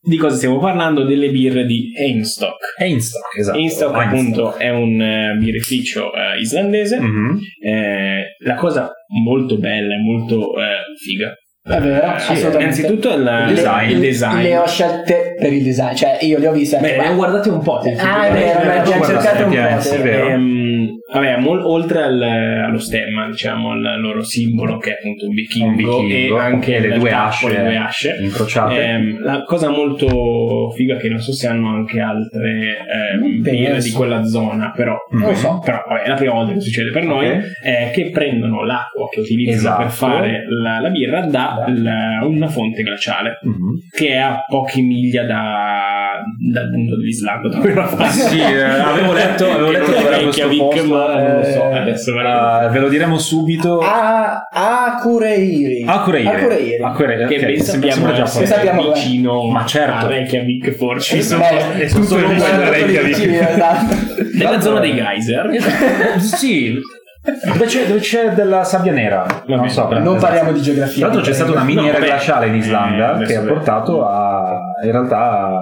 Di 0.05 0.17
cosa 0.17 0.35
stiamo 0.35 0.59
parlando? 0.59 1.05
Delle 1.05 1.29
birre 1.29 1.65
di 1.65 1.93
Einstock. 1.95 2.75
Einstock, 2.77 3.37
esatto. 3.37 3.57
Einstock, 3.57 3.95
appunto, 3.95 4.53
è 4.55 4.69
un 4.69 5.01
eh, 5.01 5.37
birrificio 5.39 6.13
eh, 6.13 6.39
islandese. 6.41 6.99
Mhm. 6.99 7.39
Eh, 7.63 8.35
la 8.39 8.55
cosa 8.55 8.91
molto 9.23 9.57
bella 9.57 9.93
e 9.93 9.99
molto 9.99 10.59
eh, 10.59 10.93
figa. 11.01 11.33
È 11.65 11.79
vero, 11.79 12.05
Eh, 12.07 12.09
assolutamente. 12.09 12.61
Innanzitutto 12.61 13.13
il, 13.13 13.45
design. 13.47 13.89
il 13.91 13.99
design. 14.01 14.41
Le 14.41 14.57
ho 14.57 14.67
scelte 14.67 15.33
per 15.39 15.53
il 15.53 15.63
design, 15.63 15.93
cioè 15.95 16.17
io 16.19 16.37
le 16.37 16.47
ho 16.47 16.51
viste. 16.51 16.77
Beh, 16.77 16.97
ne 16.97 17.07
ho 17.07 17.15
guardate 17.15 17.47
un 17.49 17.61
po'. 17.61 17.77
Ah, 17.77 18.27
è 18.27 18.33
vero, 18.33 18.59
beh, 18.59 18.79
abbiamo 18.79 18.97
guardate, 18.97 19.23
cercato 19.27 19.45
un 19.45 19.75
po'. 19.75 19.79
sì. 19.81 19.95
è 19.95 20.01
vero. 20.01 20.27
Ehm, 20.27 20.89
vabbè, 21.13 21.37
mol- 21.37 21.63
oltre 21.63 22.01
al- 22.03 22.21
allo 22.21 22.79
stemma, 22.79 23.27
diciamo, 23.29 23.75
il 23.75 23.99
loro 24.01 24.23
simbolo 24.25 24.77
che 24.77 24.89
è 24.89 24.93
appunto 24.99 25.25
un 25.25 25.33
vichingo, 25.33 25.99
Un 25.99 26.05
vichingo, 26.07 26.37
e 26.37 26.41
anche 26.41 26.79
le 26.79 26.97
due 26.97 27.11
asce 27.11 27.47
le 27.47 27.63
due 27.63 27.77
asce. 27.77 28.17
incrociate. 28.19 28.81
Ehm, 28.83 29.23
la 29.23 29.43
cosa 29.43 29.69
molto 29.69 30.69
figa 30.75 30.97
che 30.97 31.07
non 31.07 31.19
so 31.19 31.31
se 31.31 31.47
hanno 31.47 31.69
anche 31.75 32.01
altre 32.01 32.75
ehm, 33.13 33.39
birre 33.41 33.79
di 33.79 33.91
quella 33.91 34.25
zona, 34.25 34.73
però, 34.75 34.97
Non 35.11 35.29
lo 35.29 35.35
so. 35.35 35.61
però 35.63 35.81
vabbè, 35.87 36.01
è 36.01 36.09
la 36.09 36.15
prima 36.15 36.33
volta 36.33 36.51
che 36.51 36.59
succede 36.59 36.91
per 36.91 37.03
noi, 37.05 37.29
Ok. 37.29 37.41
è 37.63 37.91
che 37.93 38.09
prendono 38.09 38.65
l'acqua 38.65 39.07
che 39.09 39.21
utilizzano 39.21 39.55
Esatto. 39.59 39.81
per 39.83 39.91
fare 39.91 40.43
la, 40.61 40.79
la 40.81 40.89
birra 40.89 41.21
da 41.21 41.51
La- 41.75 42.25
una 42.25 42.47
fonte 42.47 42.83
glaciale 42.83 43.39
Mhm. 43.41 43.79
che 43.91 44.07
è 44.09 44.17
a 44.17 44.43
poche 44.47 44.81
miglia 44.81 45.23
da, 45.25 46.19
dal 46.51 46.69
punto 46.69 46.95
dell'Islanda 46.97 47.49
dove 47.49 47.73
la 47.73 47.87
fa. 47.87 48.05
Sì, 48.09 48.39
eh, 48.39 48.61
avevo 48.63 49.13
letto, 49.13 49.49
avevo 49.49 49.71
letto 49.71 49.91
Che 49.91 49.97
era 49.97 50.17
questo 50.21 50.47
Reykjavik, 50.47 50.59
posto. 50.59 50.87
ma 50.87 51.15
non 51.21 51.35
lo 51.37 51.43
so, 51.43 51.69
eh, 51.69 51.77
adesso 51.77 52.13
veramente. 52.13 52.65
eh, 52.65 52.69
ve 52.69 52.79
lo 52.79 52.87
diremo 52.89 53.17
subito. 53.17 53.79
A 53.79 54.47
Akureiri. 54.51 55.83
Akureire. 55.87 56.29
Akureiri. 56.29 56.83
Akureire, 56.83 57.27
che 57.27 57.35
ok, 57.35 57.41
ben 57.45 57.61
sembra- 57.61 57.91
sappiamo 57.91 57.93
sembra 58.07 58.23
essere 58.23 58.45
Che 58.45 58.51
sappiamo 58.51 58.91
vicino 58.91 59.43
Ma 59.49 59.65
certo. 59.65 60.05
a 60.05 60.07
Reykjavik 60.07 60.71
forse 60.75 61.15
Ci 61.15 61.23
sono- 61.23 61.41
Beh, 61.41 61.87
quello 62.07 62.27
mondo 62.27 62.69
Reykjavik. 62.69 63.15
Sì, 63.15 63.35
esatto. 63.35 63.95
nella 64.35 64.59
zona 64.61 64.79
dei 64.79 64.93
geyser 64.93 65.49
sì, 66.19 66.79
dove 67.23 67.65
c'è, 67.65 67.85
dove 67.87 67.99
c'è 67.99 68.31
della 68.33 68.63
sabbia 68.63 68.91
nera. 68.91 69.25
Non 69.47 69.69
so. 69.69 69.87
Non 69.99 70.17
parliamo 70.19 70.51
di 70.51 70.61
geografia. 70.61 71.05
Tra 71.05 71.13
l'altro 71.15 71.21
c'è 71.31 71.33
stata 71.33 71.51
una 71.51 71.63
miniera 71.63 71.99
glaciale 71.99 72.47
in 72.47 72.53
Eh, 72.55 72.57
Islanda 72.57 73.13
adesso 73.13 73.31
che 73.31 73.37
ha 73.37 73.41
portato 73.43 74.05
a 74.05 74.59
in 74.83 74.91
realtà 74.91 75.61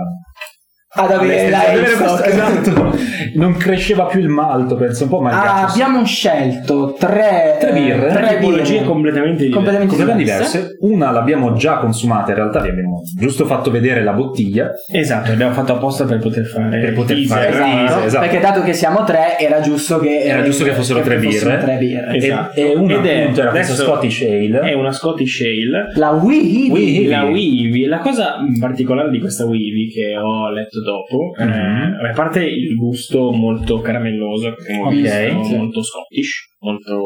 Ad 0.94 1.10
avere 1.10 1.50
la 1.50 1.60
questo- 1.72 2.24
esatto. 2.24 3.00
Non 3.34 3.56
cresceva 3.56 4.06
più 4.08 4.20
il 4.20 4.28
malto, 4.28 4.76
penso 4.76 5.04
un 5.04 5.10
po', 5.10 5.22
ma 5.22 5.30
Ah, 5.32 5.68
abbiamo 5.70 6.04
scelto 6.04 6.96
tre, 7.00 7.56
Tre 7.62 7.72
birre. 7.72 8.08
eh, 8.08 8.12
tre 8.12 8.22
tre 8.28 8.36
tipologie 8.38 8.74
birre. 8.74 8.86
completamente 8.86 9.44
diverse 9.46 9.54
Completamente 9.56 9.96
diverse. 9.96 10.58
diverse. 10.58 10.78
Una 10.82 11.12
l'abbiamo 11.12 11.54
già 11.54 11.78
consumata, 11.78 12.32
in 12.32 12.36
realtà 12.38 12.60
vi 12.60 12.70
abbiamo 12.70 13.02
giusto 13.18 13.46
fatto 13.46 13.72
vedere 13.72 14.04
la 14.04 14.12
bottiglia. 14.12 14.72
esatto 14.92 15.32
abbiamo 15.32 15.54
fatto 15.54 15.74
apposta 15.74 16.04
per 16.04 16.20
poter 16.20 16.46
fare 16.46 16.78
Per 16.82 16.94
poter 16.94 17.16
teaser. 17.16 17.54
fare- 17.54 17.84
Esatto, 17.86 18.06
esatto. 18.06 18.26
perché 18.28 18.39
dato 18.42 18.62
che 18.64 18.74
siamo 18.74 19.04
tre 19.06 19.38
era 19.39 19.62
giusto 19.62 19.98
che 20.00 20.24
Era 20.24 20.44
giusto 20.44 20.66
che 20.66 20.72
fossero 20.74 21.00
tre 21.02 21.18
birre. 21.18 21.58
tre 21.58 21.78
birre. 21.78 22.18
Esatto. 22.18 22.60
E, 22.60 22.72
e 22.72 22.76
una 22.76 22.96
Ed 22.96 23.06
è- 23.06 23.32
era 23.34 23.50
questa 23.52 23.76
Scottish 23.76 24.22
Ale. 24.24 24.60
è 24.60 24.74
una 24.74 24.92
Scottish 24.92 25.39
Ale 25.42 25.88
La 25.96 26.10
Wii 26.12 26.70
Wii- 26.70 27.08
la 27.08 27.24
Weavy, 27.24 27.86
la 27.86 28.00
cosa 28.00 28.36
particolare 28.60 29.10
di 29.10 29.20
questa 29.20 29.46
Weavy 29.46 29.88
che 29.89 30.18
ho 30.18 30.50
letto 30.52 30.81
dopo, 30.84 31.32
Mhm. 31.38 31.50
eh, 31.50 32.10
a 32.10 32.14
parte 32.14 32.44
il 32.44 32.76
gusto 32.76 33.32
molto 33.32 33.80
caramelloso, 33.82 34.54
che 34.56 34.72
abbiamo 34.74 34.88
Ok, 34.88 34.94
visto, 34.94 35.44
sì. 35.44 35.56
molto 35.56 35.84
Scottish, 35.84 36.50
molto... 36.60 37.02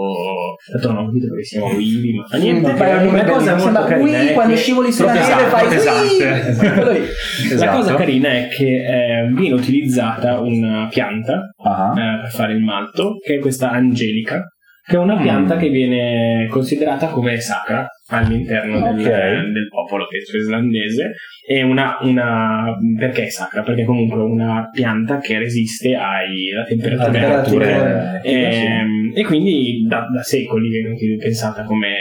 Tanto 0.71 0.91
non 0.91 1.03
ho 1.03 1.05
capito 1.07 1.27
perché 1.27 1.43
si 1.43 1.57
chiama 1.57 1.73
Weavy, 1.73 2.13
ma 2.15 2.23
fa 2.25 2.37
niente. 2.37 2.61
Niente, 2.61 2.77
fai 2.83 2.97
un 2.97 3.03
nome 3.05 3.17
la 3.17 3.23
cosa 3.31 3.49
molto 3.51 3.63
Sembra 3.63 3.83
carina 3.85 4.17
Wii 4.19 4.27
è 4.27 4.33
quando 4.33 4.53
che- 4.53 4.59
scivoli 4.59 4.91
sulla 4.91 5.13
neve 5.13 5.25
Esatto, 5.25 5.55
fai 5.55 5.67
pesante. 5.67 6.55
Quello 6.73 6.91
lì. 6.91 6.99
La 6.99 7.53
Esatto. 7.53 7.77
cosa 7.77 7.95
carina 7.95 8.29
è 8.31 8.47
che 8.49 8.65
eh, 8.85 9.27
viene 9.33 9.55
utilizzata 9.55 10.39
una 10.39 10.87
pianta 10.89 11.49
Ah. 11.63 11.93
eh, 11.95 12.21
per 12.21 12.31
fare 12.31 12.53
il 12.53 12.59
malto, 12.61 13.15
che 13.23 13.35
è 13.35 13.39
questa 13.39 13.69
angelica, 13.71 14.43
che 14.87 14.95
è 14.95 14.99
una 14.99 15.15
Mm. 15.17 15.21
pianta 15.21 15.57
che 15.57 15.69
viene 15.69 16.47
considerata 16.49 17.07
come 17.07 17.39
sacra 17.39 17.87
all'interno 18.09 18.79
del, 18.93 18.99
Ok. 19.05 19.51
del 19.51 19.67
popolo 19.69 20.05
è 20.07 20.37
islandese. 20.37 21.13
È 21.47 21.61
una, 21.63 21.97
una- 22.01 22.75
perché 22.97 23.23
è 23.25 23.29
sacra? 23.29 23.61
Perché 23.63 23.81
è 23.81 23.85
comunque 23.85 24.21
una 24.21 24.69
pianta 24.71 25.19
che 25.19 25.39
resiste 25.39 25.95
ai, 25.95 26.51
alla 26.53 26.63
temperatura. 26.65 27.07
Alle 27.07 27.19
temperature 27.19 28.21
Ehm, 28.23 29.11
e 29.15 29.23
quindi 29.23 29.85
da, 29.87 30.05
da 30.13 30.21
secoli 30.21 30.69
viene 30.69 31.17
pensata 31.17 31.63
come 31.63 31.93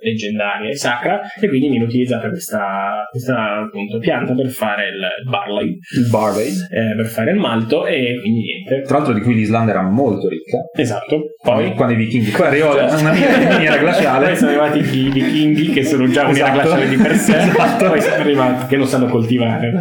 leggendaria 0.00 0.70
e 0.70 0.76
sacra 0.76 1.20
e 1.40 1.48
quindi 1.48 1.68
viene 1.68 1.84
utilizzata 1.84 2.28
questa, 2.28 3.04
questa 3.10 3.60
appunto, 3.64 3.98
pianta 3.98 4.34
per 4.34 4.48
fare 4.48 4.88
il 4.88 5.28
barley 5.28 5.78
il 5.96 6.08
barley. 6.10 6.48
eh, 6.70 6.94
per 6.96 7.06
fare 7.06 7.30
il 7.32 7.38
malto 7.38 7.86
e 7.86 8.18
quindi 8.20 8.40
niente 8.42 8.82
Tra 8.86 8.98
l'altro 8.98 9.14
di 9.14 9.20
cui 9.20 9.34
l'Islanda 9.34 9.70
era 9.72 9.82
molto 9.82 10.28
ricca. 10.28 10.58
esatto 10.74 11.20
Poi 11.42 11.74
quando 11.74 11.94
i 11.94 11.96
vichinghi 11.96 12.30
poi 12.30 12.46
arrivò 12.46 12.74
una 12.74 13.12
miniera 13.12 13.76
glaciale. 13.78 14.26
poi 14.26 14.36
sono 14.36 14.50
arrivati 14.50 14.78
i 14.78 15.10
vichinghi 15.10 15.70
che 15.70 15.84
sono 15.84 16.06
già 16.08 16.26
un'era 16.26 16.46
Esatto. 16.52 16.52
glaciale 16.68 16.88
di 16.88 16.96
per 16.96 17.14
sé 17.16 17.36
Esatto. 17.36 17.86
poi 17.88 18.00
sono 18.00 18.14
arrivati 18.14 18.66
che 18.66 18.76
lo 18.76 18.86
sanno 18.86 19.06
coltivare. 19.06 19.72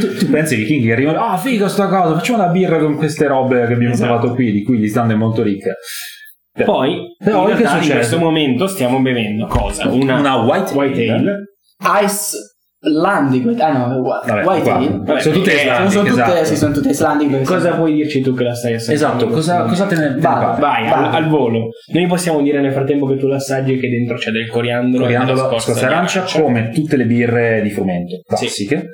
Tu, 0.00 0.14
tu 0.16 0.30
pensi 0.30 0.54
ai 0.54 0.60
vichinghi 0.60 0.86
che 0.86 0.92
arrivano, 0.92 1.18
ah 1.20 1.36
figo 1.36 1.68
sta 1.68 1.86
cosa, 1.88 2.14
facciamo 2.18 2.42
una 2.42 2.50
birra 2.52 2.78
con 2.78 2.96
queste 2.96 3.26
robe 3.26 3.66
che 3.66 3.72
abbiamo 3.72 3.94
Esatto. 3.94 4.10
trovato 4.12 4.34
qui, 4.34 4.52
di 4.52 4.62
cui 4.62 4.78
l'Islanda 4.78 5.14
è 5.14 5.16
molto 5.16 5.42
ricca. 5.42 5.72
Poi 6.64 7.14
Però 7.22 7.48
in 7.50 7.58
in 7.58 7.90
questo 7.90 8.18
momento 8.18 8.66
stiamo 8.66 9.00
bevendo 9.00 9.46
cosa? 9.46 9.88
una, 9.88 10.18
Una 10.18 10.36
white 10.36 10.72
white 10.74 11.10
ale. 11.10 11.30
ale 11.78 12.04
Ice 12.04 12.36
Landing. 12.78 13.58
Ah 13.58 13.72
no, 13.88 14.02
Vabbè, 14.02 14.44
White. 14.44 14.70
Ale. 14.70 14.88
Vabbè, 15.02 15.20
sono 15.20 15.34
tutte 15.34 15.50
eh, 15.52 15.56
Islandiche, 15.56 15.90
sono 15.90 16.08
tutte, 16.08 16.22
esatto. 16.22 16.44
sì, 16.44 16.56
sono 16.56 16.72
tutte 16.74 16.88
Islandiche. 16.90 17.42
cosa 17.42 17.74
puoi 17.74 17.92
dirci 17.94 18.20
tu 18.20 18.34
che 18.34 18.44
la 18.44 18.54
stai 18.54 18.74
assaggiando? 18.74 19.14
Esatto, 19.24 19.26
cosa, 19.34 19.62
cosa 19.64 19.86
te 19.86 19.96
ne, 19.96 20.14
Vai? 20.18 20.60
Vai, 20.60 20.60
Vai. 20.60 20.86
al, 20.92 21.14
al 21.14 21.28
volo. 21.28 21.68
Noi 21.92 22.06
possiamo 22.06 22.42
dire 22.42 22.60
nel 22.60 22.72
frattempo 22.72 23.06
che 23.06 23.16
tu 23.16 23.26
l'assaggi 23.26 23.78
che 23.78 23.88
dentro 23.88 24.16
c'è 24.16 24.30
del 24.30 24.48
coriandolo, 24.48 25.02
Coriandolo, 25.04 25.38
scorza 25.38 25.58
scorza 25.58 25.86
di 25.86 25.92
arancia, 25.92 26.24
come 26.40 26.70
tutte 26.70 26.96
le 26.96 27.06
birre 27.06 27.60
di 27.62 27.70
frumento 27.70 28.20
classiche. 28.26 28.86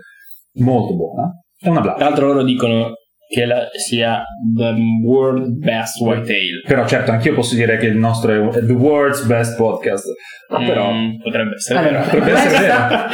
Molto 0.55 0.95
buona. 0.95 1.31
È 1.59 1.69
una 1.69 1.81
black. 1.81 1.97
Tra 1.99 2.07
l'altro 2.07 2.27
loro 2.29 2.43
dicono 2.45 2.93
che 3.33 3.47
la- 3.47 3.69
sia 3.83 4.23
the 4.57 4.75
world 5.03 5.47
best 5.59 5.99
white 6.01 6.31
ale. 6.31 6.61
Però 6.67 6.87
certo, 6.87 7.13
anch'io 7.13 7.33
posso 7.33 7.55
dire 7.55 7.79
che 7.79 7.87
il 7.87 7.97
nostro 7.97 8.51
è 8.53 8.65
the 8.67 8.73
world's 8.73 9.23
best 9.25 9.57
podcast. 9.57 10.05
Ma 10.51 10.59
però... 10.59 10.93
Mm, 10.93 11.17
potrebbe 11.23 11.55
essere 11.55 11.79
Allora, 11.79 11.99
vero. 12.01 12.11
Potrebbe 12.19 12.33
essere 12.33 12.57
questa, 12.59 13.09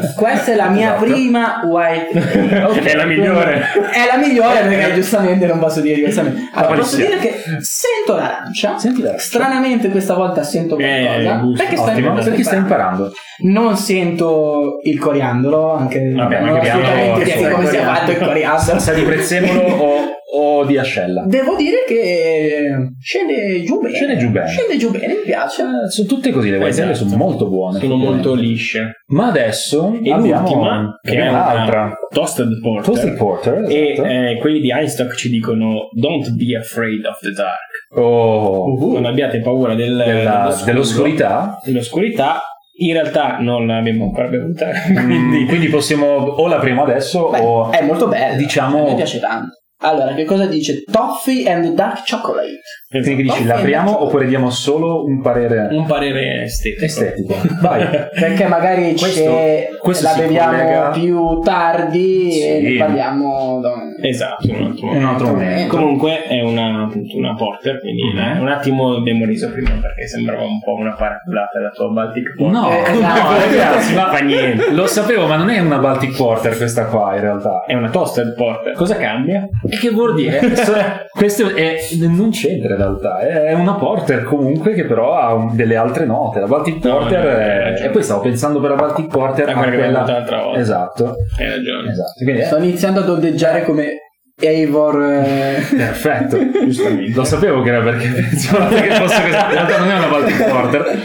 eh, 0.00 0.14
questa 0.16 0.52
è 0.52 0.54
la 0.54 0.68
mia 0.70 0.94
Esatto. 0.96 1.04
prima 1.04 1.60
white 1.66 2.18
ale. 2.18 2.64
Ok, 2.64 2.82
è 2.82 2.94
la 2.96 3.04
migliore. 3.04 3.60
È 3.92 4.06
la 4.10 4.16
migliore 4.16 4.60
perché 4.62 4.94
giustamente 4.94 5.44
non 5.46 5.58
posso 5.58 5.82
dire 5.82 5.96
diversamente. 5.96 6.48
Allora, 6.54 6.76
posso 6.76 6.96
dire 6.96 7.18
che 7.18 7.34
sento 7.60 8.14
l'arancia. 8.16 8.78
Senti 8.78 9.02
l'arancia. 9.02 9.22
Stranamente 9.22 9.90
questa 9.90 10.14
volta 10.14 10.42
sento 10.42 10.78
Eh, 10.78 11.02
qualcosa. 11.04 11.36
gusto. 11.40 11.62
perché 11.62 11.76
sto 11.76 11.90
sto 11.90 12.30
perché 12.30 12.42
stai 12.42 12.58
imparando. 12.58 13.12
Non 13.38 13.76
sento 13.76 14.78
il 14.82 14.98
coriandolo, 14.98 15.72
anche 15.74 16.10
Vabbè, 16.10 16.40
non 16.40 16.56
idea 16.56 16.76
di 16.76 17.50
come 17.52 17.66
sia 17.66 17.82
fatto 17.82 18.10
il 18.12 18.18
coriandolo. 18.18 18.78
Sa 18.78 18.92
di 18.94 19.02
prezzemolo 19.26 19.60
o, 19.76 19.96
o 20.38 20.64
di 20.64 20.78
ascella? 20.78 21.24
Devo 21.26 21.56
dire 21.56 21.84
che 21.86 22.70
scende 23.00 23.62
giù 23.64 23.80
bene. 23.80 23.94
Scende 23.94 24.16
giù 24.16 24.30
bene. 24.30 24.48
Scende 24.48 24.76
giù 24.76 24.90
bene, 24.90 25.06
mi 25.14 25.20
piace. 25.24 25.62
Eh, 25.62 25.90
sono 25.90 26.06
tutte 26.08 26.30
così, 26.30 26.50
le 26.50 26.58
white 26.58 26.80
ale 26.82 26.92
Esatto. 26.92 27.08
sono 27.08 27.22
molto 27.22 27.48
buone. 27.48 27.78
Sono 27.80 27.96
molto 27.96 28.34
lisce. 28.34 29.02
Ma 29.08 29.26
adesso 29.28 29.98
E 30.02 30.10
l'ultima, 30.10 30.98
che 31.02 31.16
è 31.16 31.28
un'altra. 31.28 31.92
toasted 32.12 32.60
porter. 32.60 32.84
Toasted 32.84 33.16
Porter, 33.16 33.64
E 33.68 33.92
esatto. 33.92 34.08
eh, 34.08 34.38
quelli 34.40 34.60
di 34.60 34.70
Einstock 34.70 35.14
ci 35.16 35.28
dicono 35.28 35.88
Don't 35.92 36.30
be 36.32 36.56
afraid 36.56 37.04
of 37.04 37.18
the 37.20 37.30
dark. 37.32 37.98
Oh, 37.98 38.92
Non 38.92 39.04
abbiate 39.06 39.40
paura 39.40 39.74
del, 39.74 39.96
della- 40.04 40.54
dell'oscurità. 40.64 41.58
dell'oscurità. 41.64 42.40
In 42.78 42.92
realtà 42.92 43.38
non 43.40 43.66
l'abbiamo 43.66 44.04
ancora 44.04 44.28
bevuta. 44.28 44.66
Quindi, 44.86 45.04
Quindi 45.06 45.46
quindi 45.46 45.66
possiamo 45.68 46.06
o 46.06 46.46
la 46.46 46.58
prima 46.58 46.82
adesso 46.82 47.28
Beh, 47.30 47.40
o 47.40 47.70
è 47.70 47.82
molto 47.82 48.06
bello. 48.08 48.36
diciamo- 48.36 48.88
Mi 48.88 48.94
piace 48.94 49.18
tanto. 49.18 49.54
Allora, 49.80 50.14
che 50.14 50.24
cosa 50.24 50.46
dice? 50.46 50.82
Toffee 50.90 51.46
and 51.50 51.74
dark 51.74 52.08
chocolate. 52.10 52.60
quindi 52.88 53.14
che 53.16 53.22
Esatto. 53.22 53.32
dici 53.38 53.44
l'apriamo 53.46 54.02
oppure 54.04 54.26
diamo 54.26 54.48
solo 54.48 55.04
un 55.04 55.20
parere 55.20 55.68
un 55.70 55.84
parere 55.84 56.44
estetico. 56.44 56.84
estetico. 56.86 57.34
Vai. 57.60 57.86
Perché 58.18 58.46
magari 58.46 58.94
Questo- 58.96 59.22
c'è- 59.22 59.68
questo 59.78 60.04
la 60.06 60.14
beviamo 60.14 60.50
collega- 60.56 60.90
più 60.90 61.38
tardi 61.40 62.28
e 62.42 62.58
Sì. 62.58 62.62
ne 62.72 62.78
parliamo. 62.78 63.60
da- 63.60 63.85
Esatto, 64.08 64.46
un 64.50 64.62
altro 64.66 64.86
un 64.90 65.04
altro 65.04 65.26
Eh, 65.26 65.30
momento. 65.30 65.76
Comunque 65.76 66.22
è 66.24 66.40
una, 66.42 66.82
appunto, 66.84 67.16
una 67.16 67.34
porter, 67.34 67.80
quindi 67.80 68.02
Mhm. 68.12 68.18
eh, 68.18 68.38
un 68.40 68.48
attimo 68.48 68.94
abbiamo 68.96 69.24
riso 69.24 69.50
prima 69.50 69.70
perché 69.80 70.06
sembrava 70.06 70.42
un 70.42 70.60
po' 70.62 70.74
una 70.74 70.92
paraculata 70.94 71.58
la 71.60 71.70
tua 71.70 71.88
Baltic 71.88 72.34
Porter. 72.36 72.52
No, 72.60 72.70
Eh, 72.70 72.92
no, 72.92 72.98
esatto. 72.98 73.32
ragazzi, 73.50 73.94
ma 73.94 74.10
fa 74.10 74.18
niente. 74.18 74.70
lo 74.72 74.86
sapevo, 74.86 75.26
ma 75.26 75.36
non 75.36 75.50
è 75.50 75.58
una 75.58 75.78
Baltic 75.78 76.16
Porter 76.16 76.56
questa 76.56 76.84
qua 76.86 77.14
in 77.14 77.20
realtà. 77.20 77.64
È 77.66 77.74
una 77.74 77.90
toasted 77.90 78.34
porter. 78.34 78.72
Cosa 78.74 78.96
cambia? 78.96 79.46
E 79.68 79.76
che 79.76 79.90
vuol 79.90 80.14
dire? 80.14 80.40
So- 80.56 80.74
Questo 81.16 81.54
è, 81.54 81.76
non 82.08 82.30
c'entra 82.30 82.72
in 82.74 82.76
realtà, 82.76 83.18
è 83.20 83.52
una 83.54 83.74
porter 83.74 84.22
comunque 84.24 84.74
che 84.74 84.84
però 84.84 85.14
ha 85.14 85.32
un- 85.32 85.56
delle 85.56 85.76
altre 85.76 86.04
note. 86.04 86.40
La 86.40 86.46
Baltic 86.46 86.84
No, 86.84 86.98
Porter 86.98 87.22
no, 87.24 87.30
hai 87.30 87.74
è- 87.82 87.84
e 87.86 87.88
poi 87.90 88.02
stavo 88.02 88.20
pensando 88.20 88.60
per 88.60 88.70
la 88.70 88.76
Baltic 88.76 89.06
Porter 89.08 89.48
a 89.48 89.54
quella 89.54 90.04
volta. 90.04 90.52
Esatto. 90.58 91.14
Hai 91.38 91.48
ragione. 91.48 91.90
Esatto. 91.90 92.12
Quindi 92.22 92.42
Sto 92.42 92.56
iniziando 92.58 93.00
ad 93.00 93.08
ondeggiare 93.08 93.64
come 93.64 93.95
Eivor. 94.38 95.02
eh, 95.02 95.62
perfetto. 95.74 96.38
Giustamente. 96.64 97.12
Lo 97.14 97.24
sapevo 97.24 97.62
che 97.62 97.70
era 97.70 97.82
perché 97.82 98.08
pensavo 98.28 98.68
che 98.74 98.90
fosse 98.90 99.20
così. 99.22 99.34
In 99.34 99.50
realtà 99.50 99.78
non 99.78 99.90
è 99.90 99.96
una 99.96 100.08
Baltic 100.08 100.48
Porter. 100.48 100.98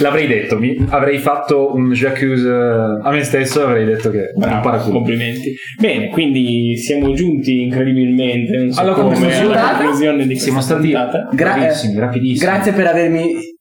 L'avrei 0.00 0.26
detto, 0.26 0.58
mi, 0.58 0.76
avrei 0.88 1.18
fatto 1.18 1.72
un 1.74 1.92
j'accuse 1.92 2.50
a 2.50 3.10
me 3.10 3.22
stesso 3.22 3.60
e 3.60 3.64
avrei 3.64 3.84
detto 3.84 4.10
che 4.10 4.24
è 4.24 4.30
un 4.34 4.88
complimenti. 4.90 5.54
Bene, 5.78 6.08
quindi 6.10 6.76
siamo 6.76 7.12
giunti 7.14 7.62
incredibilmente 7.62 8.56
non 8.56 8.72
so 8.72 8.80
Alla 8.80 8.92
come, 8.92 9.14
conclusione. 9.14 9.56
alla 9.56 9.76
conclusione 9.76 10.26
di 10.26 10.36
Siamo 10.36 10.60
stati 10.60 10.90
puntata. 10.90 11.28
Gra- 11.32 11.54
bravissimi, 11.54 11.98
rapidissimi. 11.98 12.50
Grazie 12.50 12.72
per 12.72 12.86
avermi 12.86 13.54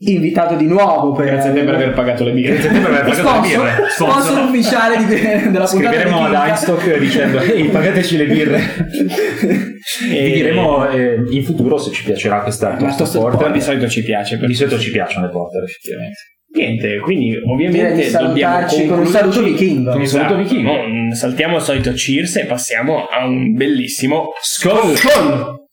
invitato 0.00 0.54
di 0.54 0.66
nuovo. 0.66 1.12
Per, 1.12 1.26
Grazie 1.26 1.50
a 1.50 1.52
te 1.52 1.62
per 1.64 1.74
aver 1.74 1.92
pagato 1.92 2.24
le 2.24 2.32
birre. 2.32 2.52
Grazie 2.52 2.68
a 2.68 2.72
te 2.72 2.78
per 2.78 2.90
aver 2.90 3.00
pagato 3.02 3.22
le 3.22 3.28
sponsor, 3.28 3.64
birre. 3.64 3.88
sponsor 3.90 4.38
ufficiale 4.44 4.96
di, 4.98 5.04
della 5.50 5.64
puntata 5.66 5.66
Scriveremo 5.66 6.28
di 6.28 6.34
ad. 6.34 6.48
Einstock 6.48 6.98
dicendo 6.98 7.40
ehi 7.40 7.68
pagateci 7.68 8.16
le 8.16 8.26
birre 8.26 8.60
E- 10.10 10.22
vi 10.24 10.32
diremo 10.32 10.88
eh, 10.88 11.16
in 11.30 11.42
futuro 11.44 11.78
se 11.78 11.90
ci 11.92 12.04
piacerà 12.04 12.40
questa 12.42 12.76
sto- 12.90 13.20
porter 13.20 13.50
di 13.52 13.60
solito 13.60 13.88
ci 13.88 14.02
piace. 14.02 14.38
di 14.38 14.54
solito 14.54 14.78
ci 14.78 14.90
piacciono 14.90 15.26
le 15.26 15.32
porter 15.32 15.62
effettivamente 15.64 16.18
Niente, 16.50 16.98
quindi 17.00 17.28
Direi 17.30 17.42
ovviamente 17.52 17.94
di 17.94 18.02
salutarci 18.08 18.76
dobbiamo 18.86 18.94
con 18.96 19.06
un 19.06 19.12
saluto 19.12 19.42
vichingo. 19.42 19.90
Con 19.90 20.00
un 20.00 20.06
saluto 20.06 20.36
vichingo. 20.36 20.72
no? 20.86 21.14
saltiamo 21.14 21.56
il 21.56 21.62
solito 21.62 21.92
cheers 21.92 22.36
e 22.36 22.44
passiamo 22.46 23.06
a 23.06 23.26
un 23.26 23.52
bellissimo 23.52 24.28
Skol! 24.40 24.96
Skål! 24.96 25.66